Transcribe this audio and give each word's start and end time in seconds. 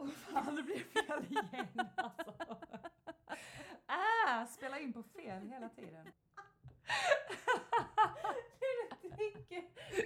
Åh 0.00 0.08
fan, 0.08 0.56
det 0.56 0.62
blev 0.62 0.78
fel 0.78 1.24
igen 1.30 1.66
alltså. 1.96 2.56
Äh, 3.88 4.46
spela 4.48 4.78
in 4.78 4.92
på 4.92 5.02
fel 5.02 5.48
hela 5.48 5.68
tiden. 5.68 6.06
När 8.60 9.02
du 9.02 9.08
tänker 9.08 9.62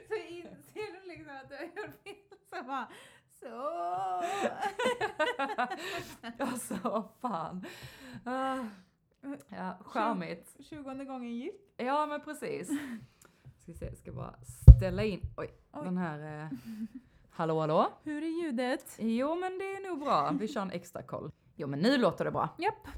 så 0.09 0.15
inser 0.15 0.93
du 1.03 1.09
liksom 1.09 1.37
att 1.37 1.49
du 1.49 1.55
har 1.57 1.63
gjort 1.65 2.03
fel. 2.03 2.15
Så 2.51 2.63
bara, 2.65 2.89
så. 3.41 3.71
Alltså, 6.39 7.09
fan. 7.21 7.65
Ah. 8.25 8.65
Ja, 9.49 9.79
charmigt. 9.85 10.57
Tjugonde 10.65 11.05
gången 11.05 11.35
gilt. 11.37 11.73
Ja, 11.77 12.07
men 12.07 12.21
precis. 12.21 12.69
Ska 13.63 13.73
se, 13.75 13.97
ska 13.97 14.13
bara 14.13 14.35
ställa 14.77 15.05
in, 15.05 15.21
oj, 15.37 15.55
Oj. 15.73 15.85
den 15.85 15.97
här, 15.99 16.43
eh, 16.43 16.49
hallå 17.37 17.61
hallå? 17.61 17.91
Hur 18.05 18.23
är 18.23 18.43
ljudet? 18.43 18.97
Jo, 18.99 19.35
men 19.35 19.59
det 19.59 19.65
är 19.65 19.89
nog 19.89 20.01
bra. 20.01 20.31
Vi 20.41 20.49
kör 20.49 20.63
en 20.63 20.71
extra 20.71 21.03
koll. 21.03 21.31
Jo, 21.57 21.67
men 21.69 21.79
nu 21.79 21.99
låter 21.99 22.25
det 22.25 22.31
bra. 22.31 22.49
Japp. 22.59 22.89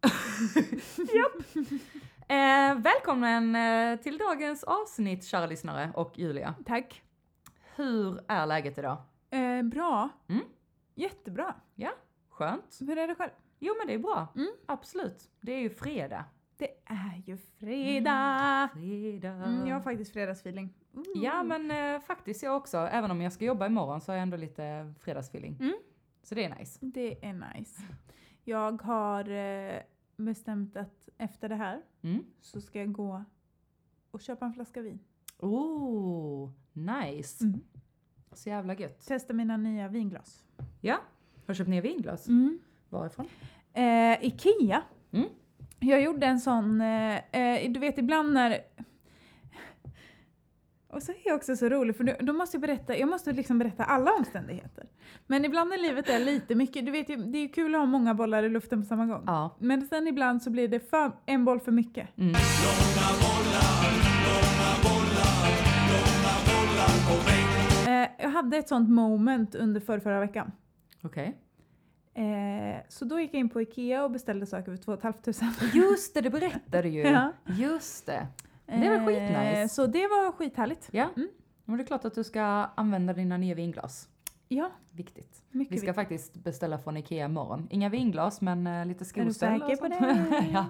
Japp. 1.14 1.66
Eh, 2.28 2.74
välkommen 2.82 3.56
eh, 3.56 4.00
till 4.00 4.18
dagens 4.18 4.64
avsnitt, 4.64 5.24
kära 5.24 5.46
lyssnare 5.46 5.92
och 5.94 6.18
Julia. 6.18 6.54
Tack. 6.66 7.02
Hur 7.76 8.20
är 8.28 8.46
läget 8.46 8.78
idag? 8.78 8.96
Eh, 9.30 9.62
bra. 9.62 10.08
Mm. 10.28 10.44
Jättebra. 10.94 11.54
Skönt? 12.30 12.78
Hur 12.80 12.98
är 12.98 13.08
det 13.08 13.14
själv? 13.14 13.30
Jo, 13.58 13.74
men 13.78 13.86
det 13.86 13.94
är 13.94 13.98
bra. 13.98 14.28
Mm. 14.36 14.50
Absolut. 14.66 15.30
Det 15.40 15.52
är 15.52 15.60
ju 15.60 15.70
fredag. 15.70 16.24
Det 16.56 16.70
är 16.84 17.22
ju 17.26 17.36
fredag. 17.58 18.68
Fredag. 18.72 19.28
Mm, 19.28 19.66
jag 19.66 19.74
har 19.76 19.80
faktiskt 19.80 20.12
fredagsfeeling. 20.12 20.74
Ooh. 20.94 21.04
Ja, 21.14 21.42
men 21.42 21.70
eh, 21.70 22.00
faktiskt 22.00 22.42
jag 22.42 22.56
också. 22.56 22.76
Även 22.78 23.10
om 23.10 23.20
jag 23.20 23.32
ska 23.32 23.44
jobba 23.44 23.66
imorgon 23.66 24.00
så 24.00 24.12
har 24.12 24.16
jag 24.16 24.22
ändå 24.22 24.36
lite 24.36 24.94
fredagsfeeling. 25.00 25.56
Mm. 25.60 25.74
Så 26.22 26.34
det 26.34 26.44
är 26.44 26.54
nice. 26.58 26.78
Det 26.82 27.24
är 27.24 27.54
nice. 27.54 27.82
Jag 28.44 28.82
har 28.82 29.30
eh, 29.30 29.80
bestämt 30.16 30.76
att 30.76 31.08
efter 31.18 31.48
det 31.48 31.54
här 31.56 31.82
Mm. 32.02 32.24
så 32.40 32.60
ska 32.60 32.78
jag 32.78 32.92
gå 32.92 33.24
och 34.10 34.20
köpa 34.20 34.44
en 34.46 34.52
flaska 34.52 34.80
vin. 34.80 34.98
Oh, 35.38 36.50
nice. 36.72 37.44
Mm. 37.44 37.60
Så 38.32 38.48
jävla 38.48 38.74
gött. 38.74 39.06
Testa 39.06 39.32
mina 39.34 39.56
nya 39.56 39.88
vinglas. 39.88 40.44
Ja, 40.80 40.94
har 40.94 41.00
du 41.46 41.54
köpt 41.54 41.70
nya 41.70 41.80
vinglas? 41.80 42.26
Varifrån? 42.88 43.26
Eh, 43.72 44.24
Ikea. 44.24 44.82
Mm. 45.10 45.28
Jag 45.78 46.02
gjorde 46.02 46.26
en 46.26 46.40
sån, 46.40 46.80
eh, 46.80 47.16
eh, 47.32 47.72
du 47.72 47.80
vet 47.80 47.98
ibland 47.98 48.32
när... 48.32 48.58
Och 50.92 51.02
så 51.02 51.12
är 51.12 51.18
jag 51.24 51.36
också 51.36 51.56
så 51.56 51.68
rolig 51.68 51.96
för 51.96 52.22
då, 52.22 52.32
måste 52.32 52.56
jag 52.56 52.62
berätta, 52.62 52.96
jag 52.96 53.08
måste 53.08 53.32
liksom 53.32 53.58
berätta 53.58 53.84
alla 53.84 54.12
omständigheter. 54.12 54.86
Men 55.26 55.44
ibland 55.44 55.70
när 55.70 55.78
livet 55.78 56.08
är 56.08 56.18
lite 56.18 56.54
mycket, 56.54 56.86
du 56.86 56.92
vet 56.92 57.08
ju, 57.08 57.16
det 57.16 57.38
är 57.38 57.48
kul 57.48 57.74
att 57.74 57.80
ha 57.80 57.86
många 57.86 58.14
bollar 58.14 58.42
i 58.42 58.48
luften 58.48 58.82
på 58.82 58.86
samma 58.86 59.06
gång. 59.06 59.22
Ja. 59.26 59.56
Men 59.58 59.86
sen 59.86 60.08
ibland 60.08 60.42
så 60.42 60.50
blir 60.50 60.68
det 60.68 60.90
för, 60.90 61.12
en 61.26 61.44
boll 61.44 61.60
för 61.60 61.72
mycket. 61.72 62.08
Mm. 62.18 62.34
Eh, 67.86 68.10
jag 68.18 68.30
hade 68.30 68.56
ett 68.56 68.68
sånt 68.68 68.88
moment 68.88 69.54
under 69.54 69.80
förra, 69.80 70.00
förra 70.00 70.20
veckan. 70.20 70.52
Okej. 71.02 71.38
Eh, 72.14 72.82
så 72.88 73.04
då 73.04 73.20
gick 73.20 73.34
jag 73.34 73.40
in 73.40 73.48
på 73.48 73.62
Ikea 73.62 74.04
och 74.04 74.10
beställde 74.10 74.46
saker 74.46 74.76
för 74.76 74.82
2 74.82 74.96
500. 74.96 75.20
Just 75.74 76.14
det, 76.14 76.20
det 76.20 76.30
berättade 76.30 76.82
du 76.82 76.88
ju. 76.88 77.00
Ja. 77.06 77.32
Just 77.46 78.06
det. 78.06 78.26
Det 78.80 78.88
var 78.90 79.06
skitnice. 79.06 79.60
Eh, 79.62 79.66
så 79.68 79.86
det 79.86 79.98
var 80.06 80.32
skithärligt. 80.32 80.88
Ja, 80.92 81.08
Mm. 81.16 81.28
men 81.64 81.76
det 81.76 81.82
är 81.82 81.86
klart 81.86 82.04
att 82.04 82.14
du 82.14 82.24
ska 82.24 82.42
använda 82.74 83.12
dina 83.12 83.36
nya 83.36 83.54
vinglas. 83.54 84.08
Ja, 84.48 84.70
Viktigt. 84.90 85.42
mycket 85.50 85.72
Vi 85.72 85.76
ska 85.78 85.86
viktigt. 85.86 85.94
faktiskt 85.94 86.34
beställa 86.34 86.78
från 86.78 86.96
Ikea 86.96 87.24
imorgon. 87.26 87.66
Inga 87.70 87.88
vinglas, 87.88 88.40
men 88.40 88.66
eh, 88.66 88.86
lite 88.86 89.04
skoställ 89.04 89.34
säker 89.60 89.72
och 89.72 89.78
på 89.78 89.86
sånt. 89.86 90.00
det? 90.30 90.46
ja. 90.52 90.66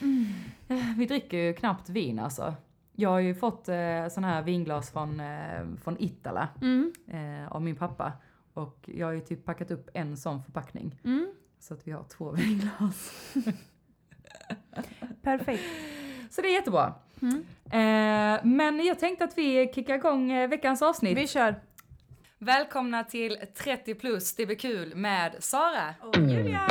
Mm. 0.00 0.24
Eh, 0.68 0.96
Vi 0.98 1.06
dricker 1.06 1.36
ju 1.38 1.52
knappt 1.54 1.88
vin 1.88 2.18
alltså. 2.18 2.54
Jag 2.92 3.10
har 3.10 3.18
ju 3.20 3.34
fått 3.34 3.68
eh, 3.68 4.08
såna 4.10 4.28
här 4.28 4.42
vinglas 4.42 4.90
från, 4.90 5.20
eh, 5.20 5.66
från 5.82 5.96
Itala 5.98 6.48
Mm. 6.60 6.92
eh, 7.08 7.52
av 7.52 7.62
min 7.62 7.76
pappa. 7.76 8.12
Och 8.54 8.90
jag 8.94 9.06
har 9.06 9.12
ju 9.12 9.20
typ 9.20 9.44
packat 9.44 9.70
upp 9.70 9.90
en 9.94 10.16
sån 10.16 10.42
förpackning. 10.42 11.00
Mm. 11.04 11.32
Så 11.58 11.74
att 11.74 11.86
vi 11.86 11.92
har 11.92 12.04
två 12.04 12.30
vinglas. 12.36 13.12
Perfekt. 15.22 15.62
Så 16.34 16.42
det 16.42 16.48
är 16.48 16.52
jättebra. 16.52 16.94
Mm. 17.22 17.44
Eh, 17.64 18.40
men 18.44 18.84
jag 18.86 18.98
tänkte 18.98 19.24
att 19.24 19.38
vi 19.38 19.72
kickar 19.74 19.94
igång 19.94 20.32
eh, 20.32 20.48
veckans 20.48 20.82
avsnitt. 20.82 21.18
Vi 21.18 21.28
kör. 21.28 21.54
Välkomna 22.38 23.04
till 23.04 23.38
30 23.56 23.94
plus, 23.94 24.36
det 24.36 24.46
blir 24.46 24.56
kul 24.56 24.94
med 24.96 25.36
Sara. 25.38 25.94
Och 26.00 26.16
Julia. 26.16 26.66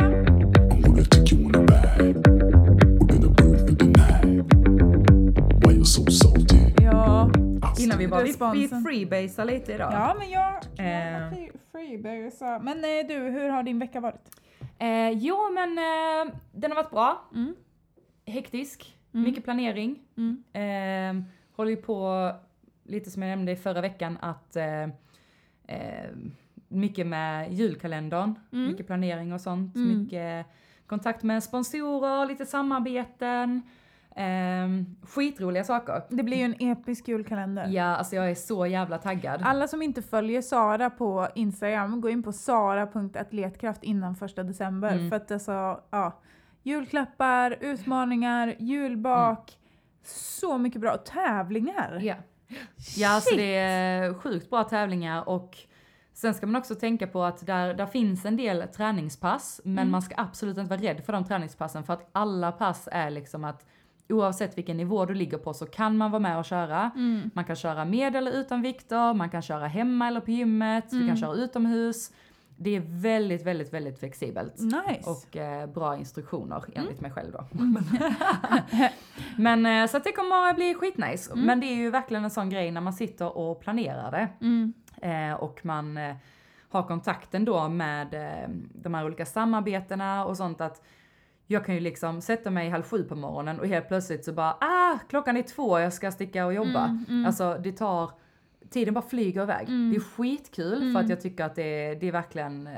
Ja. 6.82 7.32
Innan 7.80 7.98
vi 7.98 8.08
bara, 8.08 8.24
vi, 8.24 8.36
vi 8.54 8.68
freebasar 8.68 9.46
lite 9.46 9.74
idag. 9.74 9.94
ja, 9.94 10.16
men 10.20 10.30
jag... 10.30 10.54
Eh. 10.78 11.12
jag 11.12 11.34
free- 11.34 11.52
freebasar. 11.72 12.60
Men 12.60 12.78
eh, 12.78 13.08
du, 13.08 13.14
hur 13.32 13.50
har 13.50 13.64
din 13.64 13.80
vecka 13.80 14.00
varit? 14.00 14.30
Eh, 14.80 15.10
jo 15.10 15.38
men 15.54 15.78
eh, 15.78 16.34
den 16.52 16.72
har 16.72 16.76
varit 16.76 16.92
bra. 16.92 17.30
Mm. 17.36 17.56
Hektisk, 18.26 18.96
Mm. 19.14 19.24
mycket 19.24 19.44
planering. 19.44 20.00
Mm. 20.18 20.44
Eh, 20.54 21.24
håller 21.56 21.72
ju 21.72 21.78
på, 21.78 22.32
lite 22.84 23.12
som 23.12 23.22
jag 23.22 23.30
nämnde 23.30 23.52
i 23.52 23.56
förra 23.56 23.82
veckan, 23.82 24.18
att 24.22 24.56
eh, 24.56 24.84
eh, 25.68 26.10
mycket 26.68 27.08
med 27.08 27.54
julkalendern, 27.54 28.36
Mm. 28.52 28.68
mycket 28.68 28.88
planering 28.88 29.34
och 29.34 29.42
sånt. 29.42 29.76
Mm. 29.76 29.98
Mycket 30.04 30.46
kontakt 30.88 31.24
med 31.24 31.44
sponsorer, 31.44 32.26
lite 32.28 32.46
samarbeten. 32.46 33.62
Eh, 34.16 34.68
skitroliga 35.08 35.64
saker. 35.64 36.02
Det 36.10 36.24
blir 36.24 36.38
ju 36.38 36.44
en 36.44 36.56
episk 36.72 37.08
julkalender. 37.08 37.68
Ja, 37.68 37.84
alltså 37.84 38.16
jag 38.16 38.32
är 38.32 38.36
så 38.36 38.66
jävla 38.68 38.98
taggad. 38.98 39.42
Alla 39.44 39.68
som 39.68 39.82
inte 39.82 40.02
följer 40.02 40.42
Sara 40.42 40.90
på 40.90 41.28
Instagram, 41.36 42.02
gå 42.02 42.10
in 42.10 42.24
på 42.24 42.32
sara.atletkraft 42.34 43.84
innan 43.84 44.16
första 44.16 44.44
december. 44.44 44.92
Mm. 44.94 45.10
För 45.10 45.16
att 45.16 45.32
alltså, 45.32 45.80
ja. 45.90 46.20
Julklappar, 46.64 47.58
utmaningar, 47.62 48.56
julbak. 48.60 49.58
Så 50.06 50.58
mycket 50.58 50.82
bra. 50.82 50.98
Tävlingar. 50.98 52.00
Ja. 52.04 52.16
Ja, 52.98 53.10
alltså 53.10 53.36
det 53.36 53.56
är 53.56 54.14
sjukt 54.14 54.50
bra 54.50 54.64
tävlingar 54.64 55.30
och 55.30 55.58
sen 56.14 56.34
ska 56.34 56.46
man 56.48 56.56
också 56.56 56.76
tänka 56.76 57.08
på 57.08 57.24
att 57.24 57.46
där, 57.46 57.74
där 57.74 57.86
finns 57.86 58.26
en 58.26 58.38
del 58.38 58.68
träningspass, 58.68 59.62
men 59.64 59.78
Mm. 59.78 59.92
man 59.92 60.02
ska 60.02 60.16
absolut 60.18 60.58
inte 60.58 60.70
vara 60.70 60.82
rädd 60.82 61.06
för 61.06 61.14
de 61.14 61.26
träningspassen 61.26 61.84
för 61.84 61.94
att 61.94 62.10
alla 62.12 62.52
pass 62.52 62.90
är 62.92 63.10
liksom 63.10 63.44
att 63.44 63.66
oavsett 64.10 64.58
vilken 64.58 64.78
nivå 64.78 65.06
du 65.06 65.14
ligger 65.14 65.38
på 65.38 65.54
så 65.54 65.66
kan 65.66 65.98
man 65.98 66.12
vara 66.12 66.20
med 66.20 66.38
och 66.38 66.46
köra. 66.46 66.92
Mm. 66.96 67.30
Man 67.34 67.46
kan 67.46 67.56
köra 67.56 67.86
med 67.86 68.16
eller 68.16 68.32
utan 68.32 68.62
vikter, 68.62 69.14
man 69.14 69.30
kan 69.30 69.42
köra 69.42 69.68
hemma 69.68 70.08
eller 70.08 70.20
på 70.22 70.32
gymmet, 70.32 70.90
du 70.90 70.96
Mm. 70.96 71.08
kan 71.08 71.18
köra 71.18 71.34
utomhus. 71.34 72.12
Det 72.58 72.76
är 72.76 72.84
väldigt, 72.88 73.46
väldigt, 73.46 73.74
väldigt 73.74 74.00
flexibelt. 74.00 74.54
Nice. 74.60 75.10
Och 75.10 75.38
eh, 75.38 75.68
bra 75.70 75.98
instruktioner 75.98 76.64
enligt 76.76 77.00
Mm. 77.00 77.02
mig 77.02 77.12
själv 77.12 77.32
då. 77.32 77.46
Men 79.38 79.66
eh, 79.66 79.88
så 79.88 79.98
att 79.98 80.04
det 80.04 80.12
kommer 80.12 80.50
att 80.50 80.56
bli 80.56 80.74
skitnice. 80.74 81.32
Mm. 81.34 81.46
Men 81.46 81.60
det 81.60 81.66
är 81.66 81.76
ju 81.76 81.90
verkligen 81.90 82.24
en 82.24 82.30
sån 82.32 82.50
grej 82.50 82.72
när 82.72 82.82
man 82.82 82.94
sitter 82.94 83.38
och 83.38 83.60
planerar 83.60 84.12
det. 84.12 84.30
Mm. 84.46 84.74
Eh, 85.02 85.34
och 85.34 85.66
man 85.66 85.98
eh, 85.98 86.16
har 86.70 86.84
kontakten 86.84 87.46
då 87.46 87.68
med 87.70 88.14
eh, 88.14 88.50
de 88.74 88.94
här 88.94 89.06
olika 89.06 89.26
samarbetena 89.26 90.26
och 90.26 90.38
sånt 90.38 90.62
att 90.62 90.82
jag 91.48 91.66
kan 91.66 91.76
ju 91.76 91.82
liksom 91.82 92.22
sätta 92.22 92.52
mig 92.52 92.70
halv 92.70 92.84
sju 92.84 93.04
på 93.04 93.16
morgonen 93.16 93.60
och 93.60 93.68
helt 93.68 93.88
plötsligt 93.88 94.26
så 94.26 94.34
bara 94.34 94.58
ah 94.62 95.00
klockan 95.10 95.38
är 95.38 95.42
två 95.42 95.80
jag 95.80 95.94
ska 95.94 96.12
sticka 96.12 96.46
och 96.46 96.54
jobba. 96.54 96.86
Mm, 96.86 97.06
mm. 97.10 97.26
Alltså 97.26 97.58
det 97.64 97.72
tar, 97.72 98.12
tiden 98.74 98.94
bara 98.94 99.06
flyger 99.06 99.44
iväg. 99.44 99.68
Mm. 99.70 99.90
Det 99.90 99.96
är 99.96 100.00
skitkul 100.00 100.78
för 100.80 100.82
Mm. 100.86 100.96
att 100.96 101.10
jag 101.10 101.22
tycker 101.22 101.46
att 101.46 101.56
det 101.56 101.64
är, 101.88 101.96
det 101.96 102.08
är 102.08 102.12
verkligen 102.12 102.68
eh, 102.68 102.74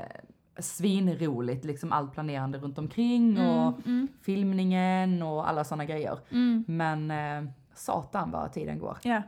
svinroligt 0.58 1.64
liksom 1.64 1.92
allt 1.92 2.12
planerande 2.12 2.58
runt 2.58 2.78
omkring 2.78 3.38
och 3.40 3.66
Mm, 3.66 3.82
mm, 3.86 4.08
filmningen 4.22 5.22
och 5.22 5.48
alla 5.48 5.64
sådana 5.64 5.84
grejer. 5.84 6.18
mm. 6.30 6.64
Men 6.68 7.10
eh, 7.10 7.50
satan 7.74 8.30
vad 8.30 8.52
tiden 8.52 8.78
går. 8.78 8.98
Ja, 9.02 9.22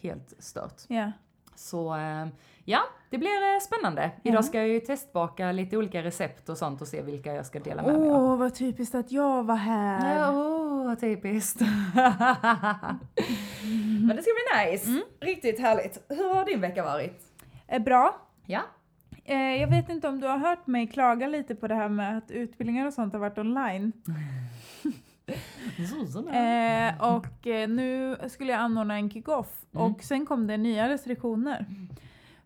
Helt 0.00 0.34
stört. 0.38 0.82
ja. 0.88 1.12
Så 1.56 1.94
eh, 1.96 2.26
ja, 2.64 2.80
det 3.10 3.18
blir 3.18 3.54
eh, 3.54 3.60
spännande. 3.60 4.10
Idag 4.22 4.44
ska 4.44 4.58
jag 4.58 4.68
ju 4.68 4.80
testbaka 4.80 5.52
lite 5.52 5.76
olika 5.76 6.02
recept 6.02 6.48
och 6.48 6.58
sånt 6.58 6.80
och 6.82 6.88
se 6.88 7.02
vilka 7.02 7.34
jag 7.34 7.46
ska 7.46 7.58
dela 7.60 7.82
med 7.82 7.94
Åh, 7.96 8.00
mig 8.00 8.10
av. 8.10 8.38
vad 8.38 8.54
typiskt 8.54 8.94
att 8.94 9.12
jag 9.12 9.44
var 9.44 9.56
här. 9.56 10.18
Ja, 10.18 10.30
Åh, 10.32 10.94
typiskt. 10.94 11.60
Men 14.06 14.16
det 14.16 14.22
ska 14.22 14.30
bli 14.32 14.70
nice. 14.72 14.88
Mm. 14.90 15.02
Riktigt 15.20 15.60
härligt. 15.60 16.04
Hur 16.08 16.34
har 16.34 16.44
din 16.44 16.60
vecka 16.60 16.84
varit? 16.84 17.22
Eh, 17.68 17.82
Bra. 17.82 18.16
Ja. 18.46 18.60
Eh, 19.24 19.36
jag 19.36 19.68
vet 19.70 19.88
inte 19.88 20.08
om 20.08 20.20
du 20.20 20.26
har 20.26 20.38
hört 20.38 20.66
mig 20.66 20.86
klaga 20.86 21.28
lite 21.28 21.54
på 21.54 21.68
det 21.68 21.74
här 21.74 21.88
med 21.88 22.18
att 22.18 22.30
utbildningar 22.30 22.86
och 22.86 22.92
sånt 22.92 23.12
har 23.12 23.20
varit 23.20 23.38
online. 23.38 23.92
Eh, 26.32 27.14
och 27.14 27.46
nu 27.68 28.16
skulle 28.28 28.52
jag 28.52 28.60
anordna 28.60 28.94
en 28.94 29.10
kick-off 29.10 29.46
Mm. 29.74 29.86
och 29.86 30.02
sen 30.02 30.26
kom 30.26 30.46
det 30.46 30.56
nya 30.56 30.88
restriktioner. 30.88 31.66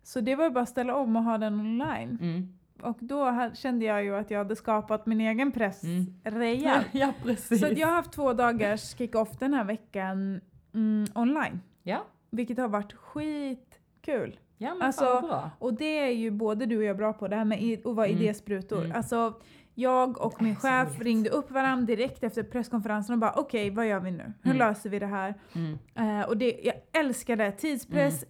Så 0.03 0.21
det 0.21 0.35
var 0.35 0.49
bara 0.49 0.61
att 0.63 0.69
ställa 0.69 0.95
om 0.95 1.15
och 1.15 1.23
ha 1.23 1.37
den 1.37 1.53
online. 1.59 2.17
Mm. 2.21 2.53
Och 2.81 2.97
då 2.99 3.49
kände 3.53 3.85
jag 3.85 4.03
ju 4.03 4.15
att 4.15 4.31
jag 4.31 4.37
hade 4.37 4.55
skapat 4.55 5.05
min 5.05 5.21
egen 5.21 5.51
press 5.51 5.83
Mm. 5.83 6.05
rejält. 6.23 6.87
ja, 6.91 7.13
precis. 7.23 7.59
Så 7.61 7.67
jag 7.75 7.87
har 7.87 7.95
haft 7.95 8.11
två 8.11 8.33
dagars 8.33 8.95
kick-off 8.97 9.29
den 9.39 9.53
här 9.53 9.63
veckan 9.63 10.41
mm, 10.73 11.05
online. 11.15 11.61
Ja, 11.83 12.05
Vilket 12.31 12.57
har 12.57 12.67
varit 12.67 12.93
skitkul. 12.93 14.39
ja 14.57 14.73
men 14.73 14.81
Alltså, 14.81 15.03
fan 15.05 15.21
bra. 15.27 15.49
Och 15.59 15.73
det 15.73 15.99
är 15.99 16.11
ju 16.11 16.31
både 16.31 16.65
du 16.65 16.77
och 16.77 16.83
jag 16.83 16.97
bra 16.97 17.13
på, 17.13 17.27
det 17.27 17.35
här 17.35 17.45
med 17.45 17.79
att 17.85 17.95
vara 17.95 18.07
Mm. 18.07 18.17
idésprutor. 18.21 18.79
Mm. 18.85 18.95
Alltså, 18.97 19.33
jag 19.75 20.21
och 20.21 20.41
min 20.41 20.55
så 20.55 20.61
chef 20.61 20.87
roligt. 20.89 21.01
ringde 21.01 21.29
upp 21.29 21.51
varandra 21.51 21.85
direkt 21.85 22.23
efter 22.23 22.43
presskonferensen 22.43 23.13
och 23.13 23.19
bara 23.19 23.33
okej, 23.35 23.69
vad 23.69 23.87
gör 23.87 23.99
vi 23.99 24.11
nu? 24.11 24.33
Hur 24.43 24.51
Mm. 24.51 24.57
löser 24.57 24.89
vi 24.89 24.99
det 24.99 25.05
här? 25.05 25.33
Mm. 25.55 25.77
Eh, 25.95 26.27
och 26.27 26.37
det, 26.37 26.59
jag 26.63 26.75
älskar 27.01 27.35
det. 27.35 27.51
Tidspress, 27.51 28.25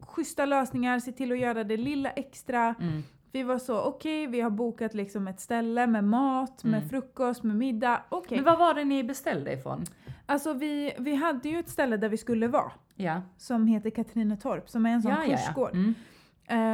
schyssta 0.00 0.44
lösningar, 0.46 0.98
se 0.98 1.12
till 1.12 1.32
att 1.32 1.38
göra 1.38 1.64
det 1.64 1.76
lilla 1.76 2.10
extra. 2.10 2.74
Mm. 2.80 3.02
Vi 3.32 3.42
var 3.42 3.58
så, 3.58 3.80
okej, 3.82 4.26
vi 4.26 4.40
har 4.40 4.50
bokat 4.50 4.94
liksom 4.94 5.28
ett 5.28 5.40
ställe 5.40 5.86
med 5.86 6.04
mat, 6.04 6.64
med 6.64 6.74
Mm. 6.74 6.88
frukost, 6.88 7.42
med 7.42 7.56
middag. 7.56 8.02
Okej. 8.08 8.36
Men 8.38 8.44
vad 8.44 8.58
var 8.58 8.74
det 8.74 8.84
ni 8.84 9.04
beställde 9.04 9.52
ifrån? 9.52 9.84
Alltså 10.26 10.52
vi, 10.52 10.92
vi 10.98 11.14
hade 11.14 11.48
ju 11.48 11.58
ett 11.58 11.68
ställe 11.68 11.96
där 11.96 12.08
vi 12.08 12.16
skulle 12.16 12.48
vara. 12.48 12.72
Ja, 12.94 13.22
Som 13.36 13.66
heter 13.66 13.90
Katrinetorp, 13.90 14.68
som 14.70 14.86
är 14.86 14.90
en 14.90 15.02
sån 15.02 15.10
ja, 15.10 15.24
ja. 15.24 15.30
ja. 15.30 15.36
kursgård. 15.36 15.74
Mm. 15.74 15.94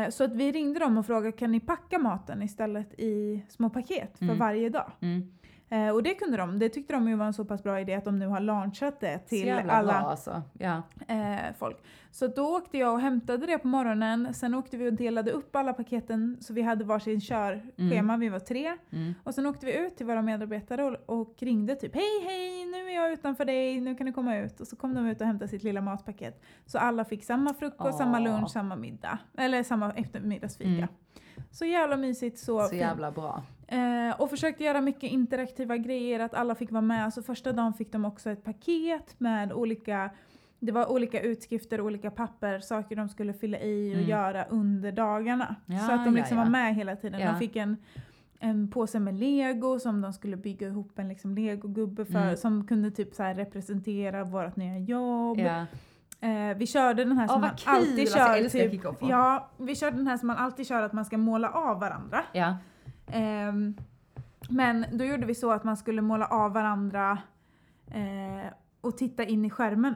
Eh, 0.05 0.11
så 0.11 0.25
att 0.25 0.35
vi 0.35 0.53
ringde 0.53 0.81
dem 0.81 0.99
och 0.99 1.07
frågade 1.07 1.33
kan 1.33 1.53
ni 1.53 1.61
packa 1.61 1.99
maten 1.99 2.43
istället 2.43 2.95
i 3.01 3.45
små 3.49 3.71
paket 3.71 4.19
för 4.19 4.25
Mm. 4.25 4.39
varje 4.39 4.69
dag? 4.69 4.91
Mm. 5.01 5.33
Eh, 5.73 5.89
och 5.89 6.03
det 6.03 6.15
kunde 6.15 6.37
de. 6.37 6.59
Det 6.59 6.69
tyckte 6.69 6.93
de 6.93 7.09
ju 7.09 7.17
var 7.17 7.27
en 7.27 7.33
så 7.33 7.45
pass 7.45 7.63
bra 7.63 7.81
idé 7.81 7.95
att 7.95 8.05
de 8.05 8.19
nu 8.19 8.27
har 8.27 8.41
launchat 8.41 9.01
det 9.01 9.19
till 9.19 9.53
alla 9.53 9.83
bra 9.83 9.93
alltså. 9.93 10.43
Ja. 10.59 10.83
eh, 11.09 11.55
folk. 11.59 11.77
Så 12.11 12.27
då 12.27 12.57
åkte 12.57 12.79
jag 12.79 12.93
och 12.93 13.01
hämtade 13.01 13.47
det 13.47 13.59
på 13.59 13.69
morgonen. 13.69 14.35
Sen 14.35 14.55
åkte 14.55 14.77
vi 14.77 14.89
och 14.89 14.93
delade 14.93 15.31
upp 15.31 15.57
alla 15.57 15.73
paketen 15.73 16.37
så 16.41 16.53
vi 16.53 16.63
hade 16.63 16.85
varsin 16.85 17.21
körschema. 17.21 18.17
Vi 18.17 18.29
var 18.29 18.39
tre. 18.39 18.77
Mm. 18.91 19.15
Och 19.25 19.35
sen 19.35 19.47
åkte 19.47 19.67
vi 19.67 19.79
ut 19.79 19.97
till 19.97 20.07
våra 20.07 20.23
medarbetare 20.23 20.85
och, 20.85 21.21
och 21.21 21.35
ringde 21.39 21.75
typ 21.75 21.95
hej 21.95 22.25
hej 22.27 22.65
nu 22.65 22.91
är 22.91 22.95
jag 22.95 23.13
utanför 23.13 23.45
dig, 23.45 23.81
nu 23.81 23.95
kan 23.95 24.07
du 24.07 24.13
komma 24.13 24.37
ut. 24.39 24.61
Och 24.61 24.67
så 24.67 24.77
kom 24.77 24.95
de 24.95 25.07
ut 25.07 25.21
och 25.21 25.27
hämtade 25.27 25.49
sitt 25.49 25.63
lilla 25.63 25.81
matpaket. 25.81 26.43
Så 26.67 26.79
alla 26.79 27.05
fick 27.05 27.25
samma 27.25 27.55
frukost, 27.55 27.91
Åh. 27.93 27.99
samma 27.99 28.19
lunch, 28.19 28.51
samma 28.51 28.77
middag. 28.77 29.19
Eller 29.39 29.63
samma 29.63 29.93
eftermiddagsfika. 29.93 30.69
Mm. 30.71 30.89
Så 31.51 31.65
jävla 31.65 31.97
mysigt, 31.97 32.39
så, 32.39 32.63
Så 32.69 32.75
jävla 32.75 33.11
bra. 33.11 33.43
Eh, 33.73 34.21
och 34.21 34.31
försökte 34.31 34.65
göra 34.65 34.81
mycket 34.81 35.03
interaktiva 35.13 35.77
grejer, 35.77 36.21
att 36.21 36.35
alla 36.35 36.55
fick 36.55 36.71
vara 36.71 36.81
med. 36.83 37.13
Så 37.15 37.23
första 37.23 37.53
dagen 37.53 37.75
fick 37.75 37.93
de 37.93 38.05
också 38.05 38.31
ett 38.31 38.45
paket 38.45 39.15
med 39.21 39.53
olika 39.53 40.11
det 40.59 40.73
var 40.73 40.91
olika 40.93 41.21
utskrifter, 41.21 41.81
olika 41.81 42.11
papper, 42.11 42.59
saker 42.59 42.97
de 42.97 43.09
skulle 43.09 43.33
fylla 43.33 43.59
i 43.59 43.91
och 43.93 43.97
Mm. 43.99 44.09
göra 44.11 44.45
under 44.45 44.93
dagarna. 44.93 45.57
Ja, 45.67 45.79
så 45.79 45.93
att 45.93 46.05
de 46.05 46.17
ja, 46.17 46.21
liksom 46.21 46.39
ja. 46.39 46.45
var 46.45 46.51
med 46.51 46.75
hela 46.75 46.97
tiden. 46.97 47.21
Ja. 47.21 47.31
De 47.33 47.39
fick 47.39 47.57
en, 47.57 47.77
en 48.41 48.71
påse 48.71 49.01
med 49.01 49.15
lego 49.15 49.79
som 49.79 50.01
de 50.01 50.13
skulle 50.13 50.37
bygga 50.37 50.67
ihop 50.69 50.99
en 50.99 51.09
liksom 51.09 51.35
legogubbe 51.35 52.05
för, 52.05 52.23
Mm. 52.23 52.37
som 52.37 52.67
kunde 52.67 52.91
typ 52.91 53.15
så 53.15 53.23
representera 53.23 54.25
vårt 54.25 54.57
nya 54.57 54.79
jobb. 54.79 55.39
Ja. 55.39 55.67
Eh, 56.29 56.57
vi 56.57 56.67
körde 56.67 57.05
den 57.05 57.17
här 57.19 57.25
Ja, 57.25 57.29
som 57.29 57.41
vad 57.41 57.51
man 57.51 57.57
kul! 57.57 57.69
alltid 57.75 58.01
Alltså, 58.01 58.59
kör. 58.59 58.69
typ, 58.71 58.83
ja, 59.01 59.51
vi 59.59 59.75
körde 59.77 59.97
den 59.97 60.07
här 60.07 60.17
som 60.17 60.27
man 60.27 60.37
alltid 60.37 60.67
kör, 60.67 60.83
att 60.83 60.93
man 60.93 61.05
ska 61.05 61.19
måla 61.19 61.51
av 61.51 61.81
varandra. 61.81 62.21
Ehm, 63.07 63.75
men 64.49 64.87
då 64.93 65.05
gjorde 65.05 65.27
vi 65.27 65.35
så 65.35 65.53
att 65.53 65.65
man 65.65 65.77
skulle 65.77 66.03
måla 66.03 66.27
av 66.27 66.53
varandra 66.53 67.19
eh, 67.91 68.53
och 68.81 68.97
titta 68.97 69.25
in 69.25 69.45
i 69.45 69.51
skärmen. 69.51 69.95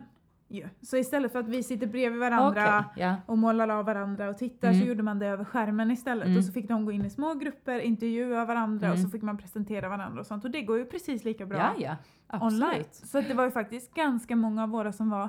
ju. 0.48 0.68
Så 0.82 0.96
istället 0.96 1.32
för 1.32 1.38
att 1.38 1.48
vi 1.48 1.62
sitter 1.62 1.86
bredvid 1.86 2.20
varandra 2.20 2.84
Okej, 2.90 3.02
Ja. 3.04 3.16
och 3.26 3.38
målar 3.38 3.68
av 3.68 3.84
varandra 3.84 4.28
och 4.28 4.38
tittar 4.38 4.68
Mm. 4.68 4.80
så 4.80 4.86
gjorde 4.88 5.02
man 5.02 5.18
det 5.18 5.26
över 5.26 5.44
skärmen 5.44 5.90
istället. 5.90 6.26
Mm. 6.26 6.38
Och 6.38 6.44
så 6.44 6.52
fick 6.52 6.68
de 6.68 6.84
gå 6.84 6.92
in 6.92 7.04
i 7.04 7.10
små 7.10 7.34
grupper, 7.34 7.78
intervjua 7.78 8.44
varandra 8.44 8.88
och 8.90 8.94
Mm. 8.96 9.04
så 9.04 9.10
fick 9.10 9.22
man 9.22 9.38
presentera 9.38 9.88
varandra 9.88 10.20
och 10.20 10.26
sånt. 10.26 10.44
Och 10.44 10.50
det 10.50 10.62
går 10.62 10.78
ju 10.78 10.84
precis 10.84 11.24
lika 11.24 11.46
bra 11.46 11.74
Ja, 11.78 11.96
ja. 12.32 12.46
online. 12.46 12.84
Så 12.92 13.20
det 13.20 13.34
var 13.34 13.44
ju 13.44 13.50
faktiskt 13.50 13.94
ganska 13.94 14.36
många 14.36 14.62
av 14.62 14.68
våra 14.68 14.92
som 14.92 15.10
var 15.10 15.28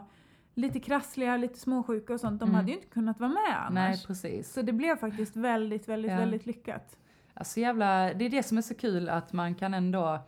lite 0.54 0.80
krassliga, 0.80 1.38
lite 1.38 1.60
småsjuka 1.60 2.14
och 2.14 2.20
sånt. 2.20 2.40
De 2.40 2.46
Mm. 2.50 2.56
hade 2.56 2.68
ju 2.72 2.76
inte 2.78 2.88
kunnat 2.90 3.20
vara 3.20 3.30
med 3.30 3.58
annars. 3.60 3.74
Nej, 3.74 4.04
precis. 4.08 4.54
Så 4.54 4.62
det 4.62 4.74
blev 4.74 4.96
faktiskt 4.96 5.36
väldigt, 5.36 5.88
väldigt, 5.90 6.12
Ja. 6.12 6.18
väldigt 6.18 6.46
lyckat. 6.46 6.98
Alltså 7.40 7.60
jävla, 7.60 8.14
det 8.14 8.26
är 8.26 8.30
det 8.30 8.44
som 8.44 8.58
är 8.58 8.62
så 8.62 8.76
kul 8.76 9.10
att 9.10 9.34
man 9.34 9.56
kan 9.56 9.74
ändå, 9.74 10.20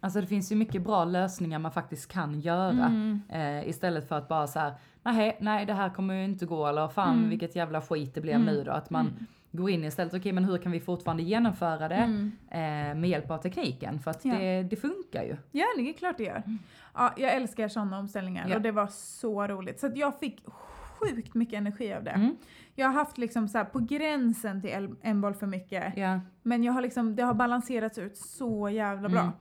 alltså 0.00 0.20
det 0.20 0.26
finns 0.26 0.52
ju 0.52 0.56
mycket 0.56 0.82
bra 0.82 1.04
lösningar 1.04 1.58
man 1.58 1.72
faktiskt 1.72 2.12
kan 2.12 2.40
göra. 2.40 2.70
Mm. 2.86 3.20
Eh, 3.28 3.68
istället 3.68 4.08
för 4.08 4.18
att 4.18 4.28
bara 4.28 4.46
så 4.46 4.58
här, 4.58 4.74
nej, 5.02 5.36
nej 5.40 5.66
det 5.66 5.72
här 5.74 5.90
kommer 5.90 6.14
ju 6.14 6.24
inte 6.24 6.46
gå 6.46 6.66
eller 6.66 6.88
fan 6.88 7.16
Mm. 7.18 7.28
vilket 7.30 7.56
jävla 7.56 7.80
skit 7.82 8.14
det 8.14 8.20
blev 8.20 8.34
Mm. 8.34 8.46
nu 8.46 8.64
då. 8.64 8.72
Att 8.72 8.90
man 8.90 9.26
går 9.52 9.70
in 9.70 9.84
istället, 9.84 10.14
okej 10.14 10.32
men 10.32 10.44
hur 10.44 10.58
kan 10.58 10.72
vi 10.72 10.80
fortfarande 10.80 11.22
genomföra 11.22 11.88
det 11.88 11.94
Mm. 11.94 12.32
eh, 12.50 12.94
med 13.00 13.06
hjälp 13.10 13.30
av 13.30 13.38
tekniken? 13.38 14.00
För 14.00 14.10
att 14.10 14.24
Ja. 14.24 14.34
det, 14.38 14.62
det 14.62 14.76
funkar 14.76 15.22
ju. 15.22 15.36
Ja, 15.52 15.64
det 15.76 15.88
är 15.90 15.92
klart 15.92 16.16
det 16.18 16.24
gör. 16.24 16.42
Ja, 16.94 17.12
jag 17.16 17.34
älskar 17.34 17.68
sådana 17.68 17.98
omställningar 17.98 18.48
Ja. 18.48 18.56
och 18.56 18.62
det 18.62 18.70
var 18.72 18.86
så 18.86 19.46
roligt. 19.46 19.80
Så 19.80 19.90
jag 19.94 20.18
fick 20.18 20.44
sjukt 20.98 21.34
mycket 21.34 21.54
energi 21.58 21.94
av 21.94 22.04
det. 22.04 22.30
Mm. 22.78 22.84
Jag 22.84 22.88
har 22.98 23.04
haft 23.04 23.18
liksom 23.18 23.48
så 23.48 23.64
på 23.64 23.78
gränsen 23.78 24.60
till 24.62 24.94
en 25.02 25.20
boll 25.20 25.34
för 25.34 25.46
mycket. 25.46 25.96
Ja. 25.96 26.20
Men 26.42 26.62
jag 26.64 26.72
har 26.72 26.82
liksom, 26.82 27.16
det 27.16 27.22
har 27.22 27.34
balanserats 27.34 27.98
ut 27.98 28.16
så 28.16 28.68
jävla 28.68 29.08
bra. 29.08 29.20
Mm. 29.20 29.32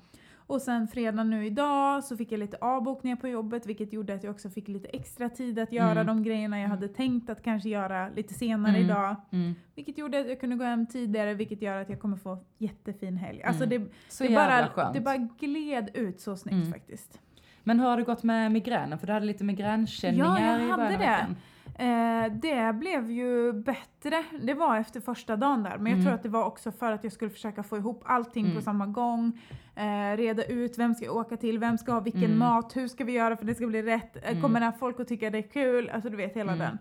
Och 0.50 0.62
sen 0.62 0.88
fredag 0.88 1.24
nu 1.24 1.46
idag 1.46 2.04
så 2.04 2.18
fick 2.18 2.32
jag 2.32 2.40
lite 2.40 2.58
avbokningar 2.62 3.16
på 3.18 3.28
jobbet 3.28 3.66
vilket 3.66 3.94
gjorde 3.94 4.14
att 4.14 4.24
jag 4.24 4.32
också 4.32 4.50
fick 4.50 4.68
lite 4.68 4.88
extra 4.88 5.30
tid 5.30 5.60
att 5.60 5.72
göra 5.72 5.92
Mm. 6.02 6.06
de 6.08 6.24
grejerna 6.24 6.60
jag 6.60 6.70
hade 6.70 6.88
tänkt 6.88 7.30
att 7.30 7.44
kanske 7.44 7.70
göra 7.70 8.10
lite 8.10 8.34
senare 8.34 8.76
Mm. 8.78 8.86
idag. 8.90 9.16
Mm. 9.32 9.56
Vilket 9.76 9.98
gjorde 9.98 10.20
att 10.20 10.28
jag 10.30 10.40
kunde 10.40 10.56
gå 10.56 10.64
hem 10.64 10.86
tidigare 10.88 11.34
vilket 11.34 11.62
gör 11.62 11.82
att 11.82 11.90
jag 11.90 12.00
kommer 12.02 12.18
få 12.18 12.38
jättefin 12.58 13.18
helg. 13.18 13.44
Alltså 13.44 13.64
Mm. 13.64 13.84
det, 13.84 13.90
Så 14.10 14.24
det, 14.24 14.36
bara, 14.36 14.68
skönt. 14.68 14.94
det 14.94 15.02
bara 15.02 15.18
gled 15.40 15.90
ut 15.94 16.20
så 16.22 16.36
snyggt 16.36 16.56
Mm. 16.56 16.72
faktiskt. 16.72 17.20
Men 17.64 17.80
hur 17.80 17.88
har 17.88 17.98
det 17.98 18.04
gått 18.04 18.24
med 18.24 18.52
migränen? 18.52 19.00
För 19.00 19.08
du 19.08 19.14
hade 19.14 19.26
lite 19.26 19.44
migränkänningar 19.44 20.26
Ja, 20.26 20.40
jag 20.40 20.62
i 20.66 20.70
hade 20.70 20.84
början 20.84 20.92
av 20.94 21.00
det. 21.30 21.36
Eh, 21.80 22.32
det 22.34 22.74
blev 22.76 23.12
ju 23.12 23.54
bättre. 23.54 24.24
Det 24.42 24.54
var 24.54 24.78
efter 24.78 25.02
första 25.02 25.36
dagen 25.36 25.64
där. 25.64 25.78
Men 25.78 25.86
jag 25.86 25.94
Mm. 25.94 26.06
tror 26.06 26.14
att 26.16 26.24
det 26.24 26.30
var 26.30 26.44
också 26.46 26.72
för 26.72 26.92
att 26.92 27.04
jag 27.04 27.14
skulle 27.14 27.32
försöka 27.32 27.64
få 27.64 27.78
ihop 27.78 28.02
allting 28.06 28.46
Mm. 28.46 28.56
på 28.58 28.62
samma 28.62 28.86
gång. 28.88 29.40
Eh, 29.76 30.18
reda 30.18 30.44
ut 30.46 30.78
vem 30.78 30.96
ska 30.96 31.06
jag 31.06 31.16
åka 31.16 31.38
till, 31.38 31.60
vem 31.60 31.78
ska 31.78 31.92
ha 31.92 32.00
vilken 32.00 32.24
Mm. 32.24 32.40
mat, 32.40 32.76
hur 32.76 32.88
ska 32.88 33.04
vi 33.04 33.12
göra 33.12 33.36
för 33.36 33.44
att 33.44 33.48
det 33.48 33.56
ska 33.56 33.68
bli 33.68 33.82
rätt. 33.82 34.16
Eh, 34.16 34.30
Mm. 34.30 34.42
Kommer 34.42 34.60
när 34.60 34.72
folk 34.72 35.00
att 35.00 35.08
tycka 35.08 35.30
det 35.30 35.38
är 35.38 35.42
kul? 35.52 35.90
Alltså 35.90 36.10
du 36.10 36.18
vet 36.18 36.36
hela 36.36 36.54
Mm. 36.54 36.68
den. 36.68 36.78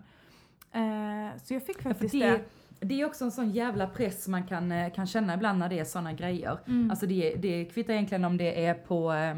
Eh, 1.27 1.37
så 1.43 1.53
jag 1.53 1.63
fick 1.65 1.77
Ja, 1.79 1.81
faktiskt 1.89 2.11
det, 2.13 2.29
det. 2.29 2.85
det 2.85 3.01
är 3.01 3.05
också 3.05 3.25
en 3.25 3.31
sån 3.31 3.49
jävla 3.51 3.87
press 3.87 4.27
man 4.27 4.43
kan, 4.47 4.71
eh, 4.71 4.93
kan 4.93 5.07
känna 5.07 5.33
ibland 5.33 5.59
när 5.59 5.69
det 5.69 5.79
är 5.79 5.83
såna 5.85 6.13
grejer. 6.13 6.57
Mm. 6.67 6.89
Alltså 6.91 7.05
det, 7.07 7.35
det 7.35 7.65
kvittar 7.65 7.93
egentligen 7.93 8.25
om 8.25 8.37
det 8.37 8.65
är 8.65 8.73
på, 8.73 9.13
eh, 9.13 9.37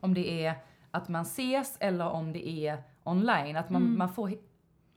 om 0.00 0.14
det 0.14 0.46
är 0.46 0.54
att 0.90 1.08
man 1.08 1.22
ses 1.22 1.76
eller 1.80 2.08
om 2.08 2.32
det 2.32 2.48
är 2.48 2.78
online. 3.04 3.56
Att 3.56 3.70
man, 3.70 3.98
man 3.98 4.08
får, 4.12 4.32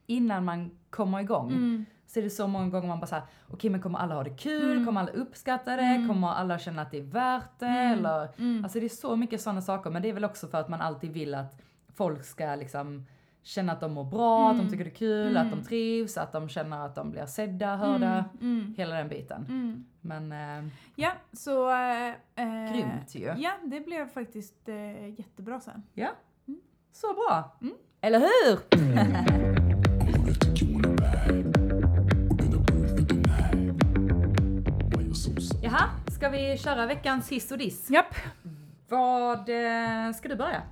innan 0.08 0.44
man 0.44 0.70
kommer 0.90 1.20
igång, 1.20 1.50
Mm. 1.52 1.84
så 2.06 2.18
är 2.18 2.22
det 2.24 2.30
så 2.30 2.46
många 2.46 2.68
gånger 2.68 2.88
man 2.88 3.00
bara 3.00 3.06
såhär, 3.06 3.24
okej 3.50 3.70
men 3.70 3.80
kommer 3.82 3.98
alla 3.98 4.14
ha 4.14 4.24
det 4.24 4.30
kul? 4.36 4.72
Mm. 4.72 4.86
Kommer 4.86 5.00
alla 5.00 5.10
uppskatta 5.10 5.76
det? 5.76 5.82
Mm. 5.82 6.08
Kommer 6.08 6.28
alla 6.28 6.58
känna 6.58 6.82
att 6.82 6.90
det 6.90 6.98
är 6.98 7.02
värt 7.02 7.58
det? 7.58 7.66
Mm. 7.66 7.98
Eller, 7.98 8.28
Mm. 8.38 8.64
alltså 8.64 8.80
det 8.80 8.84
är 8.86 8.88
så 8.88 9.16
mycket 9.16 9.40
sådana 9.40 9.62
saker, 9.62 9.90
men 9.90 10.02
det 10.02 10.08
är 10.08 10.12
väl 10.12 10.24
också 10.24 10.48
för 10.48 10.58
att 10.58 10.68
man 10.68 10.80
alltid 10.80 11.12
vill 11.12 11.34
att 11.34 11.60
folk 11.94 12.24
ska 12.24 12.54
liksom 12.54 13.06
känna 13.42 13.72
att 13.72 13.80
de 13.80 13.92
mår 13.92 14.04
bra, 14.04 14.48
att 14.48 14.54
Mm. 14.54 14.66
de 14.66 14.70
tycker 14.72 14.84
det 14.84 14.90
är 14.90 14.94
kul, 14.94 15.36
Mm. 15.36 15.46
att 15.46 15.58
de 15.58 15.64
trivs, 15.64 16.16
att 16.18 16.32
de 16.32 16.48
känner 16.48 16.86
att 16.86 16.94
de 16.94 17.10
blir 17.10 17.26
sedda, 17.26 17.76
hörda. 17.76 18.24
Mm. 18.40 18.58
Mm. 18.60 18.74
Hela 18.76 18.94
den 18.96 19.08
biten. 19.08 19.46
Mm. 19.48 19.84
Men 20.00 20.32
eh, 20.32 20.70
Ja, 20.94 21.12
så... 21.32 21.70
Eh, 21.70 22.08
eh, 22.34 22.72
grymt 22.72 23.14
ju. 23.14 23.34
Ja, 23.38 23.50
det 23.64 23.80
blev 23.80 24.08
faktiskt 24.08 24.68
eh, 24.68 25.08
jättebra 25.08 25.60
sen. 25.60 25.82
Ja. 25.94 26.08
Mm. 26.48 26.60
Så 26.92 27.06
bra. 27.14 27.56
Mm. 27.62 27.74
Eller 28.00 28.18
hur? 28.18 28.58
Jaha, 35.78 35.90
ska 36.10 36.28
vi 36.28 36.58
köra 36.58 36.86
veckans 36.86 37.32
hiss 37.32 37.52
och 37.52 37.58
diss? 37.58 37.90
Japp. 37.90 38.14
Vad 38.88 39.38
eh, 39.48 40.12
ska 40.12 40.28
du 40.28 40.36
börja? 40.36 40.62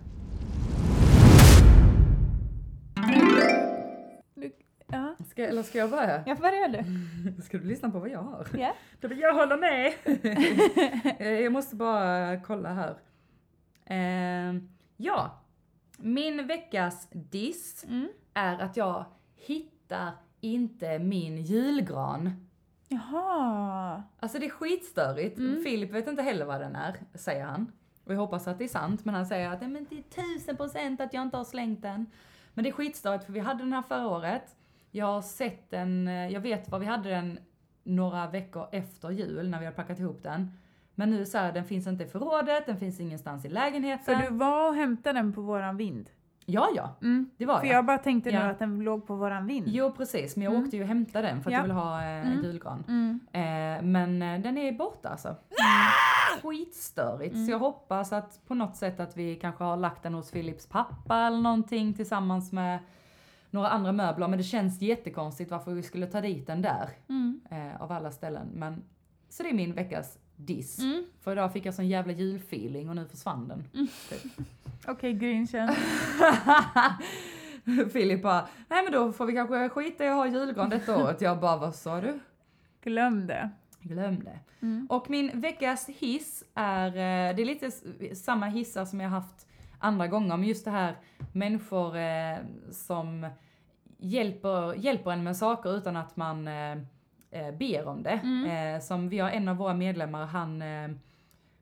Ja. 4.87 5.17
Ska, 5.31 5.47
eller 5.47 5.63
ska 5.63 5.79
jag 5.79 5.91
börja? 5.91 6.23
Ja, 6.27 6.37
gör 6.57 6.69
du? 6.69 7.43
Ska 7.43 7.59
du 7.59 7.65
lyssna 7.65 7.91
på 7.91 7.99
vad 7.99 8.09
jag 8.09 8.23
har? 8.23 8.47
Ja. 8.59 8.75
Jag 9.01 9.35
hålla 9.35 9.57
med. 9.57 9.93
Eh, 11.19 11.29
jag 11.29 11.53
måste 11.53 11.77
bara 11.77 12.41
kolla 12.41 12.73
här. 12.75 12.97
Eh, 13.85 14.61
ja, 14.97 15.43
min 15.99 16.47
veckas 16.47 17.09
diss 17.13 17.85
Mm. 17.89 18.09
är 18.35 18.59
att 18.59 18.77
jag 18.77 19.05
hittar 19.37 20.11
inte 20.41 20.99
min 20.99 21.37
julgran. 21.37 22.46
Jaha. 22.89 24.03
Alltså 24.21 24.39
det 24.39 24.47
är 24.47 24.51
skitstörigt. 24.51 25.39
Mm. 25.39 25.63
Filip 25.65 25.93
vet 25.95 26.09
inte 26.09 26.23
heller 26.23 26.45
vad 26.45 26.61
den 26.61 26.77
är, 26.77 26.97
säger 27.15 27.45
han. 27.45 27.73
Och 28.05 28.13
jag 28.15 28.19
hoppas 28.19 28.49
att 28.49 28.59
det 28.59 28.65
är 28.65 28.69
sant, 28.69 29.05
men 29.05 29.15
han 29.15 29.27
säger 29.27 29.51
att 29.51 29.61
"Nej, 29.61 29.71
men 29.71 29.87
det 29.91 29.99
är 29.99 30.03
tusen 30.03 30.57
procent 30.57 31.01
att 31.01 31.15
jag 31.15 31.23
inte 31.23 31.37
har 31.37 31.45
slängt 31.45 31.83
den. 31.83 32.07
Men 32.55 32.63
det 32.65 32.71
är 32.71 32.73
skitstörigt 32.73 33.25
för 33.25 33.33
vi 33.33 33.41
hade 33.41 33.63
den 33.63 33.73
här 33.73 33.83
förra 33.83 34.09
året. 34.09 34.57
Jag 34.91 35.07
har 35.07 35.23
sett 35.23 35.71
den, 35.71 36.09
eh, 36.09 36.29
jag 36.33 36.41
vet 36.41 36.69
var 36.69 36.79
vi 36.79 36.87
hade 36.87 37.09
den 37.11 37.39
några 37.83 38.27
veckor 38.31 38.67
efter 38.73 39.11
jul 39.11 39.49
när 39.49 39.59
vi 39.61 39.65
har 39.67 39.73
packat 39.73 39.99
ihop 39.99 40.23
den. 40.23 40.53
Men 40.95 41.11
nu 41.11 41.27
så 41.27 41.39
här, 41.39 41.53
den 41.53 41.65
finns 41.65 41.87
inte 41.87 42.05
i 42.05 42.07
förrådet, 42.07 42.67
den 42.67 42.77
finns 42.79 43.01
ingenstans 43.01 43.45
i 43.45 43.49
För 43.49 43.55
lägenheten. 43.55 44.21
du 44.21 44.29
var 44.37 44.69
och 44.69 44.75
hämtade 44.75 45.19
den 45.19 45.33
på 45.33 45.41
våran 45.41 45.77
vind. 45.77 46.11
Ja, 46.49 46.69
ja, 46.75 46.97
Mm. 47.03 47.31
det 47.37 47.47
var 47.47 47.61
För 47.61 47.67
jag. 47.67 47.77
jag 47.77 47.87
bara 47.87 47.99
tänkte 47.99 48.31
nu 48.31 48.37
Ja. 48.37 48.51
att 48.51 48.59
den 48.59 48.81
låg 48.81 49.07
på 49.07 49.15
våran 49.17 49.47
vind. 49.47 49.69
Jo, 49.69 49.93
precis, 49.97 50.37
men 50.37 50.45
jag 50.45 50.53
Mm. 50.55 50.65
åkte 50.65 50.77
ju 50.77 50.83
och 50.83 50.89
hämtade 50.89 51.27
den 51.29 51.43
för 51.43 51.51
att 51.51 51.53
Ja. 51.53 51.59
jag 51.59 51.63
vill 51.63 51.73
ha 51.73 52.03
eh, 52.03 52.27
Mm. 52.33 52.43
julgran. 52.45 52.85
Mm. 52.89 53.21
Eh, 53.33 53.83
men 53.85 54.23
eh, 54.23 54.41
den 54.41 54.59
är 54.59 54.73
borta 54.73 55.09
alltså. 55.09 55.37
Skitstörigt. 56.43 57.35
Mm. 57.35 57.47
Så 57.47 57.53
jag 57.53 57.59
hoppas 57.59 58.13
att 58.13 58.41
på 58.47 58.55
något 58.55 58.77
sätt 58.77 59.01
att 59.01 59.17
vi 59.17 59.37
kanske 59.37 59.65
har 59.65 59.77
lagt 59.77 60.03
den 60.03 60.15
hos 60.15 60.31
Philips 60.31 60.67
pappa 60.67 61.17
eller 61.27 61.39
någonting 61.41 61.95
tillsammans 61.95 62.53
med 62.53 62.79
några 63.51 63.69
andra 63.69 63.93
möbler. 63.93 64.29
Men 64.29 64.39
det 64.39 64.45
känns 64.45 64.83
jättekonstigt 64.83 65.51
varför 65.51 65.73
vi 65.73 65.83
skulle 65.83 66.07
ta 66.07 66.21
dit 66.21 66.47
den 66.47 66.63
där. 66.63 66.89
Mm. 67.09 67.41
Eh, 67.51 67.83
av 67.83 67.93
alla 67.93 68.11
ställen. 68.11 68.49
Men, 68.55 68.83
så 69.29 69.43
det 69.43 69.49
är 69.51 69.55
min 69.55 69.75
veckas 69.75 70.19
diss. 70.37 70.79
Mm. 70.79 71.05
För 71.21 71.33
idag 71.33 71.53
fick 71.53 71.67
jag 71.67 71.75
sån 71.75 71.89
jävla 71.89 72.13
julfeeling 72.13 72.89
och 72.89 72.97
nu 72.97 73.07
försvann 73.07 73.49
den. 73.49 73.89
Typ. 74.09 74.33
Okej, 74.87 75.13
grinchen. 75.13 75.71
Filip 77.93 78.23
bara, 78.23 78.49
nej 78.69 78.85
men 78.85 78.93
då 78.93 79.13
får 79.13 79.27
vi 79.27 79.33
kanske 79.33 79.69
skita 79.69 80.05
i 80.05 80.09
att 80.09 80.15
ha 80.15 80.27
julgran 80.27 80.71
detta 80.71 81.05
året. 81.05 81.21
Jag 81.21 81.41
bara, 81.41 81.57
vad 81.57 81.75
sa 81.75 82.01
du? 82.01 82.19
Glöm 82.83 83.27
det. 83.27 83.51
Glöm 83.81 84.25
det. 84.25 84.39
Mm. 84.61 84.87
Och 84.91 85.11
min 85.11 85.41
veckas 85.41 85.89
hiss 85.89 86.45
är, 86.55 86.87
eh, 86.87 87.37
det 87.37 87.43
är 87.43 87.45
lite 87.45 87.71
samma 88.17 88.47
hissar 88.47 88.85
som 88.85 89.01
jag 89.01 89.11
haft 89.11 89.47
andra 89.79 90.07
gånger, 90.07 90.37
men 90.37 90.49
just 90.49 90.65
det 90.65 90.71
här 90.71 90.97
människor 91.33 91.97
eh, 91.97 92.37
som 92.71 93.29
hjälper, 93.99 94.75
hjälper 94.75 95.11
en 95.11 95.25
med 95.25 95.37
saker 95.37 95.77
utan 95.77 95.97
att 95.97 96.17
man 96.17 96.49
eh, 97.37 97.47
eh, 97.49 97.55
ber 97.55 97.89
om 97.89 98.03
det. 98.03 98.21
Mm. 98.23 98.75
Eh, 98.75 98.81
som 98.81 99.09
vi 99.09 99.19
har 99.19 99.31
en 99.31 99.49
av 99.49 99.57
våra 99.57 99.75
medlemmar, 99.75 100.27
han 100.27 100.63
eh, 100.63 100.89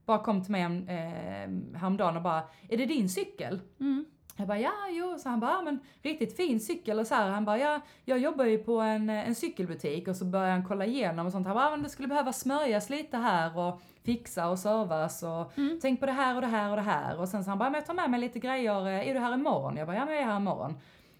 bara 0.07 0.19
kom 0.19 0.43
till 0.43 0.53
mig 0.53 0.63
eh, 0.63 1.79
häromdagen 1.79 2.17
och 2.17 2.23
bara, 2.23 2.43
är 2.69 2.77
det 2.77 2.87
din 2.87 3.09
cykel? 3.09 3.61
Mm. 3.81 4.05
Jag 4.37 4.47
bara, 4.49 4.59
ja, 4.59 4.73
jo. 4.91 5.19
Så 5.19 5.29
han 5.29 5.41
bara, 5.41 5.51
ja, 5.51 5.63
men 5.63 5.79
riktigt 6.03 6.37
fin 6.37 6.61
cykel 6.61 6.99
och 6.99 7.07
så 7.07 7.15
här. 7.15 7.31
Han 7.31 7.45
bara, 7.45 7.59
ja, 7.59 7.81
jag 8.05 8.19
jobbar 8.19 8.45
ju 8.45 8.59
på 8.59 8.81
en, 8.81 9.11
en 9.11 9.35
cykelbutik 9.35 10.09
och 10.09 10.17
så 10.17 10.25
började 10.25 10.53
han 10.53 10.65
kolla 10.65 10.87
igenom 10.87 11.27
och 11.27 11.33
sånt. 11.33 11.47
Han 11.47 11.55
bara, 11.57 11.65
ja, 11.65 11.71
men 11.71 11.83
det 11.83 11.89
skulle 11.89 12.09
behöva 12.09 12.33
smörjas 12.33 12.91
lite 12.91 13.17
här 13.17 13.59
och 13.59 13.81
fixa 14.05 14.49
och 14.49 14.59
servas 14.59 15.23
och 15.23 15.59
Mm. 15.59 15.79
tänk 15.83 16.01
på 16.01 16.07
det 16.07 16.13
här 16.13 16.35
och 16.35 16.41
det 16.41 16.47
här 16.47 16.71
och 16.71 16.77
det 16.77 16.83
här. 16.83 17.21
Och 17.21 17.29
sen 17.29 17.45
så 17.45 17.51
han 17.51 17.59
bara, 17.59 17.71
men 17.71 17.79
jag 17.79 17.87
tar 17.87 17.95
med 17.95 18.11
mig 18.11 18.21
lite 18.21 18.39
grejer, 18.39 18.87
eh, 18.87 19.09
är 19.09 19.15
du 19.15 19.21
här 19.21 19.35
imorgon? 19.35 19.77
Jag 19.77 19.87
bara, 19.87 19.97
ja 19.97 20.05
men 20.05 20.15
jag 20.15 20.23
är 20.23 20.27
här 20.27 20.37
imorgon. 20.37 20.75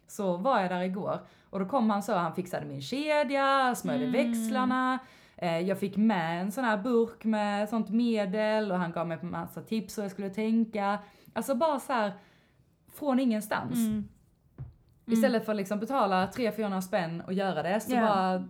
Så 0.07 0.37
var 0.37 0.61
jag 0.61 0.71
där 0.71 0.83
igår 0.83 1.19
och 1.55 1.61
då 1.61 1.67
kom 1.67 1.91
han 1.91 2.03
så, 2.03 2.13
han 2.15 2.35
fixade 2.35 2.67
min 2.67 2.83
kedja, 2.83 3.75
smörjde 3.75 4.05
Mm. 4.07 4.13
växlarna. 4.31 4.99
Eh, 5.37 5.59
jag 5.61 5.79
fick 5.81 5.97
med 5.97 6.41
en 6.41 6.53
sån 6.53 6.65
här 6.65 6.77
burk 6.77 7.25
med 7.25 7.69
sånt 7.69 7.91
medel 7.91 8.73
och 8.73 8.79
han 8.79 8.93
gav 8.93 9.07
mig 9.09 9.19
massa 9.23 9.61
tips 9.63 9.99
hur 9.99 10.03
jag 10.03 10.11
skulle 10.13 10.31
tänka. 10.31 10.99
Alltså 11.33 11.55
bara 11.55 11.81
så 11.81 11.93
här 11.93 12.13
från 12.95 13.21
ingenstans. 13.21 13.75
Mm. 13.75 14.09
Istället 15.07 15.45
för 15.45 15.53
att 15.53 15.57
liksom 15.57 15.79
betala 15.81 16.27
300-400 16.27 16.81
spänn 16.81 17.21
och 17.21 17.33
göra 17.33 17.63
det 17.63 17.81
så 17.81 17.95
Ja. 17.95 18.01
bara 18.07 18.45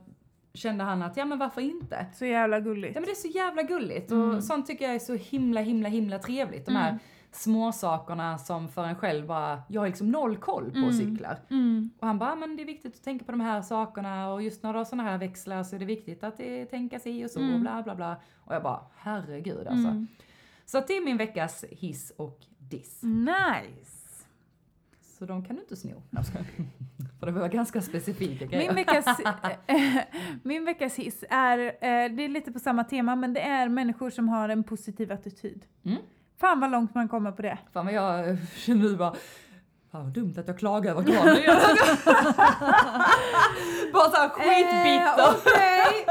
kände 0.55 0.85
han 0.85 1.03
att 1.03 1.17
ja 1.17 1.25
men 1.25 1.39
varför 1.39 1.61
inte? 1.61 2.07
Så 2.15 2.25
jävla 2.27 2.61
gulligt. 2.61 2.95
Ja 2.95 3.01
men 3.01 3.07
det 3.07 3.13
är 3.13 3.15
så 3.15 3.29
jävla 3.29 3.63
gulligt 3.63 4.11
Mm. 4.11 4.31
och 4.37 4.45
sånt 4.45 4.67
tycker 4.67 4.85
jag 4.85 4.95
är 4.95 4.99
så 4.99 5.15
himla 5.15 5.61
himla 5.61 5.89
himla 5.89 6.19
trevligt. 6.19 6.67
De 6.67 6.77
här 6.77 6.99
Mm. 7.35 7.41
små 7.41 7.73
sakerna 7.73 8.38
som 8.38 8.69
för 8.69 8.85
en 8.85 8.95
själv 8.95 9.26
bara, 9.26 9.62
jag 9.69 9.81
har 9.81 9.87
liksom 9.87 10.11
noll 10.11 10.37
koll 10.37 10.71
på 10.71 10.79
Mm. 10.79 10.93
cyklar. 10.93 11.38
Mm. 11.50 11.91
Och 12.00 12.07
han 12.07 12.19
bara, 12.19 12.31
"Ja, 12.31 12.35
men 12.37 12.57
det 12.57 12.62
är 12.62 12.67
viktigt 12.67 12.95
att 12.97 13.03
tänka 13.03 13.25
på 13.25 13.31
de 13.33 13.41
här 13.41 13.62
sakerna 13.62 14.33
och 14.33 14.43
just 14.43 14.62
när 14.62 14.73
du 14.73 14.79
har 14.79 14.85
såna 14.85 15.03
här 15.03 15.19
växlar 15.19 15.62
så 15.62 15.76
är 15.76 15.81
det 15.81 15.85
viktigt 15.87 16.25
att 16.25 16.37
det 16.37 16.67
tänkas 16.67 17.07
i 17.07 17.25
och 17.26 17.31
så 17.31 17.41
Mm. 17.41 17.55
och 17.55 17.61
bla 17.61 17.83
bla 17.83 17.95
bla. 17.95 18.17
Och 18.37 18.55
jag 18.55 18.62
bara, 18.62 18.81
herregud 18.97 19.67
alltså. 19.67 19.88
Mm. 19.88 20.07
Så 20.67 20.81
det 20.87 20.97
är 20.97 21.05
min 21.05 21.17
veckas 21.17 21.64
hiss 21.71 22.11
och 22.17 22.38
diss. 22.59 23.03
Nice. 23.03 24.25
Så 25.19 25.26
de 25.26 25.45
kan 25.45 25.57
du 25.57 25.62
inte 25.62 25.76
sno. 25.76 26.03
För 27.21 27.26
det 27.26 27.33
var 27.33 27.49
ganska 27.49 27.83
specifika 27.83 28.47
grejer. 28.47 28.67
Min 28.67 28.75
veckas, 28.75 29.21
min 30.43 30.64
veckas 30.64 30.95
hiss 30.97 31.25
är, 31.31 31.59
eh, 31.59 32.14
det 32.17 32.25
är 32.25 32.29
lite 32.29 32.53
på 32.53 32.59
samma 32.59 32.85
tema, 32.85 33.17
men 33.17 33.33
det 33.33 33.41
är 33.41 33.69
människor 33.69 34.11
som 34.11 34.29
har 34.29 34.49
en 34.49 34.64
positiv 34.64 35.12
attityd. 35.12 35.64
Mm. 35.85 35.99
Fan 36.41 36.61
vad 36.61 36.71
långt 36.71 36.95
man 36.95 37.09
kommer 37.09 37.33
på 37.33 37.43
det. 37.43 37.59
Fan 37.73 37.85
vad 37.85 37.95
jag 37.95 38.29
eh, 38.29 38.37
känner 38.57 38.83
nu 38.83 38.97
bara, 38.97 39.14
fan 39.93 40.05
vad 40.05 40.12
dumt 40.12 40.35
att 40.38 40.49
jag 40.49 40.59
klagar 40.59 40.91
över 40.91 41.03
granen 41.03 41.37
bara 43.93 44.11
såhär 44.11 44.29
skitbitter. 44.29 45.19
Eh, 45.19 45.35
okej. 45.35 46.07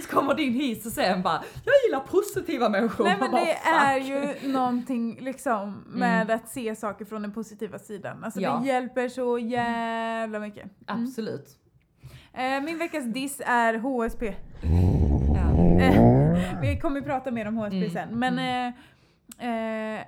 Så 0.02 0.08
kommer 0.10 0.34
din 0.34 0.52
hiss 0.52 0.86
och 0.86 0.92
sen 0.92 1.22
bara, 1.22 1.42
jag 1.64 1.74
gillar 1.86 2.00
positiva 2.00 2.68
människor. 2.68 3.04
Nej 3.04 3.16
men 3.20 3.30
bara, 3.30 3.40
det 3.44 3.46
"Fuck." 3.56 3.66
Mm. 3.66 3.84
är 3.84 3.98
ju 3.98 4.52
någonting 4.52 5.18
liksom 5.20 5.84
med 5.86 6.30
att 6.30 6.48
se 6.48 6.76
saker 6.76 7.04
från 7.04 7.22
den 7.22 7.32
positiva 7.32 7.78
sidan. 7.78 8.24
Alltså 8.24 8.40
Ja. 8.40 8.60
det 8.62 8.68
hjälper 8.68 9.08
så 9.08 9.38
jävla 9.38 10.38
mycket. 10.38 10.64
Mm. 10.88 11.02
Absolut. 11.04 11.48
Eh, 12.32 12.60
min 12.62 12.78
veckas 12.78 13.04
diss 13.04 13.40
är 13.46 13.74
HSP. 13.74 14.34
Ja. 15.34 15.62
Eh, 15.84 16.60
vi 16.60 16.78
kommer 16.80 17.00
prata 17.00 17.30
mer 17.30 17.48
om 17.48 17.56
HSP 17.56 17.76
Mm, 17.76 17.90
sen. 17.90 18.08
Men 18.18 18.38
eh, 19.38 20.00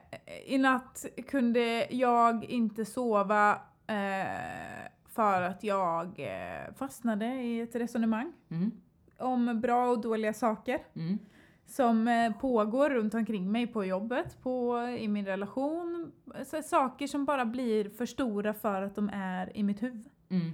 i 0.46 0.58
natt 0.58 1.06
kunde 1.28 1.86
jag 1.94 2.44
inte 2.44 2.84
sova 2.84 3.52
eh, 3.86 4.86
för 5.08 5.42
att 5.42 5.64
jag 5.64 6.06
eh, 6.20 6.74
fastnade 6.76 7.26
i 7.26 7.60
ett 7.60 7.74
resonemang 7.74 8.32
Mm. 8.50 8.70
om 9.18 9.60
bra 9.60 9.90
och 9.90 10.00
dåliga 10.00 10.32
saker 10.32 10.78
Mm. 10.94 11.18
som 11.66 12.08
eh, 12.08 12.32
pågår 12.32 12.90
runt 12.90 13.14
omkring 13.14 13.52
mig 13.52 13.66
på 13.66 13.84
jobbet, 13.84 14.42
på, 14.42 14.78
i 14.98 15.08
min 15.08 15.26
relation. 15.26 16.12
Så 16.46 16.62
saker 16.62 17.06
som 17.06 17.24
bara 17.24 17.44
blir 17.44 17.90
för 17.90 18.06
stora 18.06 18.54
för 18.54 18.82
att 18.82 18.94
de 18.94 19.10
är 19.14 19.56
i 19.56 19.62
mitt 19.62 19.82
huvud. 19.82 20.08
Mm. 20.28 20.52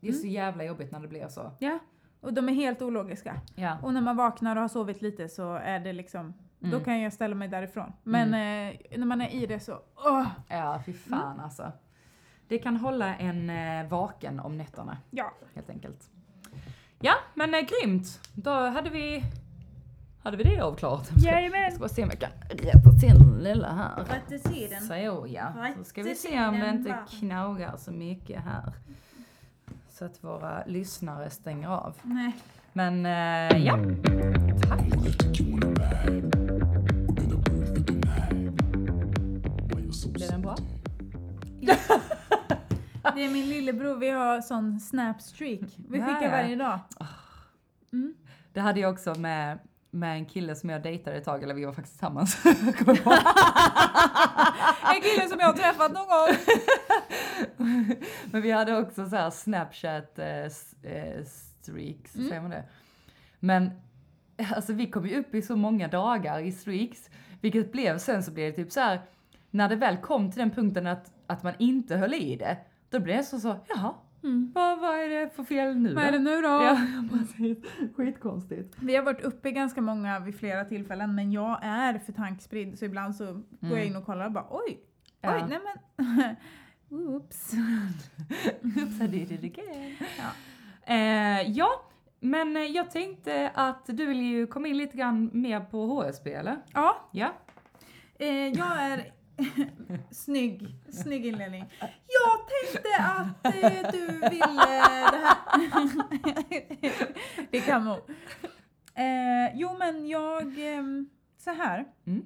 Det 0.00 0.08
är 0.08 0.12
så 0.12 0.26
jävla 0.26 0.64
jobbigt 0.64 0.92
när 0.92 1.00
det 1.00 1.08
blir 1.08 1.28
så. 1.28 1.50
Ja. 1.58 1.78
Och 2.20 2.32
de 2.34 2.48
är 2.48 2.52
helt 2.52 2.82
ologiska. 2.82 3.40
Ja. 3.56 3.78
Och 3.82 3.94
när 3.94 4.00
man 4.00 4.16
vaknar 4.16 4.56
och 4.56 4.62
har 4.62 4.68
sovit 4.68 5.02
lite 5.02 5.28
så 5.28 5.54
är 5.54 5.80
det 5.80 5.92
liksom, 5.92 6.34
då 6.60 6.66
Mm. 6.68 6.84
kan 6.84 7.00
jag 7.00 7.12
ställa 7.12 7.34
mig 7.34 7.48
därifrån. 7.48 7.92
Men 8.02 8.34
eh, 8.34 8.98
när 8.98 9.06
man 9.06 9.20
är 9.20 9.28
i 9.30 9.46
det 9.46 9.60
så, 9.60 9.80
åh! 9.96 10.26
Ja, 10.48 10.82
fy 10.86 10.92
fan 10.92 11.40
alltså. 11.40 11.72
Det 12.48 12.58
kan 12.58 12.76
hålla 12.76 13.16
en 13.16 13.50
eh, 13.50 13.88
vaken 13.88 14.40
om 14.40 14.56
nätterna, 14.58 14.98
Ja. 15.10 15.32
helt 15.54 15.70
enkelt. 15.70 16.10
Ja, 17.00 17.14
men 17.34 17.54
eh, 17.54 17.60
grymt. 17.60 18.20
Då 18.34 18.50
hade 18.50 18.90
vi, 18.90 19.22
hade 20.22 20.36
vi 20.36 20.44
det 20.44 20.60
avklarat. 20.60 21.06
Ska- 21.06 21.14
Jag 21.16 21.34
Jajamän! 21.34 21.70
ska 21.70 21.80
bara 21.80 21.88
se 21.88 22.02
om 22.02 22.08
jag 22.10 22.18
kan 22.20 22.30
rätta 22.50 22.90
till 23.00 23.18
den 23.18 23.38
lilla 23.38 23.72
här. 23.72 24.04
Rätta 24.04 24.48
till 24.50 24.70
den. 24.70 24.80
Så 24.80 24.94
ja, 25.28 25.52
så 25.76 25.84
ska 25.84 26.02
vi 26.02 26.14
se 26.14 26.46
om 26.48 26.60
det 26.60 26.68
inte 26.68 26.96
knagar 27.10 27.76
så 27.76 27.92
mycket 27.92 28.40
här. 28.44 28.72
Så 29.90 30.04
att 30.04 30.24
våra 30.24 30.64
lyssnare 30.66 31.30
stänger 31.30 31.68
av. 31.68 31.96
Nej. 32.02 32.32
Men 32.72 33.06
eh, 33.06 33.58
ja, 33.66 33.78
tack. 34.68 34.80
Det 43.14 43.24
är 43.24 43.30
min 43.30 43.48
lillebror, 43.48 43.96
vi 43.96 44.10
har 44.10 44.40
sån 44.40 44.80
snapstreak. 44.80 45.60
Vi 45.88 46.00
skickar 46.00 46.30
varje 46.30 46.56
dag. 46.56 46.78
Mm. 47.92 48.14
Det 48.52 48.60
hade 48.60 48.80
jag 48.80 48.92
också 48.92 49.14
med, 49.14 49.58
med 49.90 50.12
en 50.16 50.26
kille 50.26 50.54
som 50.54 50.70
jag 50.70 50.82
dejtade 50.82 51.16
ett 51.16 51.24
tag, 51.24 51.42
eller 51.42 51.54
vi 51.54 51.64
var 51.64 51.72
faktiskt 51.72 51.94
tillsammans. 51.94 52.44
En 54.94 55.00
kille 55.02 55.28
som 55.28 55.40
jag 55.40 55.46
har 55.46 55.52
träffat 55.52 55.92
någon 55.92 56.06
gång. 56.06 56.28
Men 58.30 58.42
vi 58.42 58.50
hade 58.50 58.76
också 58.78 59.08
så 59.08 59.16
här 59.16 59.30
Snapchat 59.30 60.18
eh, 60.18 60.26
eh, 60.92 61.24
streaks, 61.62 62.14
Mm. 62.14 62.28
säger 62.28 62.40
man 62.40 62.50
det? 62.50 62.64
Men 63.40 63.70
alltså 64.54 64.72
vi 64.72 64.90
kom 64.90 65.06
ju 65.06 65.18
upp 65.20 65.34
i 65.34 65.42
så 65.42 65.56
många 65.56 65.88
dagar 65.88 66.38
i 66.38 66.52
streaks, 66.52 67.10
vilket 67.40 67.72
blev 67.72 67.98
sen 67.98 68.22
så 68.22 68.30
blev 68.30 68.50
det 68.50 68.56
typ 68.56 68.72
så 68.72 68.80
här 68.80 69.00
när 69.50 69.68
det 69.68 69.76
väl 69.76 69.96
kom 69.96 70.30
till 70.30 70.38
den 70.38 70.50
punkten 70.50 70.86
att, 70.86 71.12
att 71.28 71.42
man 71.42 71.52
inte 71.58 71.96
höll 71.96 72.14
i 72.14 72.36
det, 72.36 72.56
då 72.90 73.00
blev 73.00 73.16
det 73.16 73.22
så 73.24 73.40
så, 73.40 73.56
jaha, 73.68 73.94
Mm. 74.24 74.52
vad, 74.54 74.80
vad 74.80 74.98
är 74.98 75.08
det 75.08 75.30
för 75.36 75.44
fel 75.44 75.76
nu 75.76 75.94
Vad 75.94 76.04
är 76.04 76.12
det 76.12 76.18
nu 76.18 76.40
då? 76.42 76.48
Ja, 76.48 76.78
precis. 77.12 77.58
Skitkonstigt. 77.96 78.76
Vi 78.80 78.96
har 78.96 79.02
varit 79.02 79.20
uppe 79.20 79.50
ganska 79.50 79.80
många 79.80 80.20
vid 80.20 80.38
flera 80.38 80.64
tillfällen 80.64 81.14
men 81.14 81.32
jag 81.32 81.58
är 81.62 81.98
för 81.98 82.12
tankspridd 82.12 82.78
så 82.78 82.84
ibland 82.84 83.16
så 83.16 83.24
går 83.60 83.78
jag 83.78 83.86
in 83.86 83.96
och 83.96 84.06
kollar 84.06 84.26
och 84.26 84.32
bara 84.32 84.46
oj, 84.50 84.80
Ja. 85.20 85.34
oj, 85.36 85.44
nej 85.48 85.58
men. 85.64 86.36
Oops. 86.98 87.52
Oops, 88.62 89.00
I 89.00 89.06
did 89.06 89.32
it 89.32 89.58
again. 89.58 89.96
Ja. 90.18 90.30
Eh, 90.94 91.42
ja, 91.50 91.68
men 92.20 92.72
jag 92.72 92.90
tänkte 92.90 93.50
att 93.54 93.86
du 93.86 94.06
vill 94.06 94.20
ju 94.20 94.46
komma 94.46 94.68
in 94.68 94.76
lite 94.76 94.96
grann 94.96 95.30
mer 95.32 95.60
på 95.60 95.86
HSB 95.86 96.32
eller? 96.34 96.56
Ja, 96.74 97.08
Ja. 97.12 97.28
eh, 98.18 98.28
jag 98.48 98.82
är 98.82 99.12
snygg, 100.10 100.76
snygg 100.90 101.26
inledning. 101.26 101.64
Jag 102.06 102.48
tänkte 102.48 102.88
att 103.02 103.46
eh, 103.46 103.90
du 103.92 104.06
ville 104.06 104.80
det 105.10 105.22
här. 105.24 105.36
det 107.50 107.60
kan 107.60 107.86
hon. 107.86 108.00
Eh, 108.94 109.54
jo 109.54 109.76
men 109.78 110.08
jag, 110.08 110.58
ehm, 110.58 111.08
så 111.38 111.50
här. 111.50 111.84
Mm. 112.06 112.24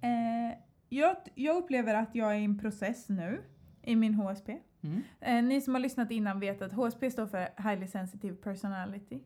Eh, 0.00 0.58
jag, 0.88 1.16
jag 1.34 1.56
upplever 1.56 1.94
att 1.94 2.14
jag 2.14 2.32
är 2.32 2.38
i 2.38 2.44
en 2.44 2.58
process 2.58 3.08
nu 3.08 3.42
i 3.82 3.96
min 3.96 4.14
HSP. 4.14 4.58
Mm. 4.82 5.02
Eh, 5.20 5.42
ni 5.42 5.60
som 5.60 5.74
har 5.74 5.80
lyssnat 5.80 6.10
innan 6.10 6.40
vet 6.40 6.62
att 6.62 6.72
HSP 6.72 7.10
står 7.10 7.26
för 7.26 7.48
Highly 7.62 7.86
Sensitive 7.86 8.36
Personality. 8.36 9.20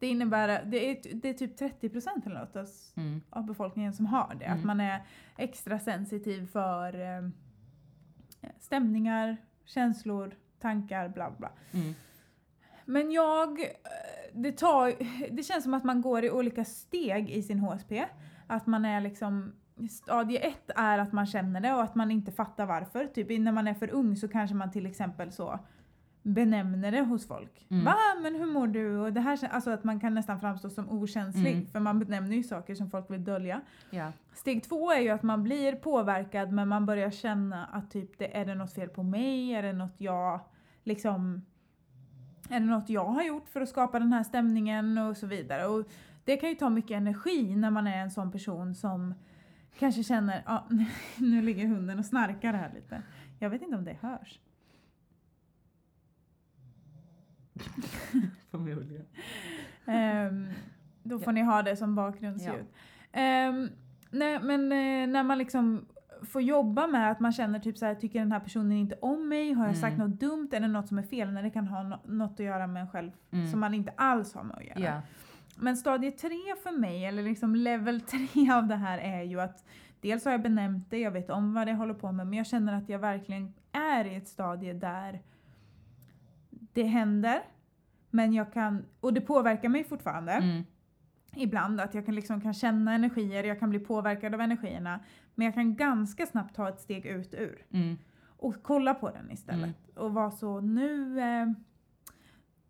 Det 0.00 0.06
innebär, 0.06 0.64
det 0.64 0.90
är, 0.90 1.14
det 1.14 1.28
är 1.28 1.34
typ 1.34 1.60
30% 1.60 2.26
eller 2.26 2.40
något 2.40 2.56
av, 2.56 2.66
Mm. 2.96 3.20
av 3.30 3.44
befolkningen 3.46 3.92
som 3.92 4.06
har 4.06 4.34
det. 4.40 4.46
Att 4.46 4.54
Mm. 4.54 4.66
man 4.66 4.80
är 4.80 5.02
extra 5.36 5.78
sensitiv 5.78 6.46
för 6.46 7.00
eh, 7.00 7.28
stämningar, 8.58 9.36
känslor, 9.64 10.34
tankar, 10.60 11.08
bla 11.08 11.30
bla. 11.38 11.50
Mm. 11.72 11.94
Men 12.84 13.10
jag, 13.10 13.60
eh, 13.60 13.66
det, 14.34 14.52
tar, 14.52 14.92
det 15.36 15.42
känns 15.42 15.64
som 15.64 15.74
att 15.74 15.84
man 15.84 16.00
går 16.02 16.24
i 16.24 16.30
olika 16.30 16.64
steg 16.64 17.30
i 17.30 17.42
sin 17.42 17.58
HSP. 17.58 18.04
Att 18.46 18.66
man 18.66 18.84
är 18.84 19.00
liksom, 19.00 19.52
stadie 19.90 20.38
ett 20.38 20.70
är 20.76 20.98
att 20.98 21.12
man 21.12 21.26
känner 21.26 21.60
det 21.60 21.72
och 21.74 21.82
att 21.82 21.94
man 21.94 22.10
inte 22.10 22.32
fattar 22.32 22.66
varför. 22.66 23.06
Typ 23.06 23.40
när 23.40 23.52
man 23.52 23.68
är 23.68 23.74
för 23.74 23.90
ung 23.90 24.16
så 24.16 24.28
kanske 24.28 24.56
man 24.56 24.70
till 24.70 24.86
exempel 24.86 25.32
så 25.32 25.58
benämner 26.22 26.92
det 26.92 27.00
hos 27.00 27.26
folk. 27.26 27.66
Mm. 27.70 27.84
Va? 27.84 27.96
Men 28.22 28.34
hur 28.34 28.46
mår 28.46 28.66
du? 28.66 28.96
Och 28.96 29.12
det 29.12 29.20
här, 29.20 29.48
alltså 29.50 29.70
att 29.70 29.84
man 29.84 30.00
kan 30.00 30.14
nästan 30.14 30.40
framstå 30.40 30.70
som 30.70 30.90
okänslig 30.90 31.52
Mm. 31.54 31.66
för 31.66 31.80
man 31.80 31.98
benämner 31.98 32.36
ju 32.36 32.42
saker 32.42 32.74
som 32.74 32.90
folk 32.90 33.10
vill 33.10 33.24
dölja. 33.24 33.60
Ja. 33.90 34.12
Steg 34.34 34.64
två 34.64 34.92
är 34.92 35.00
ju 35.00 35.08
att 35.08 35.22
man 35.22 35.42
blir 35.42 35.72
påverkad 35.72 36.52
men 36.52 36.68
man 36.68 36.86
börjar 36.86 37.10
känna 37.10 37.66
att 37.66 37.90
typ 37.90 38.18
det, 38.18 38.36
är 38.36 38.44
det 38.44 38.54
något 38.54 38.74
fel 38.74 38.88
på 38.88 39.02
mig? 39.02 39.54
Är 39.54 39.62
det 39.62 39.72
något 39.72 40.00
jag 40.00 40.40
liksom 40.84 41.42
är 42.50 42.60
det 42.60 42.66
något 42.66 42.88
jag 42.88 43.04
har 43.04 43.22
gjort 43.22 43.48
för 43.48 43.60
att 43.60 43.68
skapa 43.68 43.98
den 43.98 44.12
här 44.12 44.22
stämningen 44.22 44.98
och 44.98 45.16
så 45.16 45.26
vidare. 45.26 45.66
Och 45.66 45.86
det 46.24 46.36
kan 46.36 46.48
ju 46.48 46.54
ta 46.54 46.70
mycket 46.70 46.90
energi 46.96 47.56
när 47.56 47.70
man 47.70 47.86
är 47.86 47.96
en 48.02 48.10
sån 48.10 48.32
person 48.32 48.74
som 48.74 49.14
kanske 49.78 50.02
känner, 50.02 50.42
ja 50.46 50.68
nu 51.16 51.42
ligger 51.42 51.66
hunden 51.66 51.98
och 51.98 52.04
snarkar 52.06 52.52
här 52.52 52.70
lite. 52.74 53.02
Jag 53.38 53.50
vet 53.50 53.62
inte 53.62 53.76
om 53.76 53.84
det 53.84 53.96
hörs. 54.00 54.40
Förmodligen. 58.50 59.06
Ehm, 59.86 60.46
då 61.02 61.18
får 61.18 61.32
ni 61.32 61.42
ha 61.42 61.62
det 61.62 61.76
som 61.76 61.94
bakgrundsljud. 61.94 62.66
Ehm, 63.12 63.68
nej, 64.10 64.38
men 64.42 64.60
eh, 64.72 65.12
när 65.12 65.22
man 65.22 65.38
liksom 65.38 65.86
får 66.22 66.42
jobba 66.42 66.86
med 66.86 67.10
att 67.10 67.20
man 67.20 67.32
känner 67.32 67.58
typ 67.58 67.78
så 67.78 67.86
här, 67.86 67.94
tycker 67.94 68.18
den 68.18 68.32
här 68.32 68.40
personen 68.40 68.72
inte 68.72 68.96
om 69.02 69.28
mig? 69.28 69.52
Har 69.52 69.66
jag 69.66 69.76
sagt 69.76 69.94
Mm. 69.94 70.10
något 70.10 70.20
dumt? 70.20 70.48
Är 70.52 70.60
det 70.60 70.68
något 70.68 70.88
som 70.88 70.98
är 70.98 71.02
fel? 71.02 71.32
När 71.32 71.42
det 71.42 71.50
kan 71.50 71.66
ha 71.66 71.78
no- 71.82 72.10
något 72.10 72.32
att 72.32 72.46
göra 72.46 72.66
med 72.66 72.80
en 72.82 72.88
själv 72.88 73.10
Mm. 73.30 73.50
som 73.50 73.60
man 73.60 73.74
inte 73.74 73.92
alls 73.96 74.34
har 74.34 74.42
med 74.42 74.56
att 74.56 74.64
göra. 74.64 74.80
Ja. 74.80 75.00
Men 75.56 75.76
stadie 75.76 76.10
tre 76.10 76.38
för 76.62 76.78
mig, 76.78 77.04
eller 77.06 77.22
liksom 77.22 77.54
level 77.54 78.00
tre 78.34 78.50
av 78.52 78.66
det 78.66 78.76
här 78.76 78.98
är 78.98 79.22
ju 79.22 79.40
att 79.40 79.64
dels 80.00 80.24
har 80.24 80.32
jag 80.32 80.42
benämnt 80.42 80.90
det, 80.90 80.98
jag 80.98 81.10
vet 81.10 81.30
om 81.30 81.54
vad 81.54 81.66
det 81.66 81.72
håller 81.74 81.94
på 81.94 82.12
med, 82.12 82.26
men 82.26 82.36
jag 82.36 82.46
känner 82.46 82.72
att 82.74 82.88
jag 82.88 82.98
verkligen 82.98 83.54
är 83.72 84.04
i 84.04 84.14
ett 84.14 84.28
stadie 84.28 84.72
där 84.72 85.20
det 86.72 86.82
händer, 86.82 87.42
men 88.10 88.32
jag 88.32 88.52
kan, 88.52 88.84
och 89.00 89.14
det 89.14 89.20
påverkar 89.20 89.68
mig 89.68 89.84
fortfarande 89.84 90.32
Mm. 90.32 90.62
ibland, 91.36 91.80
att 91.80 91.94
jag 91.94 92.06
kan, 92.06 92.14
liksom, 92.14 92.40
kan 92.40 92.54
känna 92.54 92.94
energier, 92.94 93.44
jag 93.44 93.58
kan 93.60 93.70
bli 93.70 93.78
påverkad 93.78 94.34
av 94.34 94.40
energierna, 94.40 95.00
men 95.34 95.44
jag 95.44 95.54
kan 95.54 95.74
ganska 95.76 96.26
snabbt 96.26 96.56
ta 96.56 96.68
ett 96.68 96.80
steg 96.80 97.06
ut 97.06 97.34
ur 97.34 97.64
Mm. 97.72 97.96
och 98.26 98.54
kolla 98.62 98.94
på 98.94 99.10
den 99.10 99.30
istället. 99.30 99.76
Och 99.96 100.14
vara 100.14 100.30
så, 100.30 100.60
nu, 100.60 101.20
eh, 101.20 101.46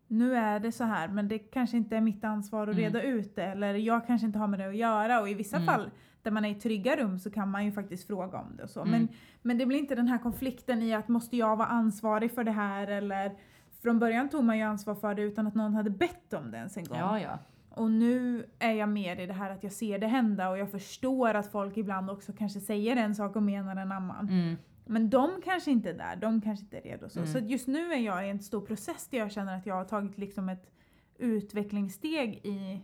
nu 0.07 0.35
är 0.35 0.59
det 0.59 0.71
så 0.71 0.83
här 0.83 1.07
men 1.07 1.27
det 1.27 1.39
kanske 1.39 1.77
inte 1.77 1.97
är 1.97 2.01
mitt 2.01 2.23
ansvar 2.23 2.61
att 2.67 2.75
Mm. 2.77 2.79
reda 2.79 3.01
ut 3.03 3.35
det 3.35 3.43
eller 3.45 3.73
jag 3.73 4.07
kanske 4.07 4.27
inte 4.27 4.39
har 4.39 4.47
med 4.47 4.59
det 4.59 4.67
att 4.69 4.75
göra 4.75 5.21
och 5.21 5.29
i 5.29 5.33
vissa 5.33 5.55
Mm. 5.57 5.65
fall 5.67 5.89
där 6.23 6.31
man 6.31 6.45
är 6.45 6.49
i 6.49 6.55
trygga 6.55 6.95
rum 6.95 7.19
så 7.19 7.31
kan 7.31 7.49
man 7.51 7.65
ju 7.65 7.71
faktiskt 7.71 8.07
fråga 8.07 8.37
om 8.39 8.55
det 8.57 8.63
och 8.63 8.69
så. 8.69 8.79
Mm. 8.81 8.91
Men, 8.91 9.07
men 9.41 9.57
det 9.57 9.65
blir 9.65 9.77
inte 9.79 9.95
den 9.95 10.07
här 10.07 10.17
konflikten 10.17 10.81
i 10.81 10.93
att 10.93 11.07
måste 11.07 11.37
jag 11.37 11.55
vara 11.55 11.67
ansvarig 11.67 12.31
för 12.31 12.43
det 12.43 12.51
här 12.51 12.87
eller 12.87 13.35
från 13.81 13.99
början 13.99 14.29
tog 14.29 14.43
man 14.43 14.57
ju 14.57 14.63
ansvar 14.63 14.95
för 14.95 15.15
det 15.15 15.21
utan 15.21 15.47
att 15.47 15.55
någon 15.55 15.73
hade 15.73 15.89
bett 15.89 16.33
om 16.33 16.51
det 16.51 16.57
ens 16.57 16.77
en 16.77 16.83
gång. 16.83 16.97
Ja, 16.97 17.19
ja. 17.19 17.39
Och 17.69 17.91
nu 17.91 18.45
är 18.59 18.71
jag 18.71 18.89
mer 18.89 19.19
i 19.19 19.25
det 19.25 19.33
här 19.33 19.51
att 19.51 19.63
jag 19.63 19.71
ser 19.71 19.99
det 19.99 20.07
hända 20.07 20.49
och 20.49 20.57
jag 20.57 20.71
förstår 20.71 21.33
att 21.33 21.51
folk 21.51 21.77
ibland 21.77 22.09
också 22.09 22.33
kanske 22.33 22.59
säger 22.59 22.95
en 22.95 23.15
sak 23.15 23.35
och 23.35 23.43
menar 23.43 23.75
en 23.75 23.91
annan. 23.91 24.29
Mm. 24.29 24.57
Men 24.85 25.09
de 25.09 25.29
kanske 25.43 25.71
inte 25.71 25.89
är 25.89 25.93
där, 25.93 26.15
de 26.15 26.41
kanske 26.41 26.63
inte 26.65 26.77
är 26.77 26.81
redo. 26.81 27.09
Så, 27.09 27.19
Mm. 27.19 27.31
så 27.33 27.39
just 27.39 27.67
nu 27.67 27.93
är 27.93 27.97
jag 27.99 28.27
i 28.27 28.29
en 28.29 28.39
stor 28.39 28.61
process 28.61 29.07
där 29.07 29.17
jag 29.17 29.31
känner 29.31 29.57
att 29.57 29.65
jag 29.65 29.75
har 29.75 29.85
tagit 29.85 30.17
liksom 30.17 30.49
ett 30.49 30.71
utvecklingssteg 31.17 32.35
i 32.45 32.81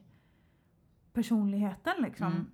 personligheten. 1.14 1.94
Liksom. 2.00 2.28
Mm. 2.28 2.46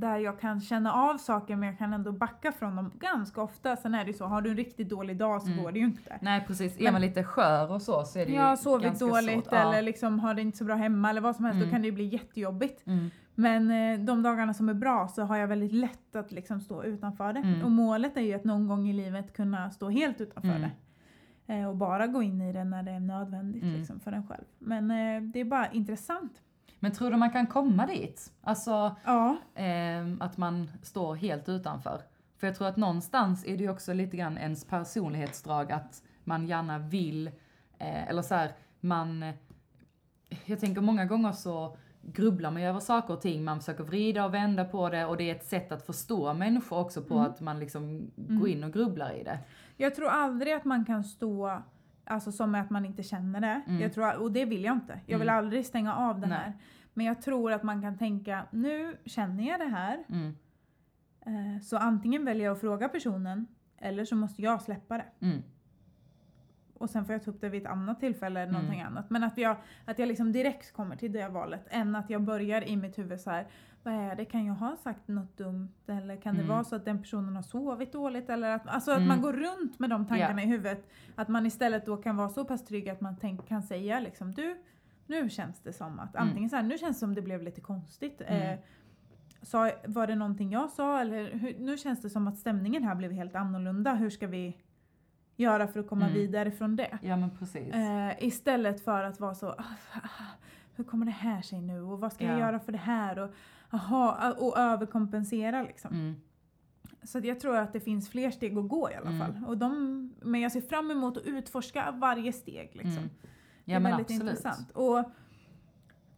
Där 0.00 0.16
jag 0.18 0.40
kan 0.40 0.60
känna 0.60 0.92
av 0.92 1.16
saker 1.18 1.56
men 1.56 1.68
jag 1.68 1.78
kan 1.78 1.92
ändå 1.92 2.12
backa 2.12 2.52
från 2.52 2.76
dem 2.76 2.90
ganska 2.98 3.42
ofta. 3.42 3.76
Sen 3.76 3.94
är 3.94 4.04
det 4.04 4.10
ju 4.10 4.16
så, 4.16 4.24
har 4.26 4.42
du 4.42 4.50
en 4.50 4.56
riktigt 4.56 4.88
dålig 4.88 5.16
dag 5.16 5.42
så 5.42 5.48
Mm. 5.50 5.62
går 5.64 5.72
det 5.72 5.78
ju 5.78 5.84
inte. 5.84 6.18
Nej 6.22 6.44
precis, 6.46 6.80
är 6.80 6.92
man 6.92 7.00
lite 7.00 7.24
skör 7.24 7.72
och 7.72 7.82
så 7.82 8.04
så 8.04 8.18
är 8.18 8.26
det 8.26 8.32
ju 8.32 8.38
har 8.38 8.56
sovit 8.56 8.84
ganska 8.86 9.06
dåligt 9.06 9.32
svårt. 9.44 9.52
Ja. 9.52 9.58
eller 9.58 9.82
liksom 9.82 10.18
har 10.20 10.34
det 10.34 10.42
inte 10.42 10.58
så 10.58 10.64
bra 10.64 10.74
hemma 10.74 11.10
eller 11.10 11.20
vad 11.20 11.36
som 11.36 11.44
helst, 11.44 11.56
Mm. 11.56 11.68
då 11.68 11.72
kan 11.72 11.80
det 11.82 11.86
ju 11.86 11.92
bli 11.92 12.04
jättejobbigt. 12.04 12.86
Mm. 12.86 13.10
Men 13.34 13.70
eh, 13.70 14.04
de 14.06 14.22
dagarna 14.22 14.54
som 14.54 14.68
är 14.68 14.74
bra 14.74 15.08
så 15.08 15.22
har 15.22 15.36
jag 15.36 15.46
väldigt 15.48 15.72
lätt 15.72 16.16
att 16.16 16.32
liksom 16.32 16.60
stå 16.60 16.84
utanför 16.84 17.32
det. 17.32 17.40
Mm. 17.40 17.62
Och 17.64 17.70
målet 17.70 18.16
är 18.16 18.20
ju 18.20 18.34
att 18.34 18.44
någon 18.44 18.68
gång 18.68 18.88
i 18.88 18.92
livet 18.92 19.32
kunna 19.36 19.70
stå 19.70 19.88
helt 19.90 20.20
utanför 20.20 20.48
Mm. 20.48 20.60
det. 20.62 21.54
Eh, 21.54 21.68
och 21.68 21.76
bara 21.76 22.06
gå 22.06 22.22
in 22.22 22.40
i 22.40 22.52
det 22.52 22.64
när 22.64 22.82
det 22.82 22.90
är 22.90 23.00
nödvändigt 23.00 23.62
Mm. 23.62 23.74
liksom, 23.76 24.00
för 24.00 24.12
en 24.12 24.26
själv. 24.26 24.44
Men 24.58 24.90
eh, 24.90 25.22
det 25.22 25.40
är 25.40 25.44
bara 25.44 25.70
intressant. 25.70 26.32
Men 26.82 26.92
tror 26.92 27.10
du 27.10 27.16
man 27.16 27.30
kan 27.30 27.46
komma 27.46 27.86
dit? 27.86 28.32
Alltså 28.42 28.96
Ja. 29.04 29.36
ehm, 29.54 30.22
att 30.22 30.36
man 30.36 30.70
står 30.82 31.14
helt 31.14 31.48
utanför. 31.48 32.02
För 32.38 32.46
jag 32.46 32.56
tror 32.56 32.68
att 32.68 32.76
någonstans 32.76 33.44
är 33.46 33.56
det 33.56 33.62
ju 33.64 33.70
också 33.70 33.92
lite 33.92 34.16
grann 34.16 34.38
ens 34.38 34.64
personlighetsdrag 34.64 35.72
att 35.72 36.02
man 36.24 36.46
gärna 36.46 36.78
vill, 36.78 37.26
eh, 37.78 38.08
eller 38.08 38.22
så 38.22 38.34
här, 38.34 38.52
man, 38.80 39.22
eh, 39.22 39.34
jag 40.44 40.60
tänker 40.60 40.80
många 40.80 41.04
gånger 41.04 41.32
så 41.32 41.76
grubblar 42.02 42.50
man 42.50 42.62
ju 42.62 42.68
över 42.68 42.80
saker 42.80 43.14
och 43.14 43.20
ting, 43.20 43.44
man 43.44 43.58
försöker 43.60 43.84
vrida 43.84 44.24
och 44.24 44.34
vända 44.34 44.64
på 44.64 44.88
det 44.88 45.04
och 45.06 45.16
det 45.16 45.30
är 45.30 45.34
ett 45.34 45.44
sätt 45.46 45.72
att 45.72 45.86
förstå 45.86 46.34
människor 46.34 46.78
också 46.78 47.02
på 47.02 47.14
Mm. 47.14 47.30
att 47.30 47.40
man 47.40 47.58
liksom 47.60 47.82
Mm. 47.82 48.38
går 48.40 48.48
in 48.48 48.64
och 48.64 48.72
grubblar 48.72 49.12
i 49.12 49.22
det. 49.24 49.38
Jag 49.76 49.94
tror 49.94 50.08
aldrig 50.08 50.52
att 50.54 50.64
man 50.64 50.84
kan 50.84 51.04
stå 51.04 51.62
Alltså 52.12 52.32
som 52.32 52.54
att 52.54 52.70
man 52.70 52.84
inte 52.84 53.02
känner 53.02 53.40
det. 53.40 53.62
Mm. 53.66 53.80
Jag 53.80 53.92
tror, 53.92 54.16
och 54.22 54.32
det 54.32 54.44
vill 54.44 54.64
jag 54.64 54.76
inte. 54.76 55.00
Jag 55.06 55.18
vill 55.18 55.28
Mm. 55.28 55.38
aldrig 55.38 55.66
stänga 55.66 55.94
av 55.96 56.20
det 56.20 56.26
Nej. 56.26 56.38
här. 56.38 56.52
Men 56.94 57.06
jag 57.06 57.22
tror 57.22 57.52
att 57.52 57.62
man 57.62 57.82
kan 57.82 57.98
tänka, 57.98 58.42
nu 58.50 58.96
känner 59.04 59.48
jag 59.48 59.60
det 59.60 59.66
här. 59.68 60.04
Mm. 60.08 60.36
Eh, 61.26 61.62
så 61.62 61.76
antingen 61.76 62.24
väljer 62.24 62.44
jag 62.44 62.52
att 62.52 62.60
fråga 62.60 62.88
personen 62.88 63.46
eller 63.78 64.04
så 64.04 64.16
måste 64.16 64.42
jag 64.42 64.62
släppa 64.62 64.98
det. 64.98 65.04
Mm. 66.82 66.84
Och 66.84 66.90
sen 66.90 67.04
får 67.04 67.12
jag 67.12 67.24
ta 67.24 67.30
upp 67.30 67.40
det 67.40 67.48
vid 67.48 67.62
ett 67.62 67.68
annat 67.68 68.00
tillfälle 68.00 68.40
eller 68.40 68.50
Mm. 68.50 68.62
någonting 68.62 68.80
annat. 68.82 69.10
Men 69.10 69.24
att 69.24 69.38
jag, 69.38 69.56
att 69.84 69.98
jag 69.98 70.06
liksom 70.08 70.32
direkt 70.32 70.72
kommer 70.72 70.96
till 70.96 71.12
det 71.12 71.28
valet 71.28 71.66
än 71.70 71.96
att 71.96 72.10
jag 72.10 72.22
börjar 72.22 72.62
i 72.68 72.76
mitt 72.76 72.98
huvud 72.98 73.20
så 73.20 73.30
här. 73.30 73.46
Vad 73.84 73.94
är 73.94 74.16
det? 74.16 74.24
Kan 74.24 74.44
jag 74.46 74.54
ha 74.54 74.76
sagt 74.76 75.08
något 75.08 75.36
dumt? 75.36 75.68
Eller 75.86 76.16
kan 76.16 76.34
det 76.34 76.40
Mm. 76.42 76.54
vara 76.54 76.64
så 76.64 76.76
att 76.76 76.84
den 76.84 76.98
personen 77.02 77.36
har 77.36 77.42
sovit 77.42 77.92
dåligt? 77.92 78.30
Eller 78.30 78.50
att, 78.50 78.66
alltså 78.68 78.90
att 78.90 78.96
Mm. 78.96 79.08
man 79.08 79.20
går 79.22 79.32
runt 79.32 79.78
med 79.78 79.90
de 79.90 80.06
tankarna 80.06 80.42
i 80.42 80.46
huvudet. 80.46 80.88
Att 81.14 81.28
man 81.28 81.46
istället 81.46 81.86
då 81.86 81.96
kan 81.96 82.16
vara 82.16 82.28
så 82.28 82.44
pass 82.44 82.64
trygg 82.64 82.88
att 82.88 83.00
man 83.00 83.16
tänk, 83.20 83.48
kan 83.48 83.62
säga 83.62 84.00
liksom 84.00 84.32
du, 84.32 84.56
nu 85.06 85.30
känns 85.30 85.60
det 85.60 85.72
som 85.72 85.98
att 86.00 86.14
Mm. 86.16 86.28
antingen 86.28 86.50
så 86.50 86.56
här, 86.56 86.62
nu 86.62 86.78
känns 86.78 86.96
det 86.96 87.00
som 87.00 87.14
det 87.14 87.22
blev 87.22 87.42
lite 87.42 87.60
konstigt. 87.60 88.20
Mm. 88.26 88.42
Eh, 88.52 88.58
sa, 89.42 89.70
var 89.86 90.06
det 90.06 90.14
någonting 90.14 90.50
jag 90.52 90.70
sa? 90.70 91.00
Eller 91.00 91.30
hur, 91.32 91.54
nu 91.58 91.76
känns 91.78 92.02
det 92.02 92.10
som 92.10 92.28
att 92.28 92.38
stämningen 92.38 92.82
här 92.84 92.94
blev 92.94 93.12
helt 93.12 93.34
annorlunda. 93.34 93.94
Hur 93.94 94.10
ska 94.10 94.26
vi 94.26 94.56
göra 95.42 95.66
för 95.68 95.80
att 95.80 95.88
komma 95.88 96.04
Mm. 96.04 96.14
vidare 96.14 96.50
från 96.50 96.76
det? 96.76 96.98
Ja 97.02 97.16
men 97.16 97.30
precis. 97.38 97.74
Eh, 97.74 98.12
istället 98.24 98.84
för 98.84 99.04
att 99.04 99.20
vara 99.20 99.34
så, 99.34 99.48
"Ah, 99.48 99.64
hur 100.74 100.84
kommer 100.84 101.06
det 101.06 101.12
här 101.12 101.42
sig 101.42 101.60
nu 101.60 101.80
och 101.82 102.00
vad 102.00 102.12
ska 102.12 102.24
jag 102.24 102.34
Ja. 102.34 102.38
göra 102.40 102.60
för 102.60 102.72
det 102.72 102.78
här? 102.78 103.18
Och, 103.18 103.30
aha, 103.70 104.32
och 104.38 104.58
överkompensera 104.58 105.62
liksom. 105.62 105.94
Mm. 105.94 106.14
Så 107.02 107.18
jag 107.24 107.40
tror 107.40 107.56
att 107.56 107.72
det 107.72 107.80
finns 107.80 108.08
fler 108.10 108.30
steg 108.30 108.58
att 108.58 108.68
gå 108.68 108.90
i 108.90 108.94
alla 108.94 109.10
Mm. 109.10 109.18
fall. 109.20 109.44
Och 109.46 109.58
de, 109.58 110.12
men 110.22 110.40
jag 110.40 110.52
ser 110.52 110.60
fram 110.60 110.90
emot 110.90 111.16
att 111.16 111.22
utforska 111.26 111.90
varje 111.90 112.32
steg. 112.32 112.70
Liksom. 112.72 112.92
Mm. 112.98 113.10
det 113.64 113.72
Ja 113.72 113.76
är 113.76 113.80
men 113.80 113.90
väldigt 113.92 114.06
absolut. 114.06 114.22
intressant. 114.38 114.70
Och 114.70 115.04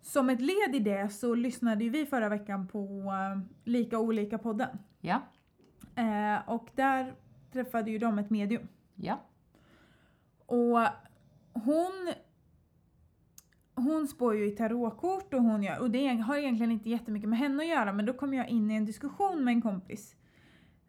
som 0.03 0.31
ett 0.31 0.41
led 0.41 0.75
i 0.75 0.79
det 0.79 1.09
så 1.13 1.35
lyssnade 1.35 1.85
ju 1.85 1.91
vi 1.91 2.07
förra 2.07 2.29
veckan 2.29 2.67
på 2.69 2.79
eh, 3.35 3.41
Lika 3.65 3.99
olika 3.99 4.39
podden. 4.39 4.79
Ja, 5.01 5.21
Eh, 5.97 6.49
och 6.49 6.69
där 6.75 7.15
träffade 7.53 7.91
ju 7.91 7.99
de 7.99 8.19
ett 8.19 8.31
medium. 8.31 8.69
Ja. 8.95 9.21
Och 10.47 10.79
hon 11.53 12.13
hon 13.75 14.09
spår 14.09 14.37
ju 14.37 14.47
i 14.47 14.51
tarotkort 14.51 15.35
och 15.35 15.43
hon 15.43 15.63
gör, 15.63 15.81
och 15.81 15.91
det 15.91 16.07
har 16.07 16.37
egentligen 16.37 16.73
inte 16.73 16.91
jättemycket 16.91 17.29
med 17.29 17.39
henne 17.39 17.63
att 17.63 17.69
göra 17.69 17.93
men 17.93 18.07
då 18.07 18.13
kom 18.13 18.35
jag 18.35 18.49
in 18.49 18.71
i 18.71 18.75
en 18.75 18.85
diskussion 18.85 19.45
med 19.45 19.53
en 19.53 19.63
kompis. 19.63 20.17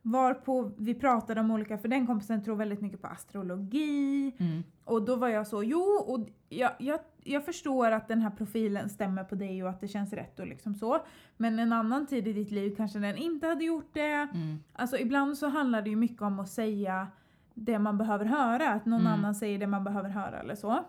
Varpå 0.02 0.72
vi 0.78 0.94
pratade 0.94 1.42
om 1.42 1.52
olika, 1.52 1.78
för 1.78 1.88
den 1.88 2.08
kompisen 2.08 2.44
tror 2.44 2.56
väldigt 2.56 2.82
mycket 2.82 3.02
på 3.02 3.08
astrologi. 3.08 4.36
Mm. 4.38 4.64
Och 4.84 5.06
då 5.06 5.16
var 5.16 5.28
jag 5.28 5.48
så, 5.48 5.64
jo, 5.64 5.82
och 6.08 6.28
jag, 6.50 6.72
jag, 6.80 7.00
jag 7.24 7.46
förstår 7.46 7.92
att 7.92 8.08
den 8.08 8.22
här 8.22 8.30
profilen 8.30 8.90
stämmer 8.90 9.24
på 9.24 9.36
dig 9.36 9.64
och 9.64 9.70
att 9.70 9.82
det 9.82 9.88
känns 9.88 10.14
rätt 10.14 10.40
och 10.40 10.48
liksom 10.48 10.76
så. 10.76 11.06
Men 11.38 11.60
en 11.60 11.74
annan 11.74 12.08
tid 12.08 12.28
i 12.28 12.34
ditt 12.34 12.52
liv 12.52 12.76
kanske 12.78 13.00
den 13.00 13.18
inte 13.18 13.48
hade 13.48 13.66
gjort 13.66 13.94
det. 13.94 14.30
Mm. 14.34 14.60
Alltså 14.74 14.98
ibland 14.98 15.38
så 15.38 15.48
handlar 15.48 15.82
det 15.82 15.90
ju 15.90 15.96
mycket 15.96 16.22
om 16.22 16.40
att 16.40 16.50
säga 16.50 17.08
det 17.56 17.80
man 17.80 17.98
behöver 17.98 18.26
höra, 18.26 18.70
att 18.70 18.86
någon 18.86 19.02
Mm. 19.02 19.14
annan 19.14 19.36
säger 19.36 19.60
det 19.60 19.68
man 19.68 19.84
behöver 19.84 20.10
höra 20.10 20.40
eller 20.40 20.56
så. 20.56 20.84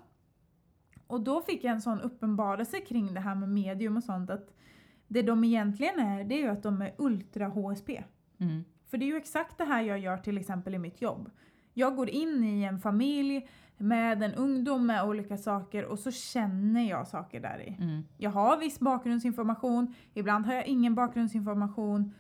Och 1.07 1.21
då 1.21 1.43
fick 1.43 1.65
jag 1.65 1.73
en 1.75 1.81
sån 1.83 2.01
uppenbarelse 2.01 2.81
kring 2.81 3.15
det 3.15 3.21
här 3.21 3.35
med 3.35 3.49
medium 3.49 3.97
och 3.97 4.05
sånt 4.05 4.31
att 4.31 4.55
det 5.09 5.23
de 5.23 5.45
egentligen 5.45 5.99
är, 6.01 6.25
det 6.25 6.35
är 6.35 6.39
ju 6.43 6.49
att 6.49 6.63
de 6.63 6.83
är 6.83 6.95
ultra 6.99 7.47
HSP. 7.49 8.03
Mm. 8.39 8.65
För 8.91 8.99
det 8.99 9.05
är 9.05 9.07
ju 9.07 9.17
exakt 9.17 9.59
det 9.59 9.65
här 9.65 9.83
jag 9.83 9.99
gör 9.99 10.17
till 10.19 10.39
exempel 10.39 10.75
i 10.75 10.79
mitt 10.79 11.01
jobb. 11.03 11.31
Jag 11.75 11.97
går 11.97 12.09
in 12.11 12.45
i 12.45 12.63
en 12.63 12.79
familj 12.79 13.49
med 13.77 14.23
en 14.23 14.35
ungdom 14.35 14.87
med 14.87 15.05
olika 15.05 15.37
saker 15.37 15.85
och 15.85 15.99
så 15.99 16.11
känner 16.11 16.89
jag 16.91 17.09
saker 17.09 17.41
där 17.41 17.63
i. 17.63 17.83
Mm. 17.83 18.03
Jag 18.19 18.31
har 18.31 18.57
viss 18.59 18.81
bakgrundsinformation, 18.81 19.95
ibland 20.15 20.47
har 20.47 20.55
jag 20.55 20.67
ingen 20.67 20.95
bakgrundsinformation. 20.95 22.15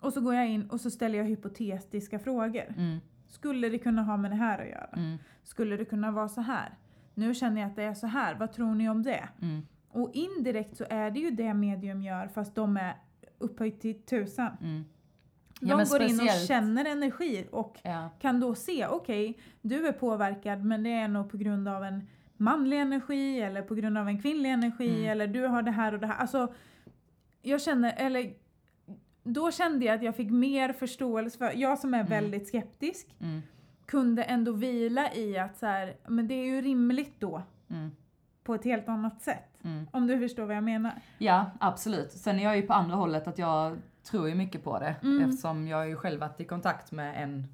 Och 0.00 0.12
så 0.12 0.20
går 0.20 0.34
jag 0.34 0.48
in 0.48 0.70
och 0.70 0.80
så 0.80 0.90
ställer 0.90 1.18
jag 1.18 1.24
hypotetiska 1.24 2.18
frågor. 2.18 2.74
Mm. 2.76 2.98
Skulle 3.30 3.68
det 3.68 3.78
kunna 3.78 4.02
ha 4.02 4.16
med 4.16 4.30
det 4.30 4.34
här 4.36 4.58
att 4.58 4.68
göra? 4.68 4.88
Mm. 4.96 5.18
Skulle 5.42 5.76
det 5.76 5.84
kunna 5.84 6.10
vara 6.10 6.28
så 6.28 6.40
här? 6.40 6.74
Nu 7.14 7.34
känner 7.34 7.60
jag 7.60 7.70
att 7.70 7.76
det 7.76 7.82
är 7.82 7.94
så 7.94 8.06
här, 8.06 8.34
vad 8.34 8.52
tror 8.52 8.74
ni 8.74 8.88
om 8.90 9.02
det? 9.02 9.28
Mm. 9.42 9.66
Och 9.88 10.10
indirekt 10.14 10.76
så 10.76 10.84
är 10.90 11.10
det 11.10 11.20
ju 11.20 11.30
det 11.30 11.54
medium 11.54 12.02
gör 12.02 12.28
fast 12.28 12.54
de 12.54 12.76
är 12.76 12.94
upphöjt 13.38 13.80
till 13.80 14.02
tusan. 14.02 14.56
Mm. 14.60 14.84
De 15.60 15.68
Ja, 15.68 15.76
går 15.76 15.80
in 15.80 15.86
och 15.86 16.10
speciellt- 16.10 16.48
känner 16.48 16.84
energi 16.84 17.46
och 17.52 17.78
Ja. 17.82 18.10
kan 18.20 18.40
då 18.40 18.54
se, 18.54 18.86
okej, 18.86 19.38
du 19.62 19.86
är 19.86 19.92
påverkad 19.92 20.64
men 20.64 20.82
det 20.82 20.92
är 20.92 21.08
nog 21.08 21.30
på 21.30 21.36
grund 21.36 21.68
av 21.68 21.84
en 21.84 22.06
manlig 22.36 22.80
energi 22.80 23.40
eller 23.40 23.62
på 23.62 23.74
grund 23.74 23.98
av 23.98 24.08
en 24.08 24.22
kvinnlig 24.22 24.50
energi 24.52 24.90
Mm. 24.90 25.10
eller 25.10 25.26
du 25.26 25.46
har 25.46 25.62
det 25.62 25.70
här 25.70 25.92
och 25.94 26.00
det 26.00 26.06
här. 26.06 26.14
Alltså, 26.16 26.54
jag 27.42 27.62
känner, 27.62 27.94
eller 27.96 28.32
då 29.22 29.50
kände 29.50 29.84
jag 29.84 29.96
att 29.96 30.02
jag 30.02 30.16
fick 30.16 30.30
mer 30.30 30.72
förståelse 30.72 31.38
för, 31.38 31.52
jag 31.56 31.78
som 31.78 31.94
är 31.94 31.98
Mm. 31.98 32.10
väldigt 32.10 32.48
skeptisk 32.48 33.06
Mm. 33.20 33.42
kunde 33.86 34.22
ändå 34.22 34.52
vila 34.52 35.14
i 35.14 35.38
att 35.38 35.56
så 35.58 35.66
här, 35.66 35.94
men 36.08 36.28
det 36.28 36.34
är 36.34 36.44
ju 36.46 36.60
rimligt 36.62 37.14
då 37.20 37.42
Mm. 37.70 37.90
på 38.44 38.54
ett 38.54 38.64
helt 38.64 38.88
annat 38.88 39.22
sätt. 39.22 39.44
Mm. 39.64 39.86
Om 39.92 40.06
du 40.06 40.18
förstår 40.18 40.44
vad 40.44 40.56
jag 40.56 40.64
menar. 40.64 40.92
Ja, 41.18 41.50
absolut. 41.60 42.12
Sen 42.12 42.38
är 42.38 42.44
jag 42.44 42.56
ju 42.56 42.62
på 42.62 42.72
andra 42.72 42.96
hållet 42.96 43.28
att 43.28 43.38
jag 43.38 43.76
tror 44.02 44.28
ju 44.28 44.34
mycket 44.34 44.64
på 44.64 44.78
det. 44.78 44.94
Mm. 45.02 45.28
Eftersom 45.30 45.68
jag 45.68 45.88
ju 45.88 45.96
själv 45.96 46.20
varit 46.20 46.40
i 46.40 46.44
kontakt 46.44 46.92
med 46.92 47.22
en 47.22 47.46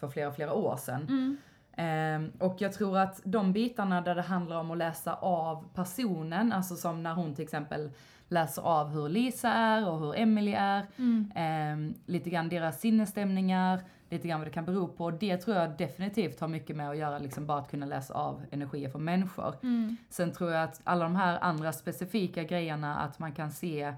för 0.00 0.08
flera, 0.08 0.32
flera 0.32 0.52
år 0.52 0.76
sedan. 0.76 1.36
Ehm, 1.76 2.32
och 2.38 2.56
jag 2.58 2.72
tror 2.72 2.98
att 2.98 3.20
de 3.24 3.52
bitarna 3.52 4.00
där 4.00 4.14
det 4.14 4.22
handlar 4.22 4.56
om 4.60 4.70
att 4.70 4.78
läsa 4.78 5.14
av 5.14 5.64
personen, 5.74 6.52
alltså 6.52 6.76
som 6.76 7.02
när 7.02 7.14
hon 7.14 7.34
till 7.34 7.44
exempel 7.44 7.90
läser 8.28 8.62
av 8.62 8.88
hur 8.88 9.08
Lisa 9.08 9.48
är 9.48 9.88
och 9.88 9.98
hur 10.00 10.16
Emily 10.18 10.52
är, 10.52 10.86
Mm. 10.98 11.32
ehm, 11.34 11.94
lite 12.06 12.30
grann 12.30 12.48
deras 12.48 12.80
sinnesstämningar, 12.80 13.80
lite 14.10 14.28
grann 14.28 14.40
vad 14.40 14.46
det 14.46 14.52
kan 14.52 14.64
bero 14.64 14.88
på. 14.88 15.10
Det 15.10 15.36
tror 15.36 15.56
jag 15.56 15.76
definitivt 15.78 16.40
har 16.40 16.48
mycket 16.48 16.76
med 16.76 16.90
att 16.90 16.96
göra, 16.96 17.18
liksom 17.18 17.46
bara 17.46 17.58
att 17.58 17.70
kunna 17.70 17.86
läsa 17.86 18.14
av 18.14 18.42
energier 18.50 18.88
från 18.90 19.04
människor. 19.04 19.54
Mm. 19.62 19.96
Sen 20.10 20.32
tror 20.32 20.50
jag 20.52 20.62
att 20.64 20.80
alla 20.84 21.04
de 21.04 21.16
här 21.16 21.38
andra 21.40 21.72
specifika 21.72 22.42
grejerna, 22.44 22.96
att 22.96 23.18
man 23.18 23.32
kan 23.32 23.50
se 23.50 23.94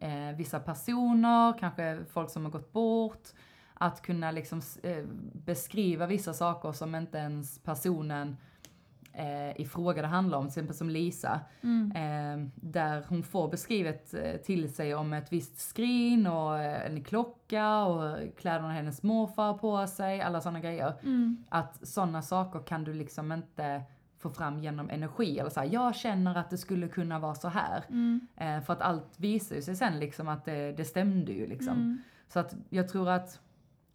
eh, 0.00 0.36
vissa 0.36 0.60
personer, 0.60 1.58
kanske 1.58 1.98
folk 2.12 2.30
som 2.30 2.44
har 2.44 2.52
gått 2.52 2.72
bort, 2.72 3.28
att 3.74 4.02
kunna 4.02 4.30
liksom 4.30 4.62
eh, 4.82 5.04
beskriva 5.32 6.06
vissa 6.06 6.32
saker 6.32 6.72
som 6.72 6.94
inte 6.94 7.18
ens 7.18 7.58
personen 7.58 8.36
eh, 9.12 9.60
i 9.60 9.64
fråga 9.64 10.02
det 10.02 10.08
handlar 10.08 10.38
om, 10.38 10.44
till 10.44 10.48
exempel 10.50 10.76
som 10.76 10.90
Lisa, 10.90 11.40
Mm. 11.62 11.92
eh, 11.92 12.48
där 12.54 13.04
hon 13.08 13.22
får 13.22 13.48
beskrivet 13.48 14.14
eh, 14.14 14.36
till 14.36 14.74
sig 14.74 14.94
om 14.94 15.12
ett 15.12 15.32
visst 15.32 15.58
skrin 15.60 16.26
och 16.26 16.58
eh, 16.58 16.86
en 16.86 17.04
klocka 17.04 17.84
och 17.84 18.16
kläderna 18.38 18.72
hennes 18.72 19.02
morfar 19.02 19.54
på 19.54 19.86
sig, 19.86 20.20
alla 20.20 20.40
sådana 20.40 20.60
grejer. 20.60 20.94
Mm. 21.02 21.44
Att 21.48 21.88
sådana 21.88 22.22
saker 22.22 22.60
kan 22.60 22.84
du 22.84 22.94
liksom 22.94 23.32
inte 23.32 23.82
få 24.18 24.30
fram 24.30 24.58
genom 24.58 24.90
energi. 24.90 25.38
Eller 25.38 25.50
så 25.50 25.60
här, 25.60 25.68
jag 25.72 25.94
känner 25.94 26.34
att 26.38 26.50
det 26.50 26.58
skulle 26.58 26.88
kunna 26.88 27.18
vara 27.18 27.34
så 27.34 27.48
här. 27.48 27.84
Mm. 27.88 28.20
Eh, 28.36 28.60
för 28.60 28.72
att 28.72 28.80
allt 28.80 29.14
visar 29.16 29.56
ju 29.56 29.62
sig 29.62 29.76
sen 29.76 29.98
liksom 29.98 30.28
att 30.28 30.44
det, 30.44 30.72
det 30.72 30.84
stämde 30.84 31.32
ju 31.32 31.46
liksom. 31.46 31.72
Mm. 31.72 32.02
Så 32.28 32.38
att 32.38 32.54
jag 32.68 32.88
tror 32.88 33.08
att 33.08 33.40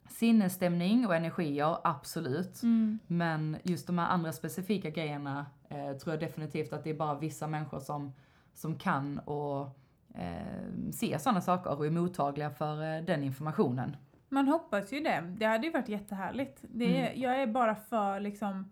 sinnesstämning 0.09 1.07
och 1.07 1.15
energier, 1.15 1.77
absolut. 1.83 2.63
Mm. 2.63 2.99
Men 3.07 3.57
just 3.63 3.87
de 3.87 3.97
här 3.97 4.07
andra 4.09 4.33
specifika 4.33 4.89
grejerna 4.89 5.45
eh, 5.69 5.97
tror 5.97 6.13
jag 6.13 6.19
definitivt 6.19 6.73
att 6.73 6.83
det 6.83 6.89
är 6.89 6.93
bara 6.93 7.19
vissa 7.19 7.47
människor 7.47 7.79
som, 7.79 8.13
som 8.53 8.75
kan 8.75 9.19
och 9.19 9.79
eh, 10.15 10.91
se 10.91 11.19
sådana 11.19 11.41
saker 11.41 11.77
och 11.77 11.85
är 11.85 11.89
mottagliga 11.89 12.49
för 12.49 12.97
eh, 12.97 13.03
den 13.03 13.23
informationen. 13.23 13.97
Man 14.29 14.47
hoppas 14.47 14.93
ju 14.93 14.99
det. 14.99 15.33
Det 15.37 15.45
hade 15.45 15.67
ju 15.67 15.73
varit 15.73 15.89
jättehärligt. 15.89 16.57
Det 16.61 17.01
är, 17.01 17.13
Jag 17.15 17.41
är 17.41 17.47
bara 17.47 17.75
för 17.75 18.19
liksom, 18.19 18.71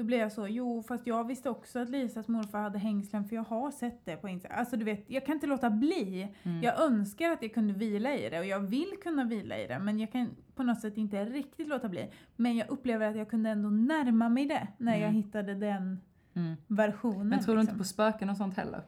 då 0.00 0.04
blir 0.04 0.18
jag 0.18 0.32
så, 0.32 0.48
jo 0.48 0.82
fast 0.82 1.06
jag 1.06 1.26
visste 1.26 1.50
också 1.50 1.78
att 1.78 1.88
Lisas 1.88 2.28
morfar 2.28 2.58
hade 2.62 2.78
hängslen 2.78 3.24
för 3.24 3.36
jag 3.36 3.42
har 3.42 3.70
sett 3.70 4.04
det 4.04 4.16
på 4.16 4.28
Instagram. 4.28 4.58
Alltså 4.58 4.76
du 4.76 4.84
vet, 4.84 5.10
jag 5.10 5.26
kan 5.26 5.34
inte 5.34 5.46
låta 5.46 5.70
bli. 5.70 6.28
Mm. 6.42 6.62
Jag 6.62 6.80
önskar 6.80 7.30
att 7.30 7.42
jag 7.42 7.54
kunde 7.54 7.72
vila 7.72 8.14
i 8.16 8.30
det 8.30 8.38
och 8.38 8.44
jag 8.46 8.60
vill 8.60 8.92
kunna 9.02 9.24
vila 9.24 9.58
i 9.58 9.66
det 9.66 9.78
men 9.78 9.98
jag 9.98 10.12
kan 10.12 10.30
på 10.54 10.62
något 10.62 10.80
sätt 10.80 10.96
inte 10.96 11.24
riktigt 11.24 11.68
låta 11.68 11.88
bli. 11.88 12.10
Men 12.36 12.56
jag 12.56 12.68
upplever 12.70 13.06
att 13.10 13.16
jag 13.16 13.30
kunde 13.30 13.50
ändå 13.50 13.70
närma 13.70 14.28
mig 14.28 14.46
det 14.46 14.66
när 14.78 14.92
jag 14.92 15.02
Mm. 15.10 15.14
hittade 15.14 15.54
den 15.54 16.00
Mm. 16.34 16.56
versionen. 16.66 17.28
Men 17.28 17.40
tror 17.44 17.54
du 17.54 17.60
inte 17.60 17.72
liksom. 17.72 17.78
på 17.78 17.84
spöken 17.84 18.30
och 18.30 18.36
sånt 18.36 18.56
heller? 18.56 18.82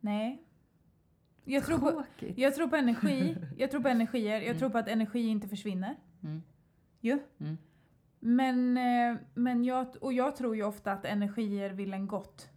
Nej. 0.00 0.42
Jag 1.44 1.66
tror, 1.66 1.78
på, 1.78 2.04
jag 2.36 2.54
tror 2.54 2.66
på 2.68 2.76
energi, 2.76 3.36
jag 3.56 3.70
tror 3.70 3.80
på 3.80 3.88
energier, 3.88 4.34
jag 4.34 4.44
Mm. 4.46 4.58
tror 4.58 4.70
på 4.70 4.78
att 4.78 4.88
energi 4.88 5.26
inte 5.28 5.48
försvinner. 5.48 5.96
Mm. 6.22 6.42
Ju. 7.00 7.18
Mm. 7.40 7.58
Men, 8.20 8.76
eh, 8.76 9.20
men 9.34 9.64
jag, 9.64 9.86
och 10.00 10.12
jag 10.12 10.36
tror 10.36 10.56
ju 10.56 10.62
ofta 10.64 10.92
att 10.92 11.04
energier 11.04 11.70
vill 11.70 11.94
en 11.94 12.06
gott. 12.06 12.48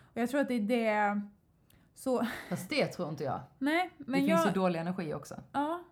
Och 0.00 0.20
jag 0.20 0.30
tror 0.30 0.40
att 0.40 0.48
det 0.48 0.54
är 0.54 0.60
det... 0.60 1.20
Så, 1.94 2.26
Fast 2.48 2.70
det 2.70 2.86
tror 2.86 3.08
inte 3.08 3.24
jag. 3.24 3.40
nej, 3.58 3.90
Det 3.98 4.04
men 4.06 4.20
finns 4.20 4.30
jag... 4.30 4.46
ju 4.46 4.52
dålig 4.52 4.78
energi 4.80 5.14
också. 5.14 5.34
Ja. 5.52 5.82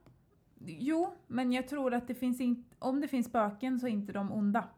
Jo, 0.66 1.14
men 1.26 1.52
jag 1.52 1.68
tror 1.68 1.94
att 1.94 2.09
det 2.09 2.14
finns 2.14 2.40
inte... 2.40 2.76
Om 2.78 3.00
det 3.00 3.09
finns 3.09 3.26
spöken 3.26 3.80
så 3.80 3.87
är 3.87 3.90
inte 3.90 4.12
de 4.12 4.33
onda. 4.33 4.68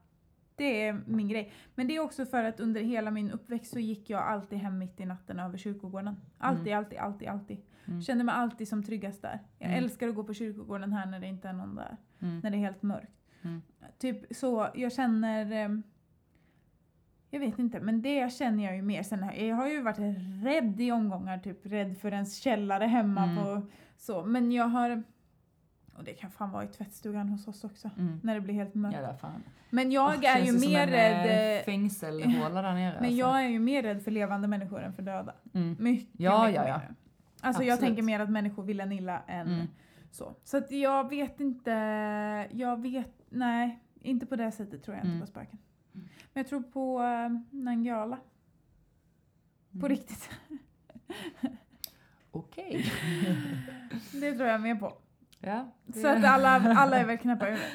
Det 0.57 0.87
är 0.87 1.01
min 1.07 1.29
grej. 1.29 1.53
Men 1.75 1.87
det 1.89 1.97
är 1.97 2.01
också 2.01 2.27
för 2.27 2.45
att 2.45 2.61
under 2.61 2.81
hela 2.81 3.11
min 3.11 3.31
uppväxt 3.31 3.73
så 3.73 3.79
gick 3.79 4.11
jag 4.11 4.23
alltid 4.23 4.59
hem 4.59 4.79
mitt 4.79 5.01
i 5.01 5.05
natten 5.07 5.39
över 5.41 5.59
kyrkogården. 5.59 6.17
Alltid, 6.39 6.73
alltid, 6.73 6.99
alltid, 6.99 7.29
alltid. 7.29 7.59
Mm. 7.87 8.03
Kände 8.03 8.25
mig 8.25 8.35
alltid 8.35 8.69
som 8.69 8.83
tryggast 8.83 9.23
där. 9.23 9.41
Jag 9.59 9.71
Mm. 9.71 9.85
älskar 9.85 10.09
att 10.09 10.15
gå 10.15 10.25
på 10.25 10.35
kyrkogården 10.35 10.93
här 10.93 11.07
när 11.07 11.21
det 11.21 11.27
inte 11.27 11.49
är 11.49 11.53
någon 11.53 11.75
där. 11.75 11.97
Mm. 12.21 12.41
När 12.41 12.51
det 12.51 12.57
är 12.57 12.59
helt 12.59 12.83
mörkt. 12.83 13.13
Mm. 13.43 13.63
Typ 13.99 14.37
så, 14.37 14.69
jag 14.75 14.93
känner... 14.93 15.53
ehm, 15.53 15.83
Jag 17.31 17.41
vet 17.41 17.59
inte, 17.59 17.81
men 17.81 18.03
det 18.03 18.33
känner 18.33 18.65
jag 18.65 18.77
ju 18.77 18.83
mer. 18.83 19.03
Sen, 19.03 19.31
jag 19.47 19.57
har 19.57 19.69
ju 19.69 19.83
varit 19.83 19.99
rädd 20.45 20.81
i 20.81 20.93
omgångar, 20.93 21.39
typ 21.39 21.67
rädd 21.67 21.99
för 21.99 22.13
ens 22.13 22.37
källare 22.37 22.85
hemma 22.85 23.23
Mm. 23.25 23.37
på 23.45 23.67
så. 23.97 24.25
Men 24.25 24.53
jag 24.53 24.65
har... 24.65 25.03
Och 25.99 26.05
det 26.05 26.13
kan 26.15 26.31
fan 26.31 26.51
vara 26.51 26.65
i 26.65 26.69
tvättstugan 26.69 27.29
hos 27.29 27.49
oss 27.49 27.65
också. 27.65 27.91
Mm. 27.99 28.21
När 28.23 28.35
det 28.35 28.41
blir 28.41 28.55
helt 28.55 28.75
mörkt. 28.75 28.99
Ja, 29.03 29.15
fan. 29.21 29.43
Men 29.71 29.93
jag 29.93 30.09
Åh, 30.19 30.37
är 30.37 30.45
ju 30.45 30.53
mer 30.53 30.81
en, 30.81 30.89
rädd... 30.89 31.27
eh, 31.27 31.59
eh, 31.59 31.65
Fängselhåla 31.65 32.63
där 32.63 32.75
nere. 32.75 32.95
Men 32.95 33.05
alltså. 33.05 33.09
jag 33.19 33.45
är 33.45 33.49
ju 33.49 33.59
mer 33.59 33.83
rädd 33.83 34.03
för 34.03 34.11
levande 34.11 34.49
människor 34.49 34.83
än 34.83 34.93
för 34.93 35.03
döda. 35.03 35.35
Mm. 35.55 35.77
Mycket, 35.81 36.09
Ja, 36.21 36.47
mycket 36.47 36.63
ja, 36.63 36.69
ja. 36.69 36.79
mer. 36.79 36.95
Alltså 37.41 37.63
jag 37.63 37.73
Absolut. 37.73 37.89
tänker 37.89 38.03
mer 38.03 38.21
att 38.21 38.31
människor 38.31 38.63
vill 38.63 38.81
en 38.81 38.93
illa 38.93 39.23
än 39.27 39.47
Mm. 39.49 39.67
så. 40.11 40.35
Så 40.45 40.57
att 40.57 40.71
jag 40.71 41.09
vet 41.09 41.41
inte, 41.41 41.71
jag 42.53 42.83
vet, 42.83 43.23
nej, 43.29 43.79
inte 44.01 44.27
på 44.27 44.37
det 44.37 44.53
sättet 44.53 44.83
tror 44.83 44.97
jag 44.97 45.05
inte 45.05 45.09
Mm. 45.09 45.21
på 45.21 45.27
spöken. 45.27 45.59
Men 45.93 46.41
jag 46.43 46.47
tror 46.49 46.63
på 46.63 47.01
uh, 47.01 47.41
Nangijala. 47.51 48.17
På 49.71 49.77
Mm. 49.87 49.89
riktigt. 49.89 50.31
Okej. 52.31 52.93
Det 54.13 54.33
tror 54.33 54.49
jag 54.49 54.61
mer 54.61 54.75
på. 54.75 54.93
Ja. 55.41 55.73
det- 55.85 56.01
Så 56.01 56.09
att 56.09 56.25
alla, 56.25 56.49
alla 56.77 56.97
är 56.99 57.05
väl 57.05 57.19
knäppa 57.19 57.45
huvudet. 57.45 57.73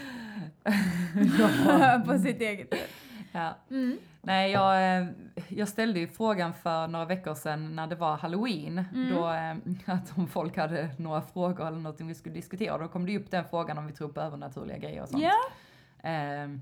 ja. 1.39 2.01
på 2.05 2.19
sitt 2.19 2.41
eget 2.41 2.69
sätt. 2.69 2.89
ja. 3.31 3.55
Mm. 3.69 3.97
Nej, 4.23 4.51
jag, 4.51 4.97
eh, 5.01 5.07
jag 5.47 5.67
ställde 5.67 5.99
ju 5.99 6.07
frågan 6.07 6.53
för 6.53 6.87
några 6.87 7.05
veckor 7.05 7.33
sedan 7.33 7.75
när 7.75 7.87
det 7.87 7.95
var 7.95 8.17
halloween. 8.17 8.85
Mm. 8.93 9.15
Då, 9.15 9.29
eh, 9.31 9.55
att 9.95 10.17
om 10.17 10.27
folk 10.27 10.57
hade 10.57 10.89
några 10.97 11.21
frågor 11.21 11.67
eller 11.67 11.77
någonting 11.79 12.07
vi 12.07 12.15
skulle 12.15 12.35
diskutera. 12.35 12.77
Då 12.77 12.87
kom 12.87 13.05
det 13.05 13.11
ju 13.11 13.19
upp 13.19 13.31
den 13.31 13.45
frågan 13.49 13.77
om 13.77 13.87
vi 13.87 13.93
tror 13.93 14.09
på 14.09 14.21
övernaturliga 14.21 14.77
grejer 14.77 15.01
och 15.01 15.09
sånt. 15.09 15.23
Ja. 15.23 15.33
Ehm, 16.09 16.61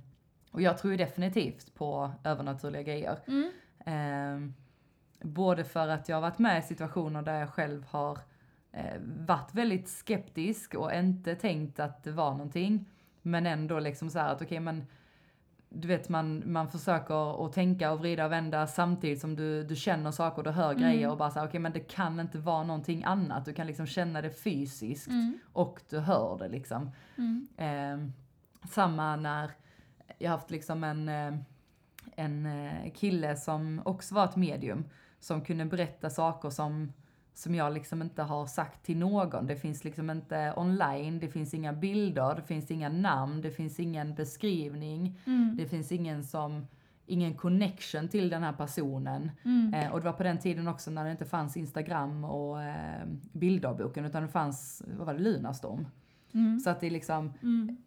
och 0.51 0.61
jag 0.61 0.77
tror 0.77 0.91
ju 0.91 0.97
definitivt 0.97 1.75
på 1.75 2.11
övernaturliga 2.23 2.81
grejer. 2.83 3.17
Mm. 3.27 3.51
Ehm, 3.85 4.53
både 5.21 5.63
för 5.63 5.87
att 5.87 6.09
jag 6.09 6.15
har 6.15 6.21
varit 6.21 6.39
med 6.39 6.59
i 6.59 6.61
situationer 6.61 7.21
där 7.21 7.39
jag 7.39 7.49
själv 7.49 7.85
har 7.89 8.17
eh, 8.71 8.99
varit 9.01 9.53
väldigt 9.53 9.89
skeptisk 9.89 10.75
och 10.75 10.93
inte 10.93 11.35
tänkt 11.35 11.79
att 11.79 12.03
det 12.03 12.11
var 12.11 12.31
någonting. 12.31 12.85
Men 13.21 13.45
ändå 13.45 13.79
liksom 13.79 14.09
så 14.09 14.19
här 14.19 14.31
att 14.31 14.41
okej 14.41 14.59
men 14.59 14.85
du 15.69 15.87
vet 15.87 16.09
man, 16.09 16.43
man 16.51 16.67
försöker 16.67 17.45
att 17.45 17.53
tänka 17.53 17.91
och 17.91 17.99
vrida 17.99 18.25
och 18.25 18.31
vända 18.31 18.67
samtidigt 18.67 19.21
som 19.21 19.35
du, 19.35 19.63
du 19.63 19.75
känner 19.75 20.11
saker 20.11 20.37
och 20.37 20.43
du 20.43 20.49
hör 20.49 20.73
grejer 20.73 21.09
och 21.09 21.17
bara 21.17 21.31
såhär 21.31 21.47
okej 21.47 21.59
men 21.59 21.71
det 21.73 21.79
kan 21.79 22.19
inte 22.19 22.37
vara 22.37 22.63
någonting 22.63 23.03
annat. 23.03 23.45
Du 23.45 23.53
kan 23.53 23.67
liksom 23.67 23.85
känna 23.85 24.21
det 24.21 24.29
fysiskt 24.29 25.09
och 25.53 25.81
du 25.89 25.99
hör 25.99 26.37
det 26.37 26.47
liksom. 26.47 26.91
Eh, 27.57 27.97
samma 28.69 29.15
när 29.15 29.51
jag 30.17 30.31
haft 30.31 30.51
liksom 30.51 30.83
en, 30.83 31.09
eh, 31.09 31.33
en 32.15 32.45
eh, 32.45 32.91
kille 32.91 33.35
som 33.35 33.81
också 33.85 34.15
var 34.15 34.25
ett 34.25 34.35
medium 34.35 34.85
som 35.19 35.41
kunde 35.41 35.65
berätta 35.65 36.09
saker 36.09 36.49
som, 36.49 36.93
som 37.39 37.55
jag 37.55 37.73
liksom 37.73 38.01
inte 38.01 38.23
har 38.23 38.45
sagt 38.45 38.83
till 38.85 38.97
någon. 38.97 39.47
Det 39.47 39.55
finns 39.55 39.83
liksom 39.83 40.09
inte 40.09 40.53
online, 40.57 41.19
det 41.19 41.27
finns 41.27 41.53
inga 41.53 41.73
bilder, 41.73 42.35
det 42.35 42.41
finns 42.41 42.71
inga 42.71 42.89
namn, 42.89 43.41
det 43.41 43.51
finns 43.51 43.79
ingen 43.79 44.15
beskrivning, 44.15 45.19
det 45.57 45.65
finns 45.65 45.91
ingen 45.91 46.23
som 46.23 46.67
ingen 47.05 47.33
connection 47.33 48.07
till 48.07 48.29
den 48.29 48.43
här 48.43 48.53
personen. 48.53 49.31
Eh, 49.73 49.91
och 49.91 49.99
det 49.99 50.05
var 50.05 50.13
på 50.13 50.23
den 50.23 50.37
tiden 50.37 50.67
också 50.67 50.91
när 50.91 51.05
det 51.05 51.11
inte 51.11 51.25
fanns 51.25 51.57
Instagram 51.57 52.23
och 52.23 52.61
eh, 52.63 53.05
bilddagboken 53.33 54.05
utan 54.05 54.23
det 54.23 54.29
fanns, 54.29 54.83
vad 54.97 55.05
var 55.07 55.13
det, 55.13 55.19
Lunarstorm. 55.19 55.87
Så 56.63 56.69
att 56.69 56.79
det 56.79 56.87
är 56.87 56.91
liksom, 56.91 57.33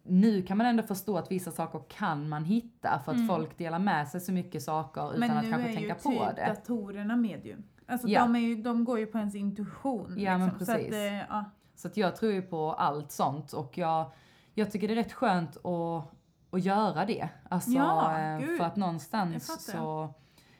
nu 0.03 0.41
kan 0.41 0.57
man 0.57 0.67
ändå 0.67 0.83
förstå 0.83 1.17
att 1.17 1.31
vissa 1.31 1.51
saker 1.51 1.81
kan 1.89 2.29
man 2.29 2.43
hitta 2.45 3.01
för 3.05 3.11
att 3.11 3.27
folk 3.27 3.57
delar 3.57 3.79
med 3.79 4.07
sig 4.07 4.21
så 4.21 4.31
mycket 4.31 4.63
saker 4.63 5.09
utan 5.09 5.19
Men 5.19 5.37
att 5.37 5.43
nu 5.43 5.51
kanske 5.51 5.69
är 5.69 5.73
tänka 5.75 5.87
ju 5.87 5.93
på 5.93 6.09
typ 6.09 6.35
det. 6.35 6.45
datorerna 6.47 7.15
medium. 7.15 7.63
Alltså 7.87 8.07
Ja. 8.07 8.21
de, 8.21 8.35
är 8.35 8.39
ju, 8.39 8.55
de 8.55 8.83
går 8.85 8.99
ju 8.99 9.05
på 9.05 9.17
ens 9.17 9.35
intuition. 9.35 10.15
Ja, 10.19 10.37
men 10.37 10.47
liksom. 10.47 10.65
Så 10.65 10.71
att, 10.71 10.77
precis. 10.77 10.93
eh, 10.93 11.13
ja. 11.29 11.45
Så 11.75 11.87
att 11.87 11.97
jag 11.97 12.15
tror 12.15 12.31
ju 12.31 12.41
på 12.41 12.73
allt 12.73 13.11
sånt 13.11 13.53
och 13.53 13.77
jag, 13.77 14.11
jag 14.53 14.71
tycker 14.71 14.87
det 14.87 14.93
är 14.93 14.95
rätt 14.95 15.13
skönt 15.13 15.57
att, 15.65 16.11
att 16.51 16.63
göra 16.63 17.05
det. 17.05 17.29
Alltså, 17.49 17.69
Ja, 17.71 18.19
eh, 18.19 18.39
gud. 18.39 18.57
för 18.57 18.65
att 18.65 18.75
någonstans 18.75 19.65
så, 19.71 20.13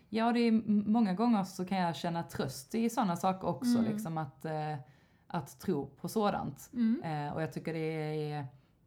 ja 0.10 0.32
det 0.32 0.40
är 0.40 0.52
många 0.90 1.14
gånger 1.14 1.44
så 1.44 1.66
kan 1.66 1.78
jag 1.78 1.96
känna 1.96 2.24
tröst 2.24 2.76
i 2.76 2.90
sådana 2.90 3.16
saker 3.16 3.48
också, 3.48 3.78
Mm. 3.80 3.92
liksom 3.94 4.18
att, 4.18 4.46
eh, 4.46 4.76
att 5.28 5.60
tro 5.60 5.86
på 5.88 6.08
sådant. 6.10 6.70
Mm. 6.74 7.34
Och 7.34 7.42
jag 7.42 7.54
tycker 7.54 7.74
det 7.74 8.32
är, 8.32 8.46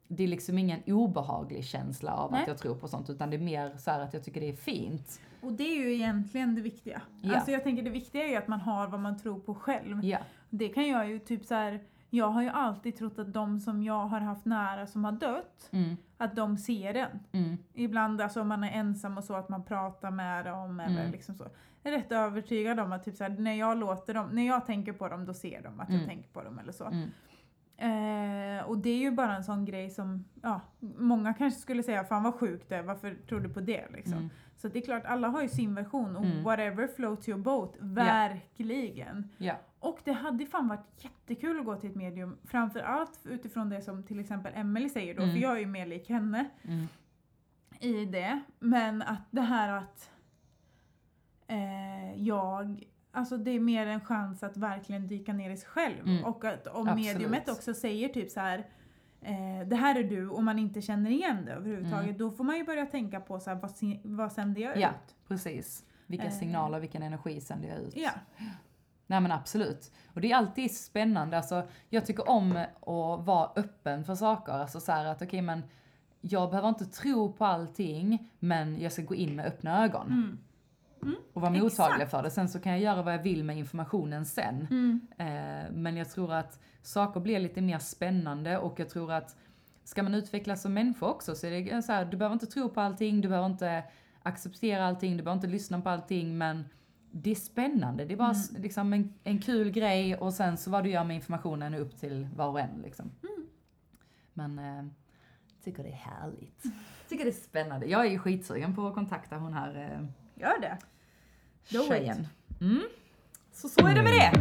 det 0.08 0.24
är 0.24 0.28
liksom 0.28 0.58
ingen 0.58 0.80
obehaglig 0.86 1.64
känsla 1.64 2.12
av 2.14 2.32
Nej. 2.32 2.42
att 2.42 2.48
jag 2.48 2.58
tror 2.58 2.74
på 2.74 2.88
sånt, 2.88 3.10
utan 3.10 3.30
det 3.30 3.36
är 3.36 3.40
mer 3.40 3.76
så 3.78 3.90
här 3.90 4.00
att 4.00 4.14
jag 4.14 4.24
tycker 4.24 4.40
det 4.40 4.48
är 4.48 4.56
fint. 4.56 5.20
Och 5.42 5.52
det 5.52 5.64
är 5.64 5.76
ju 5.76 5.94
egentligen 5.94 6.54
det 6.54 6.60
viktiga. 6.60 7.02
Ja. 7.22 7.34
Alltså 7.34 7.50
jag 7.50 7.62
tänker 7.64 7.82
det 7.82 7.90
viktiga 7.90 8.24
är 8.24 8.28
ju 8.28 8.36
att 8.36 8.48
man 8.48 8.60
har 8.60 8.86
vad 8.88 9.00
man 9.00 9.18
tror 9.18 9.40
på 9.40 9.54
själv. 9.54 10.04
Ja, 10.04 10.18
Det 10.50 10.68
kan 10.68 10.88
jag 10.88 11.10
ju 11.10 11.18
typ 11.18 11.44
så 11.44 11.54
här. 11.54 11.80
jag 12.10 12.28
har 12.28 12.42
ju 12.42 12.48
alltid 12.48 12.96
trott 12.96 13.18
att 13.18 13.32
de 13.32 13.60
som 13.60 13.82
jag 13.82 14.06
har 14.06 14.20
haft 14.20 14.44
nära 14.44 14.86
som 14.86 15.04
har 15.04 15.12
dött, 15.12 15.68
mm, 15.70 15.96
att 16.16 16.36
de 16.36 16.56
ser 16.56 16.92
den. 16.94 17.18
mm, 17.32 17.58
Ibland 17.74 18.20
alltså 18.20 18.40
om 18.40 18.48
man 18.48 18.64
är 18.64 18.70
ensam 18.72 19.18
och 19.18 19.24
så 19.24 19.34
att 19.34 19.48
man 19.48 19.64
pratar 19.64 20.10
med 20.10 20.44
dem 20.46 20.80
eller 20.80 21.00
Mm. 21.00 21.12
liksom 21.12 21.34
så. 21.34 21.44
Jag 21.82 21.92
är 21.94 21.98
rätt 21.98 22.12
övertygad 22.12 22.80
om 22.80 22.92
att 22.92 23.04
typ 23.04 23.16
så 23.16 23.24
här, 23.24 23.30
när 23.30 23.54
jag 23.54 23.76
låter 23.78 24.14
dem, 24.14 24.28
när 24.32 24.46
jag 24.46 24.66
tänker 24.66 24.92
på 24.92 25.08
dem 25.08 25.24
då 25.26 25.34
ser 25.34 25.62
de 25.62 25.80
att 25.80 25.88
jag 25.88 25.96
Mm. 25.96 26.08
tänker 26.08 26.28
på 26.28 26.42
dem 26.42 26.58
eller 26.58 26.72
så. 26.72 26.84
Eh, 27.78 28.64
och 28.68 28.78
det 28.78 28.90
är 28.90 28.96
ju 28.98 29.10
bara 29.10 29.36
en 29.36 29.44
sån 29.44 29.64
grej 29.64 29.90
som, 29.90 30.24
ja, 30.42 30.60
många 30.80 31.34
kanske 31.34 31.60
skulle 31.60 31.82
säga 31.82 32.04
fan 32.04 32.22
vad 32.22 32.34
sjukt 32.34 32.68
det 32.68 32.82
varför 32.82 33.14
tror 33.28 33.40
du 33.40 33.48
på 33.48 33.60
det 33.60 33.86
liksom? 33.92 34.18
Mm. 34.18 34.30
Så 34.56 34.68
det 34.68 34.78
är 34.78 34.82
klart, 34.82 35.04
alla 35.04 35.28
har 35.28 35.42
ju 35.42 35.48
sin 35.48 35.74
version 35.74 36.16
och 36.16 36.24
Mm. 36.24 36.42
whatever 36.42 36.86
floats 36.88 37.28
your 37.28 37.38
boat, 37.40 37.76
verkligen. 37.80 39.28
ja, 39.38 39.54
Och 39.78 39.98
det 40.04 40.12
hade 40.12 40.46
fan 40.46 40.68
varit 40.68 40.86
jättekul 41.04 41.58
att 41.60 41.64
gå 41.66 41.76
till 41.76 41.90
ett 41.90 41.96
medium, 41.96 42.36
framförallt 42.44 43.20
utifrån 43.26 43.68
det 43.68 43.80
som 43.82 44.02
till 44.02 44.20
exempel 44.20 44.52
Emily 44.56 44.88
säger 44.88 45.14
då, 45.14 45.22
Mm. 45.22 45.34
för 45.34 45.40
jag 45.42 45.54
är 45.56 45.60
ju 45.60 45.66
mer 45.66 45.86
lik 45.86 46.08
henne 46.08 46.50
mm, 46.62 46.86
i 47.80 48.04
det. 48.04 48.40
Men 48.58 49.02
att 49.02 49.22
det 49.30 49.40
här 49.40 49.68
att 49.72 50.10
eh, 51.46 52.22
jag, 52.22 52.84
alltså 53.16 53.36
det 53.36 53.50
är 53.50 53.60
mer 53.60 53.86
en 53.86 54.00
chans 54.00 54.42
att 54.42 54.56
verkligen 54.56 55.06
dyka 55.08 55.32
ner 55.32 55.50
i 55.50 55.56
sig 55.56 55.68
själv. 55.68 56.00
Mm. 56.08 56.24
Och 56.24 56.44
att 56.44 56.66
om 56.66 56.88
Absolut. 56.88 57.06
mediumet 57.14 57.48
också 57.48 57.74
säger 57.74 58.08
typ 58.08 58.30
så 58.30 58.40
här 58.40 58.58
eh, 59.22 59.66
det 59.66 59.76
här 59.76 59.94
är 59.98 60.04
du 60.04 60.28
och 60.28 60.42
man 60.42 60.58
inte 60.58 60.82
känner 60.82 61.10
igen 61.10 61.44
det 61.44 61.52
överhuvudtaget, 61.52 62.18
då 62.18 62.30
får 62.30 62.44
man 62.44 62.56
ju 62.56 62.64
börja 62.64 62.86
tänka 62.86 63.20
på 63.20 63.40
så 63.40 63.50
här, 63.50 63.56
vad, 63.56 63.72
vad 64.02 64.32
sänder 64.32 64.60
jag 64.62 64.70
Mm. 64.70 64.80
Ja. 64.82 64.88
ut? 64.88 65.14
precis. 65.28 65.84
Vilka 66.06 66.24
Eh. 66.26 66.30
signaler, 66.32 66.80
vilken 66.80 67.02
energi 67.02 67.40
sänder 67.40 67.68
jag 67.68 67.78
ut? 67.78 67.96
Ja. 67.96 68.10
Nej 69.06 69.20
men 69.20 69.32
absolut. 69.32 69.92
Och 70.14 70.20
det 70.20 70.32
är 70.32 70.36
alltid 70.36 70.76
spännande, 70.76 71.36
alltså 71.36 71.68
jag 71.88 72.06
tycker 72.06 72.28
om 72.28 72.56
att 72.56 73.26
vara 73.26 73.50
öppen 73.56 74.04
för 74.04 74.14
saker. 74.14 74.52
Alltså 74.52 74.80
så 74.80 74.92
att 74.92 75.22
okej 75.22 75.42
men 75.42 75.62
jag 76.20 76.50
behöver 76.50 76.68
inte 76.68 76.84
tro 76.86 77.32
på 77.32 77.44
allting, 77.44 78.30
men 78.38 78.80
jag 78.80 78.92
ska 78.92 79.02
gå 79.02 79.14
in 79.14 79.36
med 79.36 79.46
öppna 79.46 79.84
ögon. 79.84 80.06
Mm. 80.06 80.38
Och 81.32 81.42
vara 81.42 81.54
exakt. 81.56 81.78
mottaglig 81.78 82.08
för 82.10 82.22
det. 82.22 82.30
Sen 82.30 82.48
så 82.48 82.60
kan 82.60 82.72
jag 82.72 82.80
göra 82.80 83.02
vad 83.02 83.14
jag 83.14 83.22
vill 83.22 83.44
med 83.44 83.58
informationen 83.58 84.26
sen. 84.26 84.66
Mm. 84.70 85.00
Eh, 85.18 85.72
men 85.72 85.96
jag 85.96 86.10
tror 86.10 86.32
att 86.32 86.60
saker 86.82 87.20
blir 87.20 87.38
lite 87.38 87.60
mer 87.60 87.78
spännande 87.78 88.58
och 88.58 88.80
jag 88.80 88.88
tror 88.88 89.12
att 89.12 89.36
ska 89.84 90.02
man 90.02 90.14
utvecklas 90.14 90.62
som 90.62 90.74
människa 90.74 91.06
också 91.06 91.34
så 91.34 91.46
är 91.46 91.50
det 91.50 91.82
så 91.82 91.92
här, 91.92 92.04
du 92.04 92.16
behöver 92.16 92.32
inte 92.34 92.46
tro 92.46 92.68
på 92.68 92.80
allting, 92.80 93.20
du 93.20 93.28
behöver 93.28 93.46
inte 93.48 93.84
acceptera 94.22 94.86
allting, 94.86 95.16
du 95.16 95.22
behöver 95.22 95.38
inte 95.38 95.46
lyssna 95.52 95.80
på 95.80 95.88
allting 95.88 96.38
men 96.38 96.64
det 97.10 97.30
är 97.30 97.34
spännande, 97.34 98.04
det 98.04 98.14
är 98.14 98.18
bara 98.18 98.30
s- 98.30 98.52
liksom 98.58 98.92
en, 98.92 99.14
en 99.24 99.38
kul 99.38 99.70
grej 99.70 100.16
och 100.16 100.34
sen 100.34 100.56
så 100.56 100.70
vad 100.70 100.84
du 100.84 100.90
gör 100.90 101.04
med 101.04 101.14
informationen 101.16 101.74
är 101.74 101.78
upp 101.78 101.96
till 102.00 102.28
var 102.36 102.48
och 102.48 102.60
en 102.60 102.82
liksom. 102.82 103.10
Men 104.32 104.58
eh, 104.58 104.84
tycker 105.64 105.82
det 105.82 105.88
är 105.88 105.92
härligt. 105.92 106.62
Tycker 107.08 107.24
det 107.24 107.30
är 107.30 107.32
spännande. 107.32 107.86
Jag 107.86 108.06
är 108.06 108.10
ju 108.10 108.18
skitsugen 108.18 108.74
på 108.74 108.86
att 108.86 108.94
kontakta 108.94 109.36
hon 109.36 109.52
här 109.52 109.74
eh, 109.92 110.06
Gör 110.42 110.60
det. 110.60 110.78
It. 111.68 111.88
tjejen. 111.88 112.26
Mm. 112.60 112.82
Så 113.52 113.68
så 113.68 113.86
är 113.86 113.94
det 113.94 114.02
med 114.02 114.12
det. 114.12 114.32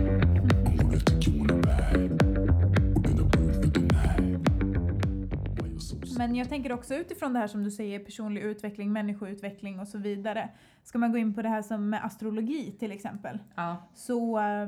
So 5.80 6.06
sad. 6.06 6.18
Men 6.18 6.36
jag 6.36 6.50
tänker 6.50 6.72
också 6.72 6.96
utifrån 6.96 7.34
det 7.34 7.40
här 7.40 7.48
som 7.48 7.64
du 7.64 7.72
säger, 7.72 8.00
personlig 8.00 8.42
utveckling, 8.42 8.94
människoutveckling 8.94 9.80
och 9.80 9.88
så 9.88 9.98
vidare. 9.98 10.50
Ska 10.84 10.98
man 10.98 11.12
gå 11.12 11.18
in 11.18 11.34
på 11.34 11.42
det 11.42 11.50
här 11.50 11.62
som 11.62 11.90
med 11.90 12.06
astrologi 12.06 12.76
till 12.80 12.92
exempel, 12.92 13.40
Ja. 13.56 13.78
så, 13.94 14.40
eh, 14.40 14.68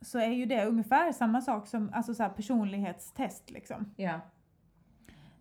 så 0.00 0.18
är 0.18 0.30
ju 0.30 0.46
det 0.46 0.64
ungefär 0.66 1.12
samma 1.12 1.40
sak 1.40 1.66
som 1.66 1.90
alltså 1.92 2.14
så 2.14 2.28
personlighetstest 2.28 3.50
liksom. 3.50 3.94
Ja. 3.96 4.20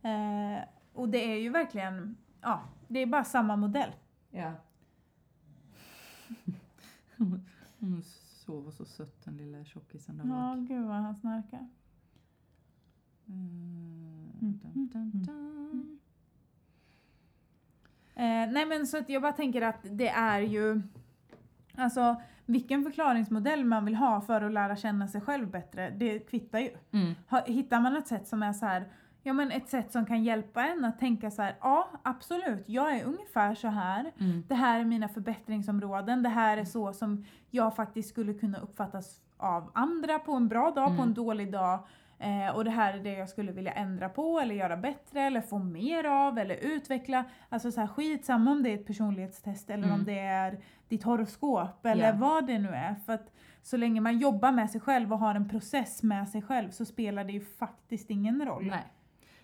Eh, 0.09 0.63
och 0.93 1.09
det 1.09 1.31
är 1.31 1.37
ju 1.37 1.49
verkligen, 1.49 2.17
ja, 2.41 2.61
det 2.87 2.99
är 2.99 3.05
bara 3.05 3.23
samma 3.23 3.55
modell. 3.55 3.89
Ja. 4.31 4.51
Hon 7.79 8.03
sover 8.45 8.71
så 8.71 8.85
sött 8.85 9.25
den 9.25 9.37
lilla 9.37 9.65
tjockisen 9.65 10.17
där 10.17 10.25
Ja, 10.25 10.55
bak. 10.55 10.67
gud 10.67 10.85
vad 10.85 10.95
han 10.95 11.15
snarkar. 11.15 11.67
Mm, 13.27 14.31
Mm, 14.41 14.59
dun, 14.63 14.87
dun, 14.87 15.11
dun. 15.25 15.99
Eh, 18.15 18.51
nej 18.51 18.65
men 18.65 18.87
så 18.87 18.97
att 18.97 19.09
jag 19.09 19.21
bara 19.21 19.33
tänker 19.33 19.61
att 19.61 19.79
det 19.91 20.07
är 20.09 20.39
ju, 20.39 20.81
alltså 21.75 22.21
vilken 22.45 22.83
förklaringsmodell 22.83 23.65
man 23.65 23.85
vill 23.85 23.95
ha 23.95 24.21
för 24.21 24.41
att 24.41 24.51
lära 24.53 24.75
känna 24.75 25.07
sig 25.07 25.21
själv 25.21 25.49
bättre, 25.51 25.89
det 25.89 26.19
kvittar 26.19 26.59
ju. 26.59 26.69
Mm. 26.91 27.13
Hittar 27.45 27.81
man 27.81 27.95
ett 27.95 28.07
sätt 28.07 28.27
som 28.27 28.43
är 28.43 28.53
så 28.53 28.65
här, 28.65 28.87
ja 29.27 29.33
men 29.33 29.51
ett 29.51 29.69
sätt 29.69 29.91
som 29.91 30.05
kan 30.05 30.23
hjälpa 30.23 30.65
en 30.67 30.85
att 30.85 30.99
tänka 30.99 31.31
så 31.31 31.41
här, 31.41 31.55
ja 31.61 31.87
absolut, 32.03 32.63
jag 32.69 32.95
är 32.95 33.05
ungefär 33.05 33.55
så 33.55 33.67
här. 33.67 34.11
Mm. 34.19 34.43
Det 34.47 34.55
här 34.55 34.79
är 34.79 34.83
mina 34.85 35.07
förbättringsområden, 35.09 36.23
det 36.23 36.29
här 36.29 36.57
är 36.57 36.65
så 36.65 36.93
som 36.93 37.25
jag 37.49 37.75
faktiskt 37.75 38.09
skulle 38.09 38.33
kunna 38.33 38.57
uppfattas 38.59 39.21
av 39.37 39.71
andra 39.73 40.19
på 40.19 40.31
en 40.33 40.47
bra 40.47 40.63
dag, 40.71 40.85
på 40.87 40.93
Mm. 40.93 41.03
en 41.03 41.13
dålig 41.13 41.51
dag. 41.51 41.79
Eh, 42.19 42.55
och 42.55 42.63
det 42.65 42.71
här 42.71 42.93
är 42.93 42.99
det 43.03 43.13
jag 43.13 43.29
skulle 43.29 43.51
vilja 43.51 43.71
ändra 43.71 44.09
på 44.09 44.39
eller 44.39 44.55
göra 44.55 44.77
bättre 44.77 45.21
eller 45.21 45.41
få 45.41 45.59
mer 45.59 46.03
av 46.03 46.37
eller 46.37 46.55
utveckla. 46.55 47.23
Alltså 47.49 47.71
så 47.71 47.79
här, 47.81 47.87
skitsamma 47.87 48.51
om 48.51 48.63
det 48.63 48.69
är 48.69 48.73
ett 48.75 48.85
personlighetstest 48.87 49.69
eller 49.69 49.83
Mm. 49.83 49.99
om 49.99 50.05
det 50.05 50.19
är 50.19 50.59
ditt 50.87 51.03
horoskop 51.03 51.85
eller 51.85 52.07
Ja. 52.07 52.13
vad 52.17 52.47
det 52.47 52.59
nu 52.59 52.69
är. 52.69 52.95
För 53.05 53.13
att 53.13 53.31
så 53.61 53.77
länge 53.77 54.01
man 54.01 54.17
jobbar 54.17 54.51
med 54.51 54.69
sig 54.71 54.81
själv 54.81 55.13
och 55.13 55.19
har 55.19 55.35
en 55.35 55.49
process 55.49 56.03
med 56.03 56.29
sig 56.29 56.41
själv 56.41 56.69
så 56.71 56.85
spelar 56.85 57.23
det 57.23 57.33
ju 57.33 57.41
faktiskt 57.41 58.09
ingen 58.09 58.45
roll. 58.45 58.65
Nej. 58.65 58.83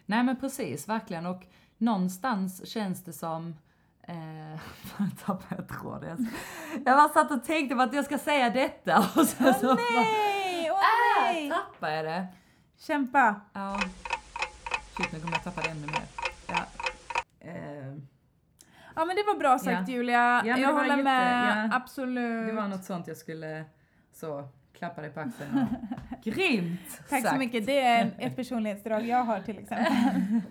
Nej 0.06 0.24
men 0.24 0.40
precis, 0.40 0.90
verkligen. 0.90 1.26
Och 1.26 1.44
någonstans 1.78 2.68
känns 2.70 3.04
det 3.04 3.14
som 3.14 3.56
Eh, 4.08 4.60
jag 5.50 5.68
tråden. 5.68 6.30
Jag 6.74 6.84
bara 6.98 7.10
satt 7.10 7.32
och 7.32 7.44
tänkte 7.44 7.76
på 7.76 7.82
att 7.82 7.94
jag 7.94 8.06
ska 8.06 8.18
säga 8.18 8.50
detta 8.50 8.98
och 9.16 9.26
sen 9.28 9.48
Åh 9.48 9.60
så 9.60 9.66
bara, 9.66 9.76
nej! 9.76 10.72
Åh 10.72 10.78
äh, 10.78 11.24
nej! 11.26 11.50
tappade 11.50 11.96
jag 11.96 12.06
det. 12.06 12.28
Kämpa! 12.78 13.42
Ja. 13.54 13.80
Shit, 14.98 15.12
nu 15.12 15.20
kommer 15.20 15.34
jag 15.34 15.44
tappa 15.44 15.62
det 15.62 15.70
ännu 15.70 15.88
mer. 15.88 16.04
Ja. 16.48 16.66
Eh, 17.40 17.94
Ja 18.96 19.06
men 19.06 19.16
det 19.16 19.24
var 19.24 19.40
bra 19.40 19.60
sagt 19.60 19.90
Ja. 19.90 19.94
Julia. 19.96 20.42
det 20.44 20.62
jag 20.62 20.74
håller 20.74 21.04
med. 21.04 21.70
ja. 21.72 21.76
Absolut. 21.76 22.48
Det 22.48 22.54
var 22.54 22.68
något 22.68 22.84
sånt 22.84 23.08
jag 23.08 23.18
skulle 23.18 23.66
så 24.14 24.48
klappa 24.84 25.02
dig 25.02 25.10
på 25.12 25.20
axeln 25.20 25.58
och 25.58 26.24
Grymt 26.24 26.80
Tack 27.10 27.22
så 27.22 27.28
sagt. 27.28 27.40
mycket. 27.40 27.66
Det 27.66 27.80
är 27.80 28.12
ett 28.20 28.36
personlighetsdrag 28.36 29.06
jag 29.08 29.24
har 29.24 29.40
till 29.40 29.58
exempel. 29.60 29.94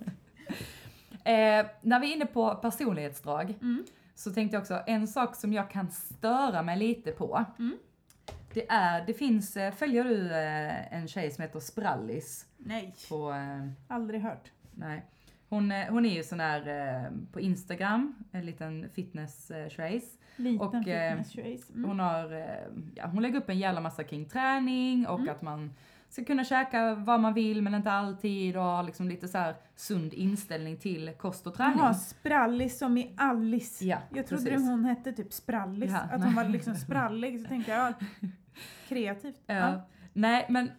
Eh, 1.25 1.66
när 1.81 2.01
vi 2.01 2.11
är 2.12 2.16
inne 2.16 2.27
på 2.27 2.55
personlighetsdrag 2.55 3.55
Mm. 3.61 3.85
så 4.14 4.31
tänkte 4.33 4.55
jag 4.57 4.61
också, 4.61 4.83
en 4.87 5.09
sak 5.09 5.37
som 5.37 5.53
jag 5.53 5.71
kan 5.71 5.90
störa 5.90 6.62
mig 6.62 6.77
lite 6.79 7.12
på. 7.12 7.45
Mm. 7.59 7.77
Det 8.55 8.71
är, 8.71 9.07
det 9.07 9.14
finns, 9.14 9.57
eh, 9.57 9.73
följer 9.75 10.05
du 10.05 10.31
eh, 10.35 10.95
en 10.95 11.09
tjej 11.09 11.31
som 11.31 11.42
heter 11.42 11.61
Sprallis 11.61 12.47
Nej, 12.57 12.95
på, 13.09 13.31
eh, 13.33 13.68
aldrig 13.88 14.21
hört. 14.21 14.51
nej. 14.71 15.03
Hon, 15.53 15.71
hon 15.71 16.07
är 16.07 16.15
ju 16.15 16.23
sån 16.23 16.41
här 16.41 16.69
eh, 16.69 17.11
på 17.33 17.41
Instagram, 17.41 18.15
en 18.33 18.47
liten 18.47 18.88
fitness 18.95 19.51
eh. 19.51 20.01
Liten 20.37 20.61
Och, 20.69 20.88
eh, 20.88 21.23
fitness. 21.23 21.71
Mm. 21.71 21.85
Hon 21.88 22.01
har, 22.01 22.47
ja 22.95 23.07
hon 23.07 23.23
lägger 23.23 23.38
upp 23.38 23.49
en 23.49 23.59
jävla 23.59 23.81
massa 23.81 24.05
kring 24.05 24.25
träning 24.29 25.07
och 25.07 25.21
Mm. 25.21 25.33
att 25.35 25.43
man 25.43 25.73
ska 26.09 26.25
kunna 26.25 26.45
käka 26.45 26.95
vad 26.95 27.21
man 27.21 27.35
vill 27.35 27.62
men 27.62 27.75
inte 27.75 27.93
alltid 27.93 28.57
och 28.57 28.62
ha 28.62 28.83
liksom 28.83 29.09
lite 29.09 29.29
så 29.29 29.38
här 29.38 29.55
sund 29.75 30.15
inställning 30.15 30.77
till 30.77 31.11
kost 31.19 31.47
och 31.47 31.55
träning. 31.55 31.79
Jaha, 31.79 31.95
sprallis 31.95 32.79
som 32.79 32.99
i 32.99 33.15
Alice. 33.17 33.85
Ja, 33.85 33.99
jag 34.15 34.27
trodde 34.27 34.51
precis. 34.51 34.69
hon 34.69 34.85
hette 34.85 35.12
typ 35.12 35.33
sprallis. 35.33 35.91
Ja, 35.91 35.99
att 35.99 36.25
hon 36.25 36.35
var 36.35 36.45
liksom 36.45 36.75
sprallig. 36.75 37.41
Så 37.41 37.49
tänkte 37.49 37.73
jag, 37.73 37.95
ja, 38.21 38.29
kreativt. 38.88 39.43
Ja. 39.47 39.83
Nej 40.12 40.47
men 40.49 40.71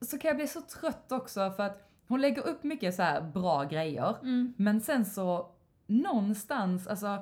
så 0.00 0.18
kan 0.18 0.28
jag 0.28 0.36
bli 0.36 0.46
så 0.46 0.60
trött 0.60 1.12
också 1.12 1.50
för 1.50 1.62
att 1.62 1.88
hon 2.08 2.20
lägger 2.20 2.46
upp 2.46 2.64
mycket 2.64 2.94
så 2.94 3.02
här 3.02 3.20
bra 3.22 3.64
grejer 3.64 4.16
Mm. 4.22 4.54
men 4.56 4.80
sen 4.80 5.04
så 5.04 5.50
någonstans, 5.86 6.86
alltså 6.86 7.18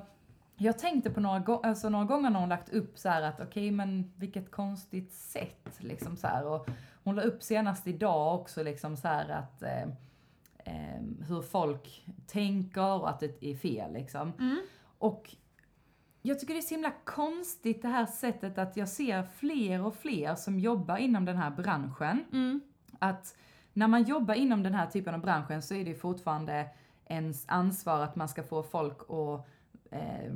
jag 0.55 0.79
tänkte 0.79 1.09
på 1.09 1.19
några, 1.19 1.55
alltså, 1.55 1.89
några 1.89 2.05
gånger 2.05 2.29
när 2.29 2.39
hon 2.39 2.49
lagt 2.49 2.69
upp 2.69 2.97
så 2.97 3.09
här 3.09 3.21
att 3.21 3.39
okej 3.39 3.71
men 3.71 4.13
vilket 4.15 4.51
konstigt 4.51 5.13
sätt 5.13 5.69
liksom 5.77 6.17
så 6.17 6.27
här 6.27 6.45
och 6.45 6.69
hon 7.03 7.15
la 7.15 7.21
upp 7.21 7.43
senast 7.43 7.87
idag 7.87 8.35
också 8.39 8.63
liksom 8.63 8.97
så 8.97 9.07
att 9.07 9.61
eh, 9.61 9.83
eh, 10.65 11.01
hur 11.27 11.41
folk 11.41 12.05
tänker 12.27 13.01
och 13.01 13.09
att 13.09 13.19
det 13.19 13.45
är 13.45 13.55
fel 13.55 13.93
liksom. 13.93 14.33
Mm. 14.39 14.61
Och 14.97 15.35
jag 16.21 16.39
tycker 16.39 16.53
det 16.53 16.59
är 16.59 16.61
så 16.61 16.73
himla 16.73 16.91
konstigt 17.03 17.81
det 17.81 17.87
här 17.87 18.05
sättet 18.05 18.57
att 18.57 18.77
jag 18.77 18.89
ser 18.89 19.23
fler 19.23 19.85
och 19.85 19.95
fler 19.95 20.35
som 20.35 20.59
jobbar 20.59 20.97
inom 20.97 21.25
den 21.25 21.37
här 21.37 21.51
branschen. 21.51 22.25
Mm. 22.33 22.61
Att 22.99 23.35
när 23.73 23.87
man 23.87 24.03
jobbar 24.03 24.33
inom 24.33 24.63
den 24.63 24.73
här 24.73 24.85
typen 24.87 25.13
av 25.15 25.21
branschen 25.21 25.61
så 25.61 25.73
är 25.73 25.85
det 25.85 25.95
fortfarande 25.95 26.69
ens 27.05 27.45
ansvar 27.47 27.99
att 28.03 28.15
man 28.15 28.29
ska 28.29 28.43
få 28.43 28.63
folk 28.63 28.97
att 29.09 29.47
eh, 29.91 30.33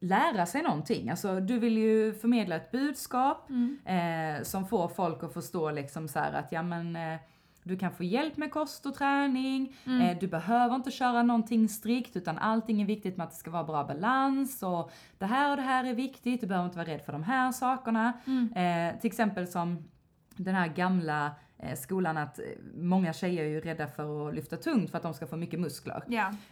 lära 0.00 0.46
sig 0.46 0.62
någonting. 0.62 1.10
Alltså 1.10 1.40
du 1.40 1.58
vill 1.58 1.78
ju 1.78 2.14
förmedla 2.14 2.56
ett 2.56 2.70
budskap 2.70 3.48
Mm. 3.50 3.78
eh, 3.84 4.42
som 4.42 4.66
får 4.66 4.88
folk 4.88 5.22
att 5.24 5.32
förstå 5.34 5.70
liksom 5.70 6.08
så 6.08 6.18
att 6.18 6.52
ja 6.52 6.62
men 6.62 6.96
eh, 6.96 7.18
du 7.62 7.76
kan 7.78 7.92
få 7.92 8.04
hjälp 8.04 8.36
med 8.36 8.50
kost 8.50 8.86
och 8.86 8.94
träning, 8.94 9.76
Mm. 9.86 10.00
eh, 10.00 10.18
du 10.18 10.26
behöver 10.28 10.74
inte 10.74 10.90
köra 10.90 11.22
någonting 11.22 11.68
strikt 11.68 12.16
utan 12.16 12.38
allting 12.38 12.82
är 12.82 12.86
viktigt 12.86 13.16
med 13.16 13.24
att 13.24 13.30
det 13.30 13.36
ska 13.36 13.50
vara 13.50 13.64
bra 13.64 13.84
balans 13.84 14.62
och 14.62 14.90
det 15.18 15.26
här 15.26 15.50
och 15.50 15.56
det 15.56 15.62
här 15.62 15.84
är 15.84 15.94
viktigt, 15.94 16.40
du 16.40 16.46
behöver 16.46 16.66
inte 16.66 16.78
vara 16.78 16.88
rädd 16.88 17.02
för 17.02 17.12
de 17.12 17.22
här 17.22 17.52
sakerna. 17.52 18.12
Mm. 18.26 18.52
Eh, 18.52 19.00
till 19.00 19.08
exempel 19.08 19.46
som 19.46 19.84
den 20.36 20.54
här 20.54 20.68
gamla 20.68 21.30
skolan 21.76 22.16
att 22.16 22.38
eh, 22.38 22.44
många 22.74 23.12
tjejer 23.12 23.44
är 23.44 23.48
ju 23.48 23.60
rädda 23.60 23.86
för 23.86 24.28
att 24.28 24.34
lyfta 24.34 24.56
tungt 24.56 24.90
för 24.90 24.96
att 24.96 25.02
de 25.02 25.14
ska 25.14 25.26
få 25.26 25.36
mycket 25.36 25.60
muskler. 25.60 26.02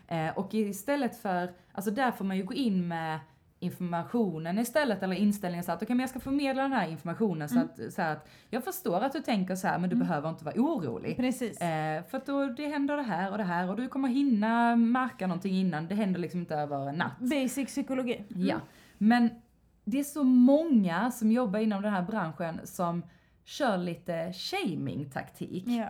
Eh, 0.08 0.38
och 0.38 0.54
istället 0.54 1.16
för, 1.22 1.52
alltså 1.72 1.90
där 1.90 2.10
får 2.10 2.24
man 2.24 2.36
ju 2.36 2.42
gå 2.44 2.54
in 2.54 2.88
med 2.88 3.18
informationen 3.60 4.58
istället 4.58 5.02
eller 5.02 5.16
inställningen 5.16 5.64
så 5.64 5.72
att 5.72 5.82
okej 5.82 5.94
men 5.96 6.00
jag 6.00 6.10
ska 6.10 6.20
förmedla 6.20 6.62
den 6.62 6.72
här 6.72 6.88
informationen 6.88 7.48
så, 7.48 7.54
Mm. 7.54 7.68
att, 7.86 7.92
så 7.92 8.02
att 8.02 8.28
jag 8.50 8.64
förstår 8.64 9.00
att 9.00 9.12
du 9.12 9.20
tänker 9.20 9.54
så 9.54 9.66
här 9.68 9.78
men 9.78 9.90
du 9.90 9.96
behöver 9.96 10.28
inte 10.28 10.44
vara 10.44 10.54
orolig. 10.58 11.16
Precis. 11.16 11.60
Eh, 11.60 12.04
för 12.04 12.18
att 12.18 12.26
då 12.26 12.46
det 12.46 12.68
händer 12.68 12.96
det 12.96 13.02
här 13.02 13.30
och 13.32 13.38
det 13.38 13.44
här 13.44 13.70
och 13.70 13.76
du 13.76 13.88
kommer 13.88 14.08
hinna 14.08 14.76
märka 14.76 15.26
någonting 15.26 15.54
innan, 15.54 15.88
det 15.88 15.94
händer 15.94 16.20
liksom 16.20 16.40
inte 16.40 16.54
över 16.54 16.88
en 16.88 16.94
natt. 16.94 17.18
Basic 17.18 17.66
psykologi. 17.68 18.24
Mm. 18.34 18.46
Ja, 18.46 18.56
men 18.98 19.30
det 19.84 20.00
är 20.00 20.04
så 20.04 20.24
många 20.24 21.10
som 21.10 21.32
jobbar 21.32 21.58
inom 21.58 21.82
den 21.82 21.92
här 21.92 22.02
branschen 22.02 22.60
som 22.64 23.02
kör 23.44 23.78
lite 23.78 24.32
shaming-taktik. 24.32 25.64
Ja. 25.66 25.88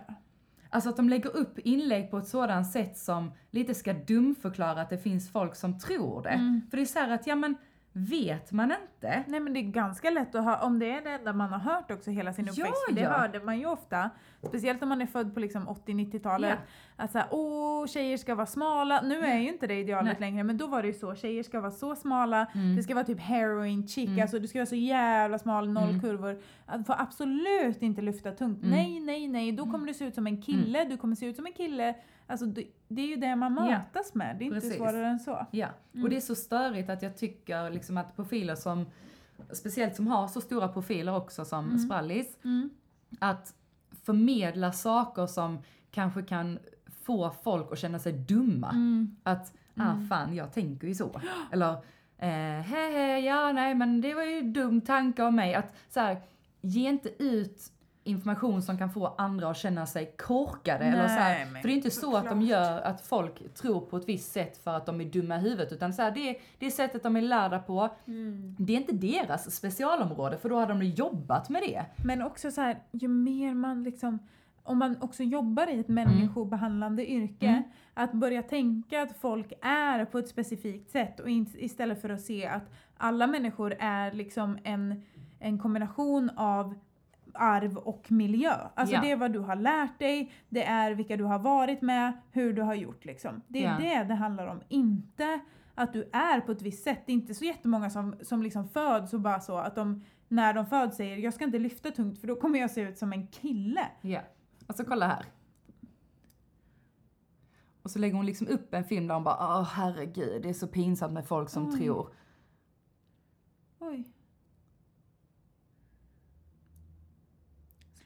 Alltså 0.69 0.89
att 0.89 0.97
de 0.97 1.09
lägger 1.09 1.35
upp 1.35 1.59
inlägg 1.59 2.11
på 2.11 2.17
ett 2.17 2.27
sådant 2.27 2.71
sätt 2.71 2.97
som 2.97 3.31
lite 3.51 3.75
ska 3.75 3.93
dumförklara 3.93 4.81
att 4.81 4.89
det 4.89 4.97
finns 4.97 5.31
folk 5.31 5.55
som 5.55 5.79
tror 5.79 6.23
det. 6.23 6.29
Mm. 6.29 6.61
För 6.69 6.77
det 6.77 6.83
är 6.83 6.85
så 6.85 6.99
här 6.99 7.09
att, 7.09 7.27
ja 7.27 7.35
men 7.35 7.55
vet 7.97 8.51
man 8.51 8.71
inte? 8.71 9.23
Nej 9.27 9.39
men 9.39 9.53
det 9.53 9.59
är 9.59 9.63
ganska 9.71 10.09
lätt 10.09 10.35
att 10.35 10.43
ha, 10.43 10.57
om 10.61 10.79
det 10.79 10.91
är 10.91 11.01
det 11.01 11.09
enda 11.11 11.33
man 11.33 11.49
har 11.49 11.59
hört 11.59 11.91
också 11.91 12.11
hela 12.11 12.33
sin 12.33 12.45
Ja, 12.45 12.51
uppväxt, 12.51 12.85
för 12.87 12.95
det 12.95 13.01
ja. 13.01 13.09
hörde 13.09 13.39
man 13.39 13.59
ju 13.59 13.65
ofta, 13.65 14.09
speciellt 14.47 14.83
om 14.83 14.89
man 14.89 15.01
är 15.01 15.05
född 15.05 15.33
på 15.33 15.39
liksom 15.39 15.67
80-90-talet, 15.69 16.59
att 16.95 17.11
såhär 17.11 17.27
åh 17.31 17.87
tjejer 17.87 18.17
ska 18.17 18.35
vara 18.35 18.45
smala, 18.45 19.01
nu 19.01 19.19
är 19.19 19.37
ju 19.39 19.47
inte 19.49 19.67
det 19.67 19.73
idealet 19.79 20.19
Nej. 20.19 20.29
längre 20.29 20.43
men 20.43 20.57
då 20.57 20.67
var 20.67 20.81
det 20.81 20.87
ju 20.87 20.93
så, 20.93 21.15
tjejer 21.15 21.43
ska 21.43 21.59
vara 21.61 21.71
så 21.71 21.95
smala, 21.95 22.47
Mm. 22.55 22.75
det 22.75 22.83
ska 22.83 22.93
vara 22.95 23.05
typ 23.05 23.19
heroin 23.19 23.87
chic, 23.87 24.07
Mm. 24.09 24.21
alltså 24.21 24.39
du 24.39 24.47
ska 24.47 24.59
vara 24.59 24.65
så 24.65 24.75
jävla 24.75 25.39
smal, 25.39 25.69
noll 25.69 25.89
Mm. 25.89 26.01
kurvor, 26.01 26.41
att 26.65 26.87
får 26.87 26.95
absolut 26.97 27.81
inte 27.81 28.01
lyfta 28.01 28.31
tungt, 28.31 28.63
Mm. 28.63 28.69
nej 28.71 28.99
nej 28.99 29.27
nej, 29.27 29.51
då 29.51 29.65
kommer 29.71 29.87
du 29.87 29.93
se 29.93 30.05
ut 30.05 30.15
som 30.15 30.27
en 30.27 30.41
kille, 30.41 30.83
du 30.85 30.97
kommer 30.97 31.15
se 31.15 31.25
ut 31.25 31.35
som 31.35 31.45
en 31.45 31.53
kille, 31.53 31.95
alltså 32.27 32.45
det, 32.45 32.65
det 32.87 33.01
är 33.01 33.07
ju 33.07 33.15
det 33.15 33.35
man 33.35 33.55
Ja. 33.55 33.63
matas 33.77 34.13
med, 34.13 34.35
det 34.37 34.43
är 34.43 34.45
inte 34.45 34.59
Precis. 34.59 34.77
svårare 34.77 35.07
än 35.07 35.19
så. 35.19 35.47
Ja, 35.51 35.67
Mm. 35.93 36.03
och 36.03 36.09
det 36.09 36.15
är 36.17 36.21
så 36.21 36.35
störigt 36.35 36.89
att 36.89 37.01
jag 37.01 37.17
tycker 37.17 37.69
liksom 37.69 37.97
att 37.97 38.15
profiler 38.15 38.55
som, 38.55 38.85
speciellt 39.51 39.95
som 39.95 40.07
har 40.07 40.27
så 40.27 40.41
stora 40.41 40.67
profiler 40.67 41.15
också 41.15 41.45
som 41.45 41.65
Mm. 41.65 41.79
Sprallis, 41.79 42.37
Mm. 42.43 42.69
att 43.19 43.53
förmedla 44.03 44.71
saker 44.71 45.27
som 45.27 45.59
kanske 45.91 46.21
kan 46.23 46.59
få 47.03 47.31
folk 47.43 47.71
att 47.71 47.79
känna 47.79 47.99
sig 47.99 48.13
dumma. 48.13 48.69
Mm. 48.69 49.15
Att, 49.23 49.53
ah 49.75 49.91
Mm. 49.91 50.07
fan 50.07 50.35
jag 50.35 50.53
tänker 50.53 50.87
ju 50.87 50.95
så. 50.95 51.21
Eller, 51.51 51.71
eh, 52.17 52.61
he, 52.61 52.91
he, 52.91 53.19
ja 53.19 53.51
nej 53.51 53.75
men 53.75 54.01
det 54.01 54.13
var 54.13 54.23
ju 54.23 54.41
dum 54.41 54.81
tanke 54.81 55.23
av 55.23 55.33
mig. 55.33 55.55
Att 55.55 55.75
så 55.89 55.99
här, 55.99 56.21
ge 56.61 56.89
inte 56.89 57.23
ut 57.23 57.71
information 58.07 58.61
som 58.61 58.77
kan 58.77 58.89
få 58.89 59.07
andra 59.17 59.49
att 59.49 59.57
känna 59.57 59.85
sig 59.85 60.13
korkade. 60.17 60.85
eller 60.85 61.07
så 61.07 61.13
här, 61.13 61.45
Nej, 61.45 61.61
för 61.61 61.67
det 61.67 61.73
är 61.73 61.75
inte 61.75 61.91
så 61.91 62.17
att 62.17 62.29
de 62.29 62.41
gör 62.41 62.81
att 62.81 63.01
folk 63.01 63.53
tror 63.53 63.81
på 63.81 63.97
ett 63.97 64.09
visst 64.09 64.31
sätt 64.31 64.57
för 64.63 64.73
att 64.73 64.85
de 64.85 65.01
är 65.01 65.05
dumma 65.05 65.35
i 65.35 65.39
huvudet. 65.39 65.71
Utan 65.71 65.93
så 65.93 66.01
här, 66.01 66.11
det, 66.11 66.29
är, 66.29 66.35
det 66.59 66.71
sättet 66.71 67.03
de 67.03 67.15
är 67.15 67.21
lärda 67.21 67.59
på. 67.59 67.89
Mm. 68.07 68.55
Det 68.59 68.73
är 68.73 68.77
inte 68.77 68.93
deras 68.93 69.55
specialområde 69.55 70.37
för 70.37 70.49
då 70.49 70.59
hade 70.59 70.73
de 70.73 70.83
jobbat 70.85 71.49
med 71.49 71.61
det. 71.61 71.85
Men 72.05 72.21
också 72.21 72.51
så 72.51 72.61
här, 72.61 72.79
ju 72.91 73.07
mer 73.07 73.53
man 73.53 73.83
liksom, 73.83 74.19
om 74.63 74.77
man 74.77 74.97
också 75.01 75.23
jobbar 75.23 75.67
i 75.69 75.79
ett 75.79 75.87
människobehandlande 75.87 77.11
yrke, 77.11 77.47
Mm. 77.47 77.63
att 77.93 78.11
börja 78.13 78.43
tänka 78.43 79.01
att 79.01 79.17
folk 79.17 79.53
är 79.61 80.05
på 80.05 80.17
ett 80.17 80.27
specifikt 80.27 80.91
sätt 80.91 81.19
och 81.19 81.29
in, 81.29 81.45
istället 81.57 82.01
för 82.01 82.09
att 82.09 82.21
se 82.21 82.47
att 82.47 82.71
alla 82.97 83.27
människor 83.27 83.75
är 83.79 84.11
liksom 84.11 84.57
en, 84.63 85.03
en 85.39 85.59
kombination 85.59 86.29
av 86.35 86.75
arv 87.37 87.77
och 87.77 88.11
miljö. 88.11 88.53
Alltså 88.75 88.95
Ja. 88.95 89.01
det 89.01 89.11
är 89.11 89.15
vad 89.15 89.33
du 89.33 89.39
har 89.39 89.55
lärt 89.55 89.99
dig, 89.99 90.31
det 90.49 90.63
är 90.63 90.91
vilka 90.91 91.17
du 91.17 91.23
har 91.23 91.39
varit 91.39 91.81
med, 91.81 92.13
hur 92.31 92.53
du 92.53 92.61
har 92.61 92.73
gjort 92.75 93.05
liksom. 93.05 93.41
Det 93.47 93.63
är 93.65 93.71
Ja. 93.71 93.77
det 93.99 94.03
det 94.07 94.15
handlar 94.15 94.47
om, 94.47 94.61
inte 94.67 95.39
att 95.75 95.93
du 95.93 96.09
är 96.13 96.41
på 96.41 96.51
ett 96.51 96.61
visst 96.61 96.83
sätt. 96.83 96.99
Det 97.05 97.11
är 97.11 97.13
inte 97.13 97.33
så 97.33 97.45
jättemånga 97.45 97.89
som, 97.89 98.15
som 98.21 98.43
liksom 98.43 98.69
föds 98.69 99.13
och 99.13 99.21
bara 99.21 99.39
så 99.39 99.57
att 99.57 99.75
de 99.75 100.03
när 100.27 100.53
de 100.53 100.65
föds 100.65 100.97
säger 100.97 101.17
jag 101.17 101.33
ska 101.33 101.43
inte 101.43 101.59
lyfta 101.59 101.91
tungt 101.91 102.19
för 102.19 102.27
då 102.27 102.35
kommer 102.35 102.59
jag 102.59 102.71
se 102.71 102.81
ut 102.81 102.97
som 102.97 103.13
en 103.13 103.27
kille. 103.27 103.87
Ja. 104.01 104.21
Alltså 104.67 104.83
kolla 104.83 105.07
här. 105.07 105.25
Och 107.81 107.91
så 107.91 107.99
lägger 107.99 108.15
hon 108.15 108.25
liksom 108.25 108.47
upp 108.47 108.73
en 108.73 108.83
film 108.83 109.07
där 109.07 109.15
hon 109.15 109.23
bara, 109.23 109.59
åh 109.59 109.63
herregud, 109.73 110.41
det 110.41 110.49
är 110.49 110.53
så 110.53 110.67
pinsamt 110.67 111.13
med 111.13 111.25
folk 111.27 111.49
som 111.49 111.67
Oj. 111.69 111.77
tror. 111.77 112.13
Oj. 113.79 114.03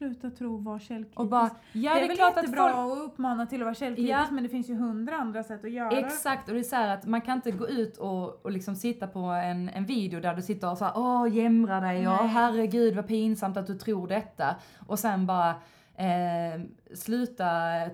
Sluta 0.00 0.30
tro, 0.30 0.56
var 0.56 0.78
källkritisk. 0.78 1.20
Och 1.20 1.26
bara, 1.26 1.50
ja 1.72 1.94
det 1.94 2.00
det 2.00 2.00
är 2.00 2.04
är 2.04 2.08
väl 2.08 2.16
klart 2.16 2.30
att 2.36 2.42
jättebra 2.42 2.72
folk... 2.72 2.98
att 2.98 3.04
uppmana 3.04 3.46
till 3.46 3.60
att 3.60 3.64
vara 3.64 3.74
källkritisk 3.74 4.12
Ja. 4.12 4.26
men 4.30 4.42
det 4.42 4.48
finns 4.48 4.68
ju 4.70 4.74
hundra 4.74 5.16
andra 5.16 5.42
sätt 5.42 5.64
att 5.64 5.70
göra 5.70 5.90
Exakt, 5.90 6.48
och 6.48 6.54
det 6.54 6.60
är 6.60 6.64
så 6.64 6.76
här 6.76 6.94
att 6.94 7.06
man 7.06 7.20
kan 7.20 7.36
inte 7.36 7.50
gå 7.50 7.68
ut 7.68 7.96
och, 7.96 8.44
och 8.44 8.50
liksom 8.50 8.76
sitta 8.76 9.06
på 9.06 9.18
en, 9.20 9.68
en 9.68 9.84
video 9.84 10.20
där 10.20 10.34
du 10.34 10.42
sitter 10.42 10.70
och 10.70 10.78
så 10.78 10.84
här, 10.84 10.92
åh 10.96 11.36
jämra 11.36 11.80
dig, 11.80 12.08
åh 12.08 12.26
herregud 12.26 12.96
vad 12.96 13.06
pinsamt 13.06 13.56
att 13.56 13.66
du 13.66 13.78
tror 13.78 14.08
detta. 14.08 14.56
Och 14.86 14.98
sen 14.98 15.26
bara 15.26 15.50
eh, 15.96 16.60
sluta 16.94 17.50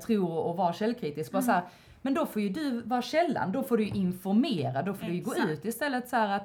tro 0.07 0.26
och 0.26 0.57
vara 0.57 0.72
källkritisk. 0.72 1.33
Bara 1.33 1.39
Mm. 1.39 1.47
så 1.47 1.53
här, 1.53 1.62
men 2.03 2.14
då 2.14 2.26
får 2.26 2.43
ju 2.43 2.49
du 2.49 2.83
vara 2.83 3.03
källan, 3.03 3.53
då 3.53 3.62
får 3.62 3.76
du 3.76 3.87
informera, 3.89 4.83
då 4.83 4.95
får 4.95 5.07
du 5.07 5.12
ju 5.14 5.22
gå 5.22 5.33
Exakt. 5.33 5.51
ut 5.51 5.64
istället 5.64 6.09
så 6.09 6.16
att 6.16 6.43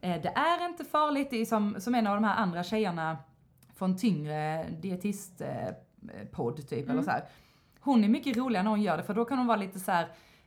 eh, 0.00 0.22
det 0.22 0.28
är 0.36 0.66
inte 0.66 0.84
farligt, 0.84 1.30
det 1.30 1.36
är 1.40 1.44
som, 1.44 1.76
som 1.78 1.94
en 1.94 2.06
av 2.06 2.14
de 2.14 2.24
här 2.24 2.36
andra 2.36 2.62
tjejerna 2.62 3.16
från 3.74 3.96
tyngre 3.96 4.66
dietistpodd 4.80 5.74
podd 6.30 6.68
typ, 6.68 6.84
eller 6.84 6.92
Mm. 6.92 7.04
så 7.04 7.10
här. 7.10 7.24
Hon 7.80 8.04
är 8.04 8.08
mycket 8.08 8.36
roligare 8.36 8.62
när 8.64 8.70
hon 8.70 8.82
gör 8.82 8.96
det 8.96 9.02
för 9.02 9.14
då 9.14 9.24
kan 9.24 9.38
hon 9.38 9.46
vara 9.46 9.56
lite 9.56 9.80
så 9.80 9.92
här. 9.92 10.04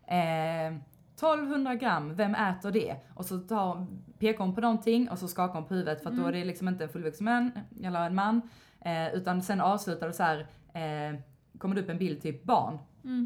Eh, 0.08 0.76
1200 1.16 1.76
gram, 1.76 2.16
vem 2.16 2.36
äter 2.36 2.72
det? 2.72 2.96
Och 3.14 3.26
så 3.26 3.40
tar, 3.40 3.88
pekar 4.20 4.40
hon 4.44 4.56
på 4.56 4.62
någonting 4.62 5.10
och 5.10 5.20
så 5.20 5.28
skakar 5.28 5.54
hon 5.54 5.66
på 5.66 5.74
huvudet 5.74 6.04
för 6.04 6.10
att 6.10 6.18
då 6.18 6.26
är 6.26 6.32
det 6.32 6.46
liksom 6.46 6.68
inte 6.68 6.84
en 6.84 6.90
fullvuxen 6.90 7.26
man, 7.26 7.52
eller 7.84 8.06
en 8.06 8.16
man. 8.16 8.42
Eh, 8.82 9.14
utan 9.14 9.42
sen 9.42 9.62
avslutar 9.62 10.08
det 10.08 10.14
så 10.14 10.24
här, 10.24 10.40
eh, 10.74 11.20
kommer 11.58 11.76
det 11.76 11.82
upp 11.82 11.90
en 11.90 11.98
bild 11.98 12.22
typ 12.22 12.44
barn. 12.44 12.78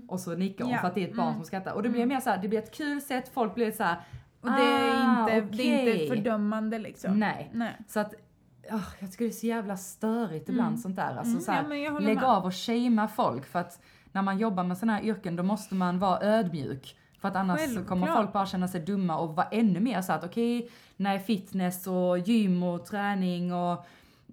Och 0.07 0.19
så 0.19 0.35
nickar 0.35 0.65
hon 0.65 0.73
Ja. 0.73 0.79
för 0.79 0.87
att 0.87 0.95
det 0.95 1.03
är 1.03 1.07
ett 1.09 1.15
barn 1.17 1.33
som 1.35 1.43
skrattar. 1.43 1.73
Och 1.73 1.83
det 1.83 1.89
blir 1.89 2.05
mer 2.05 2.19
så 2.19 2.29
här, 2.29 2.37
det 2.41 2.47
blir 2.47 2.59
ett 2.59 2.71
kul 2.75 3.01
sätt, 3.01 3.29
folk 3.33 3.55
blir 3.55 3.71
så 3.71 3.83
här. 3.83 3.95
Och 4.41 4.47
det 4.51 4.61
är, 4.63 4.91
ah, 5.07 5.35
inte, 5.35 5.57
det 5.57 5.63
är 5.63 5.93
inte 6.01 6.15
fördömande 6.15 6.79
liksom. 6.79 7.19
Nej. 7.19 7.49
Nej. 7.53 7.75
Så 7.87 7.99
att, 7.99 8.13
åh, 8.73 8.87
jag 8.99 9.11
tycker 9.11 9.25
det 9.25 9.31
är 9.31 9.33
så 9.33 9.45
jävla 9.47 9.77
störigt 9.77 10.49
ibland 10.49 10.79
sånt 10.79 10.95
där. 10.95 11.15
Alltså, 11.17 11.31
Mm, 11.31 11.41
så 11.41 11.51
här 11.51 11.73
ja, 11.75 11.99
lägg 11.99 12.15
med. 12.15 12.23
av 12.23 12.45
och 12.45 12.55
shamea 12.55 13.07
folk 13.07 13.45
för 13.45 13.59
att 13.59 13.79
när 14.11 14.21
man 14.21 14.37
jobbar 14.37 14.63
med 14.63 14.77
sådana 14.77 14.93
här 14.97 15.03
yrken 15.03 15.35
då 15.35 15.43
måste 15.43 15.75
man 15.75 15.99
vara 15.99 16.21
ödmjuk. 16.21 16.95
För 17.19 17.27
att 17.27 17.35
annars 17.35 17.59
så 17.61 17.67
kommer 17.83 18.07
Självklart. 18.07 18.15
folk 18.17 18.33
bara 18.33 18.45
känna 18.45 18.67
sig 18.67 18.81
dumma 18.81 19.17
och 19.17 19.35
vara 19.35 19.47
ännu 19.47 19.79
mer 19.79 20.01
så 20.01 20.13
att 20.13 20.23
okej, 20.23 20.69
nej 20.97 21.19
fitness 21.19 21.87
och 21.87 22.17
gym 22.19 22.63
och 22.63 22.85
träning 22.85 23.53
och 23.53 23.85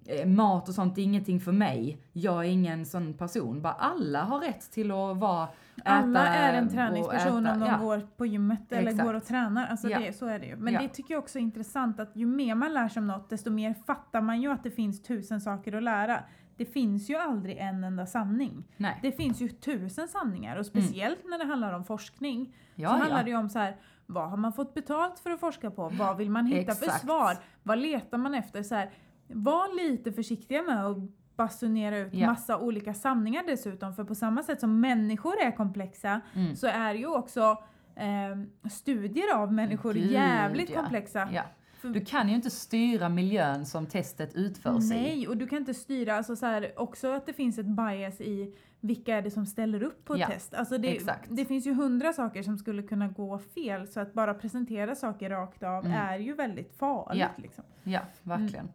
eh, 0.05 0.25
mat 0.27 0.69
och 0.69 0.75
sånt 0.75 0.97
är 0.97 1.01
ingenting 1.01 1.39
för 1.39 1.51
mig. 1.51 1.97
Jag 2.13 2.45
är 2.45 2.49
ingen 2.49 2.85
sån 2.85 3.13
person. 3.13 3.61
Bara 3.61 3.73
alla 3.73 4.23
har 4.23 4.39
rätt 4.39 4.71
till 4.71 4.91
att 4.91 5.17
vara, 5.17 5.47
Alla 5.85 6.27
är 6.27 6.53
en 6.53 6.69
träningsperson 6.69 7.47
om 7.47 7.59
de 7.59 7.65
ja. 7.69 7.77
går 7.77 8.07
på 8.17 8.25
gymmet 8.25 8.71
eller 8.71 8.91
Exakt. 8.91 9.03
går 9.07 9.13
och 9.13 9.25
tränar. 9.25 9.67
Alltså 9.67 9.89
Ja. 9.89 9.99
det, 9.99 10.13
så 10.13 10.25
är 10.25 10.39
det 10.39 10.45
ju. 10.45 10.55
Men 10.55 10.73
Ja. 10.73 10.81
det 10.81 10.87
tycker 10.87 11.13
jag 11.13 11.23
också 11.23 11.39
är 11.39 11.43
intressant 11.43 11.99
att 11.99 12.15
ju 12.15 12.25
mer 12.25 12.55
man 12.55 12.73
lär 12.73 12.87
sig 12.89 12.99
om 13.01 13.07
något 13.07 13.29
desto 13.29 13.51
mer 13.51 13.73
fattar 13.73 14.21
man 14.21 14.41
ju 14.41 14.51
att 14.51 14.63
det 14.63 14.71
finns 14.71 15.03
tusen 15.03 15.41
saker 15.41 15.73
att 15.75 15.83
lära. 15.83 16.23
Det 16.57 16.65
finns 16.65 17.09
ju 17.09 17.15
aldrig 17.15 17.57
en 17.57 17.83
enda 17.83 18.05
sanning. 18.05 18.63
Nej. 18.77 18.99
Det 19.01 19.11
finns 19.11 19.41
ju 19.41 19.49
tusen 19.49 20.07
sanningar 20.07 20.55
och 20.57 20.65
speciellt 20.65 21.19
när 21.25 21.37
det 21.37 21.45
handlar 21.45 21.73
om 21.73 21.83
forskning. 21.85 22.39
Mm. 22.39 22.51
Ja, 22.75 22.89
så 22.89 22.95
handlar 22.95 23.23
det 23.23 23.29
ju 23.29 23.37
om 23.37 23.49
så 23.49 23.59
här, 23.59 23.75
vad 24.05 24.29
har 24.29 24.37
man 24.37 24.53
fått 24.53 24.73
betalt 24.73 25.19
för 25.19 25.29
att 25.31 25.39
forska 25.39 25.71
på? 25.71 25.89
Vad 25.89 26.17
vill 26.17 26.29
man 26.29 26.45
hitta 26.45 26.75
för 26.75 26.85
Exakt. 26.85 27.01
svar? 27.05 27.37
Vad 27.63 27.79
letar 27.79 28.17
man 28.17 28.33
efter? 28.35 28.63
Så 28.63 28.75
här, 28.75 28.91
var 29.27 29.75
lite 29.89 30.11
försiktiga 30.11 30.61
med 30.61 30.85
att 30.85 30.97
basunera 31.43 31.97
ut 31.97 32.13
Ja. 32.13 32.27
massa 32.27 32.57
olika 32.57 32.93
sanningar 32.93 33.43
dessutom. 33.47 33.93
För 33.95 34.03
på 34.03 34.15
samma 34.15 34.43
sätt 34.43 34.59
som 34.59 34.79
människor 34.81 35.33
är 35.41 35.51
komplexa 35.55 36.21
Mm. 36.35 36.55
så 36.55 36.67
är 36.67 36.93
ju 36.93 37.07
också 37.07 37.57
eh, 37.95 38.69
studier 38.69 39.35
av 39.35 39.53
människor 39.53 39.93
Gud, 39.93 40.11
jävligt 40.11 40.69
ja. 40.69 40.79
komplexa. 40.81 41.29
Ja. 41.33 41.43
Du 41.81 42.05
kan 42.05 42.29
ju 42.29 42.35
inte 42.35 42.49
styra 42.49 43.09
miljön 43.09 43.65
som 43.65 43.85
testet 43.85 44.33
utförs 44.35 44.83
i. 44.83 44.89
Nej, 44.89 45.27
och 45.27 45.37
du 45.37 45.47
kan 45.47 45.57
inte 45.57 45.73
styra, 45.73 46.15
alltså 46.15 46.35
så 46.35 46.45
här, 46.45 46.71
också 46.77 47.11
att 47.13 47.25
det 47.25 47.33
finns 47.33 47.57
ett 47.59 47.65
bias 47.65 48.21
i 48.21 48.55
vilka 48.81 49.15
är 49.17 49.21
det 49.21 49.31
som 49.31 49.45
ställer 49.45 49.83
upp 49.83 50.05
på 50.05 50.13
ett 50.13 50.19
Ja, 50.19 50.27
test. 50.27 50.53
Alltså 50.53 50.77
det, 50.77 50.95
exakt. 50.95 51.27
det 51.29 51.45
finns 51.45 51.67
ju 51.67 51.73
hundra 51.73 52.13
saker 52.13 52.43
som 52.43 52.57
skulle 52.57 52.83
kunna 52.83 53.07
gå 53.07 53.39
fel, 53.39 53.87
så 53.87 53.99
att 53.99 54.13
bara 54.13 54.33
presentera 54.33 54.95
saker 54.95 55.29
rakt 55.29 55.63
av 55.63 55.85
Mm. 55.85 55.97
är 55.97 56.19
ju 56.19 56.33
väldigt 56.33 56.73
farligt. 56.77 57.21
Ja. 57.21 57.27
Liksom. 57.43 57.63
Ja, 57.83 57.99
verkligen. 58.23 58.55
Mm. 58.65 58.73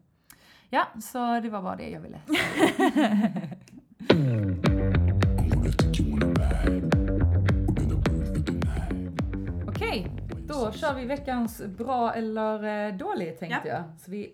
Ja, 0.71 0.87
så 1.01 1.41
det 1.41 1.51
var 1.51 1.63
bara 1.63 1.77
det 1.77 1.91
jag 1.91 2.01
ville. 2.01 2.19
Okej, 9.69 10.07
då 10.49 10.73
kör 10.73 10.95
vi 10.95 11.05
veckans 11.05 11.63
bra 11.79 12.15
eller 12.15 12.87
eh, 12.89 12.95
dålig 12.97 13.39
tänkte 13.39 13.69
Ja. 13.69 13.75
jag. 13.75 13.83
Så 14.05 14.11
vi 14.11 14.33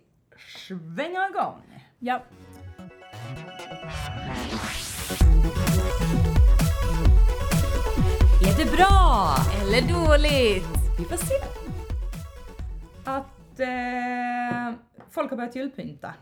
svänger 0.67 1.31
igång. 1.31 1.63
Ja. 1.99 2.23
Är 8.43 8.57
det 8.65 8.71
bra? 8.77 9.35
Eller 9.63 9.83
dåligt! 9.93 10.69
Vi 10.99 11.05
får 11.05 11.17
se. 11.17 11.35
Att 13.05 13.61
eh, 13.61 14.75
folk 15.11 15.31
har 15.31 15.37
börjat 15.37 15.57
julpynta. 15.57 16.15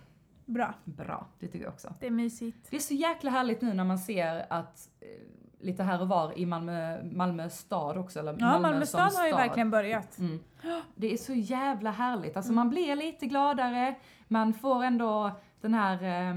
Bra, 0.45 0.75
Bra, 0.85 1.27
det 1.39 1.47
tycker 1.47 1.65
jag 1.65 1.73
också. 1.73 1.95
det 2.01 2.07
är 2.07 2.11
mysigt. 2.11 2.67
Det 2.71 2.77
är 2.77 2.81
så 2.81 2.95
jäkla 2.95 3.31
härligt 3.31 3.61
nu 3.61 3.75
när 3.75 3.85
man 3.85 3.99
ser 3.99 4.47
att 4.53 4.89
eh, 5.01 5.07
lite 5.61 5.83
här 5.83 6.01
och 6.01 6.09
var 6.09 6.39
i 6.39 6.47
Malmö, 6.47 7.05
Malmö 7.05 7.51
stad 7.51 7.99
också. 7.99 8.19
Eller 8.19 8.37
Ja, 8.41 8.59
Malmö 8.59 8.87
som 8.87 8.87
stad 8.87 9.13
har 9.21 9.27
ju 9.27 9.33
verkligen 9.33 9.71
börjat. 9.71 10.19
Mm. 10.19 10.41
Det 10.95 11.13
är 11.13 11.17
så 11.17 11.33
jävla 11.35 11.91
härligt. 11.91 12.37
Alltså 12.37 12.53
man 12.53 12.71
blir 12.71 12.97
lite 12.97 13.27
gladare, 13.27 13.95
man 14.29 14.55
får 14.55 14.85
ändå 14.85 15.31
den 15.61 15.75
här 15.75 16.03
eh, 16.03 16.37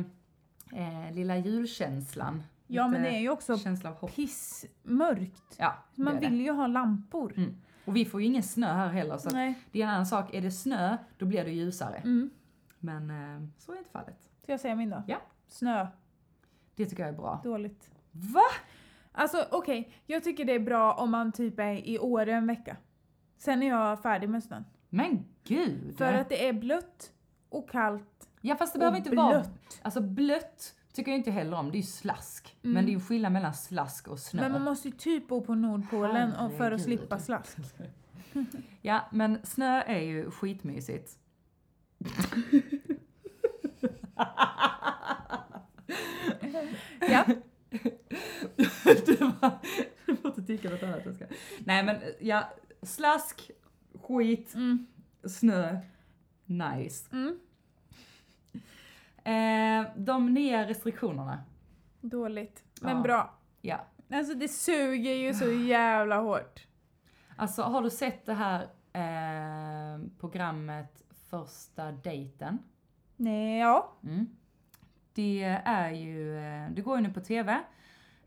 eh, 1.07 1.13
lilla 1.13 1.37
julkänslan. 1.37 2.43
Ja, 2.67 2.87
men 2.87 3.01
Lite 3.01 3.11
det 3.11 3.17
är 3.17 3.21
ju 3.21 3.29
också 3.29 3.57
pissmörkt. 4.15 5.55
Ja, 5.57 5.73
Man 5.95 6.17
är 6.17 6.21
det. 6.21 6.27
vill 6.29 6.41
ju 6.41 6.51
ha 6.51 6.67
lampor. 6.67 7.33
Mm. 7.37 7.57
Och 7.85 7.95
vi 7.95 8.05
får 8.05 8.21
ju 8.21 8.27
ingen 8.27 8.43
snö 8.43 8.73
här 8.73 8.87
heller 8.87 9.17
så 9.17 9.27
att 9.27 9.55
det 9.71 9.79
är 9.81 9.83
en 9.83 9.89
annan 9.89 10.05
sak. 10.05 10.33
Är 10.33 10.41
det 10.41 10.51
snö, 10.51 10.97
då 11.17 11.25
blir 11.25 11.43
det 11.43 11.51
ljusare. 11.51 12.01
Men 12.81 13.09
eh, 13.09 13.47
så 13.57 13.71
är 13.71 13.77
inte 13.77 13.89
fallet. 13.89 14.29
Ska 14.43 14.51
jag 14.51 14.59
säga 14.59 14.75
min 14.75 14.89
då? 14.89 15.03
Ja. 15.07 15.17
Snö. 15.47 15.87
Det 16.75 16.85
tycker 16.85 17.03
jag 17.03 17.13
är 17.13 17.17
bra. 17.17 17.41
Dåligt. 17.43 17.91
Va? 18.11 18.43
Alltså 19.11 19.45
okej, 19.51 19.93
jag 20.05 20.23
tycker 20.23 20.45
det 20.45 20.53
är 20.53 20.59
bra 20.59 20.93
om 20.93 21.11
man 21.11 21.31
typ 21.31 21.59
är 21.59 21.87
i 21.89 21.99
Åre 21.99 22.33
en 22.33 22.47
vecka. 22.47 22.77
Sen 23.37 23.63
är 23.63 23.67
jag 23.67 24.01
färdig 24.01 24.29
med 24.29 24.43
snön. 24.43 24.65
Men 24.89 25.25
gud! 25.43 25.97
För 25.97 26.13
att 26.13 26.29
det 26.29 26.47
är 26.47 26.53
blött 26.53 27.11
och 27.49 27.69
kallt 27.69 28.29
ja 28.41 28.55
fast 28.55 28.73
det 28.73 28.79
behöver 28.79 28.97
inte 28.97 29.15
vara... 29.15 29.29
blött. 29.29 29.79
Alltså 29.81 30.01
blött 30.01 30.75
tycker 30.93 31.11
jag 31.11 31.17
inte 31.17 31.31
heller 31.31 31.57
om, 31.57 31.71
det 31.71 31.75
är 31.75 31.81
ju 31.81 31.83
slask. 31.83 32.57
Mm. 32.63 32.73
Men 32.73 32.85
det 32.85 32.91
är 32.91 32.93
ju 32.93 32.99
skillnad 32.99 33.31
mellan 33.31 33.53
slask 33.53 34.07
och 34.07 34.19
snö. 34.19 34.41
Men 34.41 34.51
man 34.51 34.61
måste 34.61 34.87
ju 34.87 34.93
typ 34.93 35.27
bo 35.27 35.41
på 35.41 35.55
Nordpolen 35.55 36.35
och 36.35 36.37
för 36.37 36.45
att 36.47 36.59
Herregud. 36.59 36.81
slippa 36.81 37.19
slask. 37.19 37.57
Ja, 38.81 39.01
men 39.11 39.39
snö 39.43 39.81
är 39.81 39.99
ju 39.99 40.31
skitmysigt. 40.31 41.17
Ja. 46.99 47.25
du 49.05 49.17
bara, 49.41 49.59
du 50.05 50.17
inte 50.25 50.41
tycka 50.43 50.69
något 50.69 50.83
annat. 50.83 51.01
jag 51.05 51.15
ska- 51.15 51.25
Nej 51.59 51.83
men 51.83 51.97
ja, 52.19 52.49
slask, 52.81 53.51
skit, 54.01 54.53
Mm. 54.55 54.87
snö, 55.29 55.77
nice. 56.45 57.09
Mm. 57.11 57.39
Eh, 59.23 59.91
de 59.95 60.33
nya 60.33 60.67
restriktionerna, 60.67 61.43
Dåligt. 62.01 62.63
Men 62.81 62.95
Ja. 62.97 63.01
bra. 63.03 63.33
ja. 63.61 63.85
Alltså 64.13 64.33
det 64.33 64.47
suger 64.47 65.13
ju 65.13 65.33
så 65.33 65.51
jävla 65.51 66.17
hårt. 66.21 66.67
Alltså 67.35 67.61
har 67.63 67.81
du 67.81 67.89
sett 67.89 68.25
det 68.25 68.33
här 68.33 68.61
eh, 68.93 69.99
programmet 70.19 71.00
Första 71.31 71.91
dejten? 71.91 72.59
Nej, 73.15 73.59
ja. 73.59 73.91
Mm. 74.03 74.27
Det 75.13 75.43
är 75.65 75.91
ju, 75.91 76.37
eh, 76.37 76.69
det 76.71 76.81
går 76.81 76.97
ju 76.97 77.03
nu 77.03 77.13
på 77.13 77.19
TV, 77.21 77.51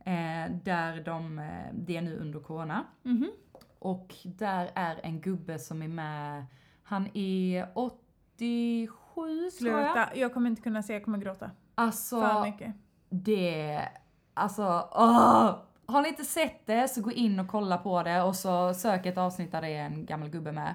eh, 0.05 0.53
där 0.65 1.05
de, 1.05 1.39
eh, 1.39 1.67
det 1.73 1.97
är 1.97 2.03
nu 2.03 2.17
under 2.19 2.41
corona. 2.41 2.85
Mhm. 3.03 3.31
Och 3.79 4.15
där 4.25 4.71
är 4.75 5.01
en 5.03 5.21
gubbe 5.21 5.59
som 5.59 5.83
är 5.83 5.89
med, 5.89 6.45
han 6.83 7.09
är 7.17 7.69
87 7.75 8.91
tror 9.19 9.31
jag. 9.31 9.51
Sluta. 9.53 10.09
Jag 10.15 10.35
kommer 10.35 10.51
inte 10.51 10.63
kunna 10.63 10.83
se, 10.83 10.93
jag 10.93 11.05
kommer 11.05 11.19
gråta. 11.19 11.47
För 11.47 11.53
Alltså, 11.75 12.43
mycket. 12.45 12.75
det, 13.09 13.89
alltså, 14.35 14.89
åh! 14.93 15.57
Har 15.87 16.03
ni 16.03 16.09
inte 16.09 16.25
sett 16.25 16.67
det 16.67 16.89
så 16.89 17.03
gå 17.03 17.13
in 17.13 17.41
och 17.41 17.49
kolla 17.49 17.79
på 17.79 18.03
det 18.03 18.23
och 18.23 18.37
så 18.37 18.75
sök 18.75 19.07
ett 19.07 19.19
avsnitt 19.19 19.53
där 19.53 19.63
det 19.63 19.69
är 19.69 19.87
en 19.87 20.07
gammal 20.07 20.29
gubbe 20.29 20.53
med. 20.53 20.75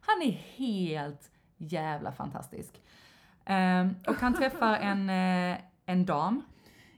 Han 0.00 0.22
är 0.22 0.30
helt 0.30 1.30
jävla 1.56 2.12
fantastisk. 2.12 2.80
Ehm, 3.44 3.94
och 4.06 4.14
han 4.14 4.34
träffar 4.34 4.76
en, 4.80 5.10
eh, 5.10 5.58
en 5.86 6.06
dam, 6.06 6.42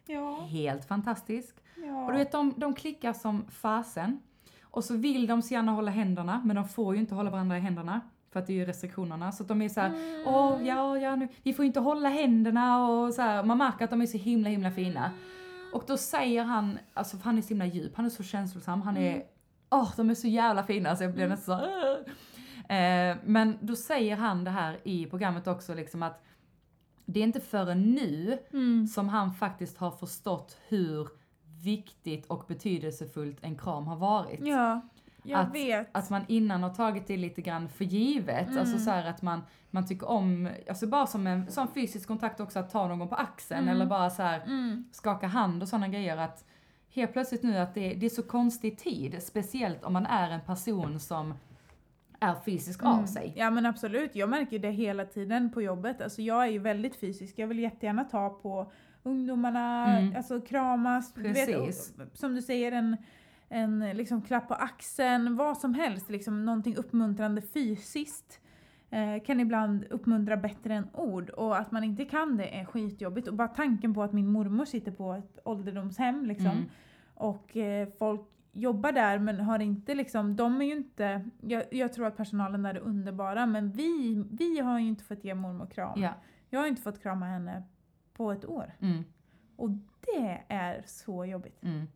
Ja. 0.06 0.40
helt 0.50 0.84
fantastisk. 0.84 1.56
ja. 1.76 2.04
Och 2.06 2.12
du 2.12 2.18
vet, 2.18 2.32
de, 2.32 2.54
de 2.56 2.74
klickar 2.74 3.12
som 3.12 3.44
fasen. 3.50 4.20
Och 4.62 4.84
så 4.84 4.96
vill 4.96 5.26
de 5.26 5.42
så 5.42 5.54
gärna 5.54 5.72
hålla 5.72 5.90
händerna, 5.90 6.42
men 6.44 6.56
de 6.56 6.68
får 6.68 6.94
ju 6.94 7.00
inte 7.00 7.14
hålla 7.14 7.30
varandra 7.30 7.56
i 7.56 7.60
händerna. 7.60 8.00
För 8.32 8.40
att 8.40 8.46
det 8.46 8.52
är 8.52 8.54
ju 8.54 8.64
restriktionerna. 8.64 9.32
Så 9.32 9.44
de 9.44 9.62
är 9.62 9.68
så 9.68 9.80
här, 9.80 9.88
Mm. 9.88 10.22
åh 10.26 10.66
ja, 10.66 10.98
ja 10.98 11.16
nu, 11.16 11.28
vi 11.42 11.52
får 11.54 11.64
inte 11.64 11.80
hålla 11.80 12.08
händerna 12.08 12.86
och 12.88 13.14
så 13.14 13.22
här. 13.22 13.42
Man 13.42 13.58
märker 13.58 13.84
att 13.84 13.90
de 13.90 14.02
är 14.02 14.06
så 14.06 14.18
himla, 14.18 14.48
himla 14.48 14.70
fina. 14.70 15.10
Och 15.72 15.84
då 15.86 15.96
säger 15.96 16.44
han, 16.44 16.78
alltså 16.94 17.16
för 17.16 17.24
han 17.24 17.38
är 17.38 17.42
så 17.42 17.48
himla 17.48 17.66
djup, 17.66 17.96
han 17.96 18.04
är 18.04 18.10
så 18.10 18.22
känslosam, 18.22 18.82
han 18.82 18.96
är, 18.96 19.22
åh 19.70 19.92
de 19.96 20.10
är 20.10 20.14
så 20.14 20.28
jävla 20.28 20.62
fina 20.62 20.96
så 20.96 21.04
jag 21.04 21.14
blir 21.14 21.28
nästan 21.28 21.58
så 21.60 21.64
här, 21.66 21.96
"Åh." 22.06 22.12
Eh, 22.68 23.16
Men 23.24 23.58
då 23.60 23.76
säger 23.76 24.16
han 24.16 24.44
det 24.44 24.50
här 24.50 24.78
i 24.84 25.06
programmet 25.06 25.46
också 25.46 25.74
liksom 25.74 26.02
att 26.02 26.22
det 27.04 27.20
är 27.20 27.24
inte 27.24 27.40
förrän 27.40 27.82
nu 27.94 28.38
Mm. 28.52 28.86
som 28.86 29.08
han 29.08 29.32
faktiskt 29.34 29.78
har 29.78 29.90
förstått 29.90 30.56
hur 30.68 31.08
viktigt 31.62 32.26
och 32.26 32.44
betydelsefullt 32.48 33.38
en 33.40 33.58
kram 33.58 33.86
har 33.86 33.96
varit. 33.96 34.40
Ja, 34.46 34.80
jag 35.22 35.40
Att- 35.40 35.54
vet. 35.54 35.88
Att 35.92 36.10
man 36.10 36.22
innan 36.28 36.62
har 36.62 36.70
tagit 36.74 37.06
det 37.06 37.16
lite 37.16 37.42
grann 37.42 37.68
för 37.68 37.84
givet. 37.84 38.46
Mm. 38.48 38.58
Alltså 38.58 38.78
så 38.78 38.90
att 38.90 39.22
man, 39.22 39.42
man 39.70 39.86
tycker 39.86 40.08
om, 40.08 40.48
alltså 40.68 40.86
bara 40.86 41.06
som 41.06 41.26
en 41.26 41.50
sån 41.50 41.68
fysisk 41.68 42.08
kontakt 42.08 42.40
också 42.40 42.58
att 42.58 42.70
ta 42.70 42.88
någon 42.88 43.08
på 43.08 43.14
axeln 43.14 43.62
Mm. 43.62 43.74
eller 43.74 43.86
bara 43.86 44.10
så 44.10 44.22
här 44.22 44.40
Mm. 44.46 44.84
skaka 44.92 45.26
hand 45.26 45.62
och 45.62 45.68
sådana 45.68 45.88
grejer 45.88 46.16
att 46.16 46.44
helt 46.90 47.12
plötsligt 47.12 47.42
nu 47.42 47.56
att 47.58 47.74
det, 47.74 47.94
det 47.94 48.06
är 48.06 48.10
så 48.10 48.22
konstig 48.22 48.78
tid, 48.78 49.22
speciellt 49.22 49.84
om 49.84 49.92
man 49.92 50.06
är 50.06 50.30
en 50.30 50.40
person 50.40 51.00
som 51.00 51.34
är 52.20 52.34
fysisk 52.44 52.82
av 52.84 53.06
sig. 53.06 53.24
Mm. 53.26 53.38
Ja 53.38 53.50
men 53.50 53.66
absolut, 53.66 54.16
jag 54.16 54.28
märker 54.28 54.58
det 54.58 54.70
hela 54.70 55.04
tiden 55.04 55.50
på 55.52 55.62
jobbet. 55.62 56.00
Alltså 56.02 56.22
jag 56.22 56.42
är 56.46 56.50
ju 56.50 56.58
väldigt 56.58 56.96
fysisk, 56.96 57.38
jag 57.38 57.46
vill 57.46 57.58
jättegärna 57.58 58.04
ta 58.04 58.30
på 58.30 58.72
ungdomarna, 59.02 59.86
Mm. 59.98 60.16
alltså 60.16 60.40
kramas, 60.40 61.12
du 61.14 61.22
vet, 61.22 61.34
Precis. 61.46 61.94
som 62.14 62.34
du 62.34 62.42
säger 62.42 62.72
en, 62.72 62.96
en 63.48 63.80
liksom 63.94 64.22
klapp 64.22 64.48
på 64.48 64.54
axeln, 64.54 65.36
vad 65.36 65.58
som 65.58 65.74
helst, 65.74 66.10
liksom 66.10 66.44
någonting 66.44 66.76
uppmuntrande 66.76 67.42
fysiskt. 67.42 68.40
Eh, 68.90 69.22
kan 69.24 69.40
ibland 69.40 69.84
uppmuntra 69.90 70.36
bättre 70.36 70.74
än 70.74 70.88
ord 70.92 71.30
och 71.30 71.58
att 71.58 71.72
man 71.72 71.84
inte 71.84 72.04
kan 72.04 72.36
det 72.36 72.58
är 72.60 72.64
skitjobbigt 72.64 73.28
och 73.28 73.34
bara 73.34 73.48
tanken 73.48 73.94
på 73.94 74.02
att 74.02 74.12
min 74.12 74.26
mormor 74.26 74.64
sitter 74.64 74.92
på 74.92 75.12
ett 75.12 75.38
ålderdomshem 75.44 76.24
liksom 76.26 76.46
Mm. 76.46 76.64
och 77.14 77.56
eh, 77.56 77.88
folk 77.98 78.20
jobbar 78.58 78.92
där 78.92 79.18
men 79.18 79.40
har 79.40 79.58
inte 79.58 79.94
liksom, 79.94 80.36
de 80.36 80.60
är 80.60 80.66
ju 80.66 80.76
inte, 80.76 81.24
jag, 81.40 81.64
jag 81.70 81.92
tror 81.92 82.06
att 82.06 82.16
personalen 82.16 82.62
där 82.62 82.74
är 82.74 82.78
underbara 82.78 83.46
men 83.46 83.72
vi, 83.72 84.24
vi 84.30 84.60
har 84.60 84.78
ju 84.78 84.88
inte 84.88 85.04
fått 85.04 85.24
ge 85.24 85.34
mormor 85.34 85.66
kram. 85.66 86.00
Ja. 86.02 86.14
Jag 86.50 86.60
har 86.60 86.66
inte 86.66 86.82
fått 86.82 87.02
krama 87.02 87.26
henne 87.26 87.62
på 88.14 88.32
ett 88.32 88.46
år. 88.46 88.74
Mm. 88.80 89.04
Och 89.56 89.70
det 90.00 90.42
är 90.48 90.82
så 90.86 91.24
jobbigt. 91.24 91.62
Mm. 91.62 91.86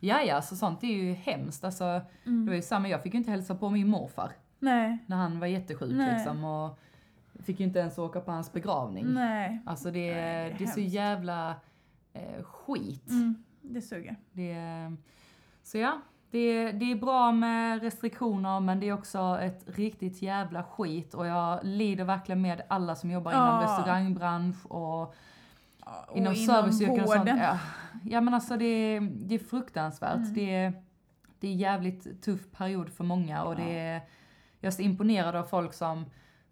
Ja, 0.00 0.22
ja, 0.22 0.42
så 0.42 0.56
sånt 0.56 0.82
är 0.84 0.88
ju 0.88 1.12
hemskt. 1.12 1.64
Alltså, 1.64 2.00
det 2.24 2.46
var 2.46 2.54
ju 2.54 2.62
samma, 2.62 2.88
jag 2.88 3.02
fick 3.02 3.14
ju 3.14 3.18
inte 3.18 3.30
hälsa 3.30 3.54
på 3.54 3.70
min 3.70 3.88
morfar 3.88 4.32
Nej, 4.58 4.98
när 5.06 5.16
han 5.16 5.40
var 5.40 5.46
jättesjuk 5.46 5.92
Nej. 5.92 6.14
liksom. 6.14 6.44
Och 6.44 6.78
fick 7.42 7.60
ju 7.60 7.66
inte 7.66 7.78
ens 7.78 7.98
åka 7.98 8.20
på 8.20 8.30
hans 8.30 8.52
begravning. 8.52 9.06
nej. 9.14 9.60
Alltså 9.66 9.90
det, 9.90 10.14
Nej, 10.14 10.48
det 10.48 10.54
är 10.54 10.58
det 10.58 10.64
är 10.64 10.68
så 10.68 10.80
jävla 10.80 11.54
eh, 12.12 12.42
skit. 12.42 13.10
Mm, 13.10 13.44
det 13.60 13.82
suger. 13.82 14.16
Det, 14.32 14.56
så 15.62 15.78
ja, 15.78 16.00
det, 16.30 16.72
det 16.72 16.92
är 16.92 16.96
bra 16.96 17.32
med 17.32 17.82
restriktioner 17.82 18.60
men 18.60 18.80
det 18.80 18.88
är 18.88 18.92
också 18.92 19.38
ett 19.42 19.64
riktigt 19.66 20.22
jävla 20.22 20.64
skit 20.64 21.14
och 21.14 21.26
jag 21.26 21.60
lider 21.62 22.04
verkligen 22.04 22.40
med 22.42 22.62
alla 22.68 22.94
som 22.94 23.10
jobbar 23.10 23.32
inom 23.32 23.44
Ja. 23.46 23.62
restaurangbransch 23.62 24.66
och 24.66 25.14
och 26.08 26.16
inom 26.16 26.34
serviceyrken 26.34 27.04
och 27.04 27.08
sånt. 27.10 27.28
Ja, 27.28 27.58
ja 28.04 28.20
men 28.20 28.34
alltså 28.34 28.56
det, 28.56 28.64
är- 28.64 29.00
det 29.00 29.34
är 29.34 29.38
fruktansvärt. 29.38 30.16
Mm. 30.16 30.34
Det, 30.34 30.54
är, 30.54 30.72
det 31.40 31.48
är 31.48 31.52
jävligt 31.52 32.22
tuff 32.22 32.50
period 32.52 32.88
för 32.92 33.04
många 33.04 33.42
och 33.44 33.52
Ja. 33.52 33.56
det 33.56 33.78
är, 33.78 34.00
jag 34.60 34.66
är 34.66 34.70
så 34.70 34.82
imponerad 34.82 35.36
av 35.36 35.44
folk 35.44 35.74
som 35.74 36.04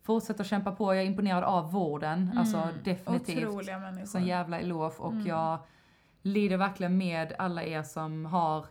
fortsätter 0.02 0.44
kämpa 0.44 0.72
på. 0.72 0.94
Jag 0.94 1.02
är 1.02 1.06
imponerad 1.06 1.44
av 1.44 1.72
vården, 1.72 2.30
alltså 2.38 2.56
Mm, 2.56 2.74
definitivt. 2.84 3.48
Otroliga 3.48 3.78
människor. 3.78 4.06
Sån 4.06 4.24
jävla 4.26 4.60
eloge 4.60 4.94
och 4.98 5.12
Mm. 5.12 5.26
jag 5.26 5.58
lider 6.22 6.56
verkligen 6.56 6.98
med 6.98 7.32
alla 7.38 7.62
er 7.64 7.82
som 7.82 8.26
har 8.26 8.66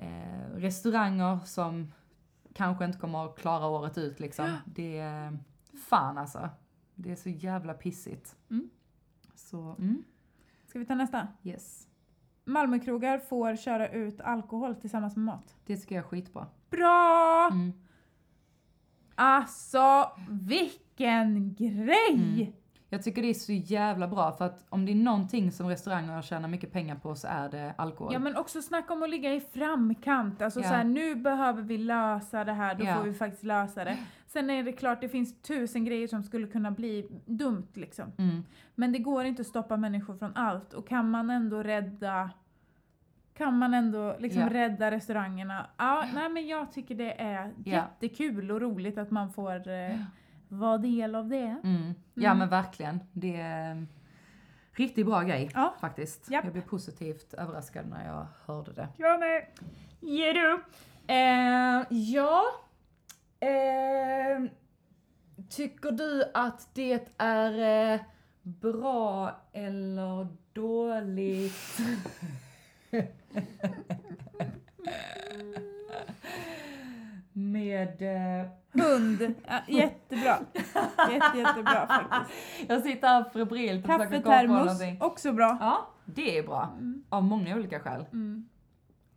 eh, 0.00 0.54
restauranger 0.56 1.38
som 1.44 1.92
kanske 2.54 2.84
inte 2.84 2.98
kommer 2.98 3.24
att 3.26 3.38
klara 3.38 3.66
året 3.66 3.98
ut 3.98 4.20
liksom. 4.20 4.56
Det 4.64 4.98
är 4.98 5.38
fan 5.88 6.18
alltså. 6.18 6.48
Det 6.94 7.10
är 7.12 7.16
så 7.16 7.28
jävla 7.28 7.74
pissigt. 7.74 8.36
Mm. 8.50 8.70
Så, 9.34 9.74
mm, 9.78 10.04
Ska 10.66 10.78
vi 10.78 10.86
ta 10.86 10.94
nästa? 10.94 11.28
yes. 11.42 11.86
Malmökrogar 12.44 13.18
får 13.18 13.56
köra 13.56 13.88
ut 13.88 14.20
alkohol 14.20 14.74
tillsammans 14.74 15.16
med 15.16 15.24
mat. 15.24 15.56
Det 15.66 15.76
tycker 15.76 15.94
jag 15.94 16.04
är 16.04 16.08
skitbra. 16.08 16.46
Bra! 16.70 17.48
Mm. 17.52 17.72
Alltså, 19.14 20.12
vilken 20.30 21.54
grej! 21.54 22.12
Mm. 22.14 22.52
Jag 22.92 23.02
tycker 23.02 23.22
det 23.22 23.28
är 23.30 23.34
så 23.34 23.52
jävla 23.52 24.08
bra 24.08 24.32
för 24.32 24.44
att 24.44 24.64
om 24.68 24.86
det 24.86 24.92
är 24.92 24.96
någonting 24.96 25.52
som 25.52 25.68
restauranger 25.68 26.22
tjänar 26.22 26.48
mycket 26.48 26.72
pengar 26.72 26.96
på 26.96 27.14
så 27.14 27.28
är 27.30 27.48
det 27.48 27.74
alkohol. 27.78 28.12
Ja 28.12 28.18
men 28.18 28.36
också 28.36 28.62
snacka 28.62 28.92
om 28.92 29.02
att 29.02 29.10
ligga 29.10 29.34
i 29.34 29.40
framkant. 29.40 30.42
Alltså 30.42 30.60
Ja. 30.60 30.68
så 30.68 30.74
här, 30.74 30.84
nu 30.84 31.14
behöver 31.14 31.62
vi 31.62 31.78
lösa 31.78 32.44
det 32.44 32.52
här, 32.52 32.74
då 32.74 32.84
Ja. 32.84 32.94
får 32.96 33.02
vi 33.02 33.14
faktiskt 33.14 33.44
lösa 33.44 33.84
det. 33.84 33.98
Sen 34.26 34.50
är 34.50 34.62
det 34.62 34.72
klart, 34.72 35.00
det 35.00 35.08
finns 35.08 35.42
tusen 35.42 35.84
grejer 35.84 36.08
som 36.08 36.22
skulle 36.22 36.46
kunna 36.46 36.70
bli 36.70 37.06
dumt 37.26 37.68
liksom. 37.74 38.12
Mm. 38.18 38.44
Men 38.74 38.92
det 38.92 38.98
går 38.98 39.24
inte 39.24 39.40
att 39.42 39.48
stoppa 39.48 39.76
människor 39.76 40.16
från 40.16 40.36
allt. 40.36 40.72
Och 40.74 40.88
kan 40.88 41.10
man 41.10 41.30
ändå 41.30 41.62
rädda 41.62 42.30
kan 43.34 43.58
man 43.58 43.74
ändå 43.74 44.16
liksom 44.18 44.40
Ja. 44.42 44.48
rädda 44.52 44.90
restaurangerna? 44.90 45.66
Ja, 45.76 46.04
nej 46.14 46.28
men 46.28 46.46
jag 46.46 46.72
tycker 46.72 46.94
det 46.94 47.20
är 47.20 47.52
Ja. 47.64 47.72
jättekul 47.72 48.50
och 48.50 48.60
roligt 48.60 48.98
att 48.98 49.10
man 49.10 49.30
får 49.32 49.68
eh, 49.68 49.96
vara 50.50 50.78
del 50.78 51.14
av 51.14 51.28
det. 51.28 51.60
Mm. 51.64 51.94
Ja 52.14 52.26
Mm. 52.30 52.38
men 52.38 52.48
verkligen. 52.48 53.00
Det 53.12 53.36
är 53.36 53.70
en 53.70 53.88
riktigt 54.72 55.06
bra 55.06 55.22
grej 55.22 55.50
Ja. 55.54 55.74
faktiskt. 55.80 56.30
Japp. 56.30 56.44
Jag 56.44 56.52
blev 56.52 56.62
positivt 56.62 57.34
överraskad 57.34 57.86
när 57.88 58.06
jag 58.06 58.26
hörde 58.46 58.72
det. 58.72 58.88
Jag 58.96 59.20
med. 59.20 59.46
Ge 60.00 60.32
du. 60.32 60.62
Eh, 61.06 61.82
ja. 61.90 62.42
Eh, 63.40 64.50
tycker 65.48 65.90
du 65.90 66.24
att 66.34 66.68
det 66.74 67.08
är 67.18 67.92
eh, 67.94 68.00
bra 68.42 69.40
eller 69.52 70.26
dåligt? 70.52 71.78
Med... 77.32 78.02
Eh, 78.02 78.46
Hund. 78.72 79.34
Ja, 79.46 79.60
jättebra. 79.68 80.38
Jätte, 81.10 81.38
jättebra 81.38 81.86
faktiskt. 81.86 82.38
jag 82.68 82.82
sitter 82.82 83.08
här 83.08 83.24
febrilt 83.32 83.84
och 83.84 83.92
försöker 83.92 84.22
komma 84.22 84.40
på 84.40 84.46
någonting. 84.46 84.96
också 85.00 85.32
bra. 85.32 85.56
Ja, 85.60 85.88
det 86.04 86.38
är 86.38 86.42
bra. 86.42 86.68
Mm. 86.78 87.04
Av 87.08 87.24
många 87.24 87.56
olika 87.56 87.80
skäl. 87.80 88.04
Mm. 88.12 88.48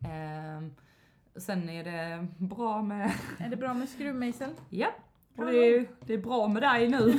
Eh, 0.04 0.62
sen 1.40 1.68
är 1.68 1.84
det 1.84 2.26
bra 2.38 2.82
med... 2.82 3.12
Är 3.38 3.48
det 3.48 3.56
bra 3.56 3.74
med 3.74 3.88
skruvmejsel? 3.88 4.50
Ja, 4.70 4.88
och 5.38 5.46
det 5.46 5.56
är, 5.56 5.86
det 6.00 6.14
är 6.14 6.18
bra 6.18 6.48
med 6.48 6.62
dig 6.62 6.88
nu. 6.88 7.18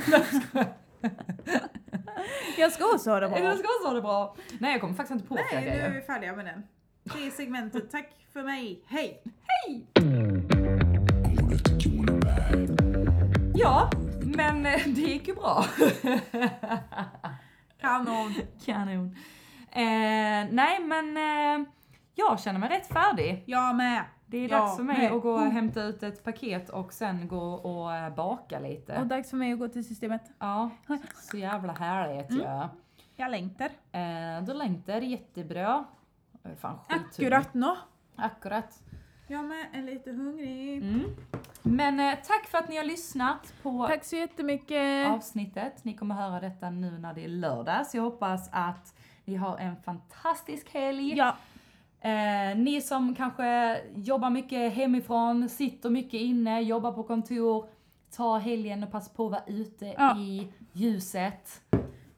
Jag 2.58 2.72
ska 2.72 2.84
också 2.94 3.10
ha 3.10 3.20
det 3.20 3.28
bra. 3.28 3.38
Jag 3.44 3.58
ska 3.58 3.68
också 3.68 3.88
ha 3.88 3.94
det 3.94 4.02
bra. 4.02 4.36
Nej, 4.60 4.72
jag 4.72 4.80
kommer 4.80 4.94
faktiskt 4.94 5.12
inte 5.12 5.26
på 5.26 5.34
fler 5.34 5.60
Nej, 5.60 5.64
nu 5.64 5.70
är 5.80 5.90
vi 5.94 6.00
färdiga 6.00 6.36
med 6.36 6.44
den. 6.44 6.62
Tre 7.10 7.30
segmentet. 7.30 7.90
Tack 7.90 8.08
för 8.32 8.42
mig. 8.42 8.82
Hej! 8.86 9.22
I 9.68 10.55
Ja, 13.58 13.90
men 14.36 14.66
eh, 14.66 14.80
det 14.86 15.00
gick 15.00 15.28
ju 15.28 15.34
bra. 15.34 15.64
Kanon. 17.80 18.34
Kanon. 18.64 19.16
Eh, 19.70 20.46
nej, 20.50 20.80
men 20.84 21.16
eh, 21.16 21.66
jag 22.14 22.40
känner 22.40 22.60
mig 22.60 22.68
rätt 22.68 22.86
färdig. 22.86 23.42
Jag 23.46 23.76
med. 23.76 24.04
Det 24.26 24.38
är 24.38 24.48
Ja, 24.48 24.58
dags 24.58 24.76
för 24.76 24.82
mig 24.84 24.96
men- 24.98 25.16
att 25.16 25.22
gå 25.22 25.30
och 25.32 25.38
oh. 25.40 25.48
hämta 25.48 25.82
ut 25.82 26.02
ett 26.02 26.24
paket 26.24 26.68
och 26.70 26.92
sen 26.92 27.28
gå 27.28 27.52
och 27.54 27.94
eh, 27.94 28.14
baka 28.14 28.58
lite. 28.58 28.98
Och 29.00 29.06
dags 29.06 29.30
för 29.30 29.36
mig 29.36 29.52
att 29.52 29.58
gå 29.58 29.68
till 29.68 29.84
systemet. 29.88 30.22
Ja, 30.38 30.70
så 31.30 31.36
jävla 31.36 31.72
härligt 31.72 32.30
Mm. 32.30 32.42
ja. 32.44 32.68
Jag 33.16 33.30
längtar. 33.30 33.68
Eh, 33.92 34.42
du 34.46 34.54
längtar 34.54 35.00
jättebra. 35.00 35.84
Fan. 36.60 36.78
Akkurat 36.88 37.54
nå. 37.54 37.76
Akkurat. 38.16 38.82
Jag 39.28 39.44
med 39.44 39.66
är 39.72 39.82
lite 39.82 40.12
hungrig. 40.12 40.82
Mm. 40.82 41.04
Men 41.66 42.00
eh, 42.00 42.14
tack 42.26 42.46
för 42.46 42.58
att 42.58 42.68
ni 42.68 42.76
har 42.76 42.84
lyssnat 42.84 43.54
på 43.62 43.86
Tack 43.88 44.04
så 44.04 44.16
jättemycket. 44.16 45.08
avsnittet. 45.08 45.84
Ni 45.84 45.94
kommer 45.94 46.14
höra 46.14 46.40
detta 46.40 46.70
nu 46.70 46.98
när 46.98 47.14
det 47.14 47.24
är 47.24 47.28
lördag, 47.28 47.86
så 47.86 47.96
jag 47.96 48.02
hoppas 48.02 48.48
att 48.52 48.94
ni 49.24 49.34
har 49.36 49.58
en 49.58 49.76
fantastisk 49.76 50.74
helg. 50.74 51.14
Ja. 51.16 51.36
Eh, 52.00 52.56
ni 52.58 52.80
som 52.80 53.14
kanske 53.14 53.78
jobbar 53.94 54.30
mycket 54.30 54.72
hemifrån, 54.72 55.48
sitter 55.48 55.90
mycket 55.90 56.20
inne, 56.20 56.60
jobbar 56.60 56.92
på 56.92 57.02
kontor, 57.02 57.66
ta 58.16 58.38
helgen 58.38 58.82
och 58.84 58.90
passa 58.92 59.10
på 59.14 59.24
att 59.26 59.30
vara 59.32 59.42
ute 59.46 59.94
Ja. 59.98 60.18
i 60.18 60.48
ljuset. 60.72 61.60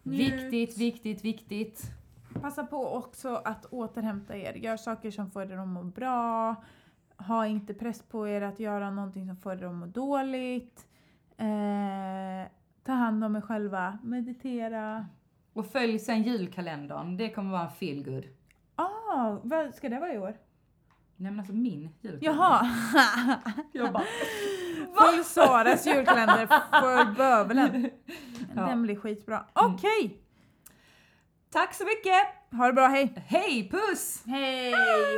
Njut. 0.02 0.32
Viktigt, 0.42 0.78
viktigt, 0.78 1.24
viktigt. 1.24 1.82
Passa 2.42 2.64
på 2.64 2.88
också 2.96 3.34
att 3.44 3.64
återhämta 3.66 4.36
er. 4.36 4.52
Gör 4.54 4.76
saker 4.76 5.10
som 5.10 5.30
får 5.30 5.52
er 5.52 5.56
att 5.58 5.68
må 5.68 5.82
bra. 5.82 6.54
Ha 7.18 7.46
inte 7.46 7.74
press 7.74 8.02
på 8.02 8.28
er 8.28 8.42
att 8.42 8.60
göra 8.60 8.90
någonting 8.90 9.26
som 9.26 9.36
får 9.36 9.52
er 9.52 9.66
att 9.66 9.74
må 9.74 9.86
dåligt. 9.86 10.86
Eh, 11.36 12.50
ta 12.84 12.92
hand 12.92 13.24
om 13.24 13.36
er 13.36 13.40
själva. 13.40 13.98
Meditera. 14.02 15.06
Och 15.52 15.66
följ 15.66 15.98
sen 15.98 16.22
julkalendern, 16.22 17.16
det 17.16 17.30
kommer 17.30 17.50
vara 17.50 17.62
en 17.62 17.70
feel 17.70 18.04
good. 18.04 18.24
Ah, 18.76 19.36
vad 19.42 19.74
ska 19.74 19.88
det 19.88 19.98
vara 20.00 20.14
i 20.14 20.18
år? 20.18 20.36
Nej 21.16 21.30
men 21.30 21.38
alltså 21.40 21.54
min 21.54 21.88
julkalender. 22.00 22.26
Jaha! 22.26 22.70
Jag 23.72 23.92
bara, 23.92 24.04
Följ 24.94 25.24
Saras 25.24 25.86
julkalender, 25.86 26.46
följ 26.80 27.16
bövelen. 27.16 27.90
Ja. 28.56 28.66
Den 28.66 28.82
blir 28.82 28.96
skitbra. 28.96 29.44
Okej! 29.52 30.22
tack 31.50 31.74
så 31.74 31.84
mycket! 31.84 32.37
Ha 32.52 32.66
det 32.66 32.72
bra, 32.72 32.86
hej! 32.86 33.12
Hej, 33.26 33.68
puss! 33.70 34.22
Hej! 34.26 34.74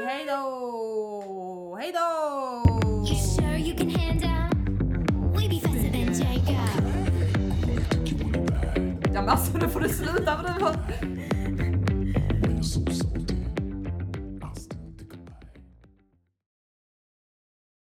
Hej 0.07 0.27
då! 0.27 1.77
Hej 1.81 1.93
då! 1.93 2.63
You 3.09 3.17
sure 3.17 3.59
you 3.59 3.77
can 3.79 3.91
handle? 3.91 4.51
We 5.35 5.49
be 5.49 5.61
faster 5.61 5.91
than 5.91 6.13
Jacob. 6.15 6.57
Ja 9.15 9.21
men 9.21 9.29
alltså 9.29 9.59
nu 9.59 9.69
får 9.69 9.81
du 9.81 9.89
sluta 9.89 10.37
för 10.37 10.43
du 10.43 10.65
har... 10.65 10.75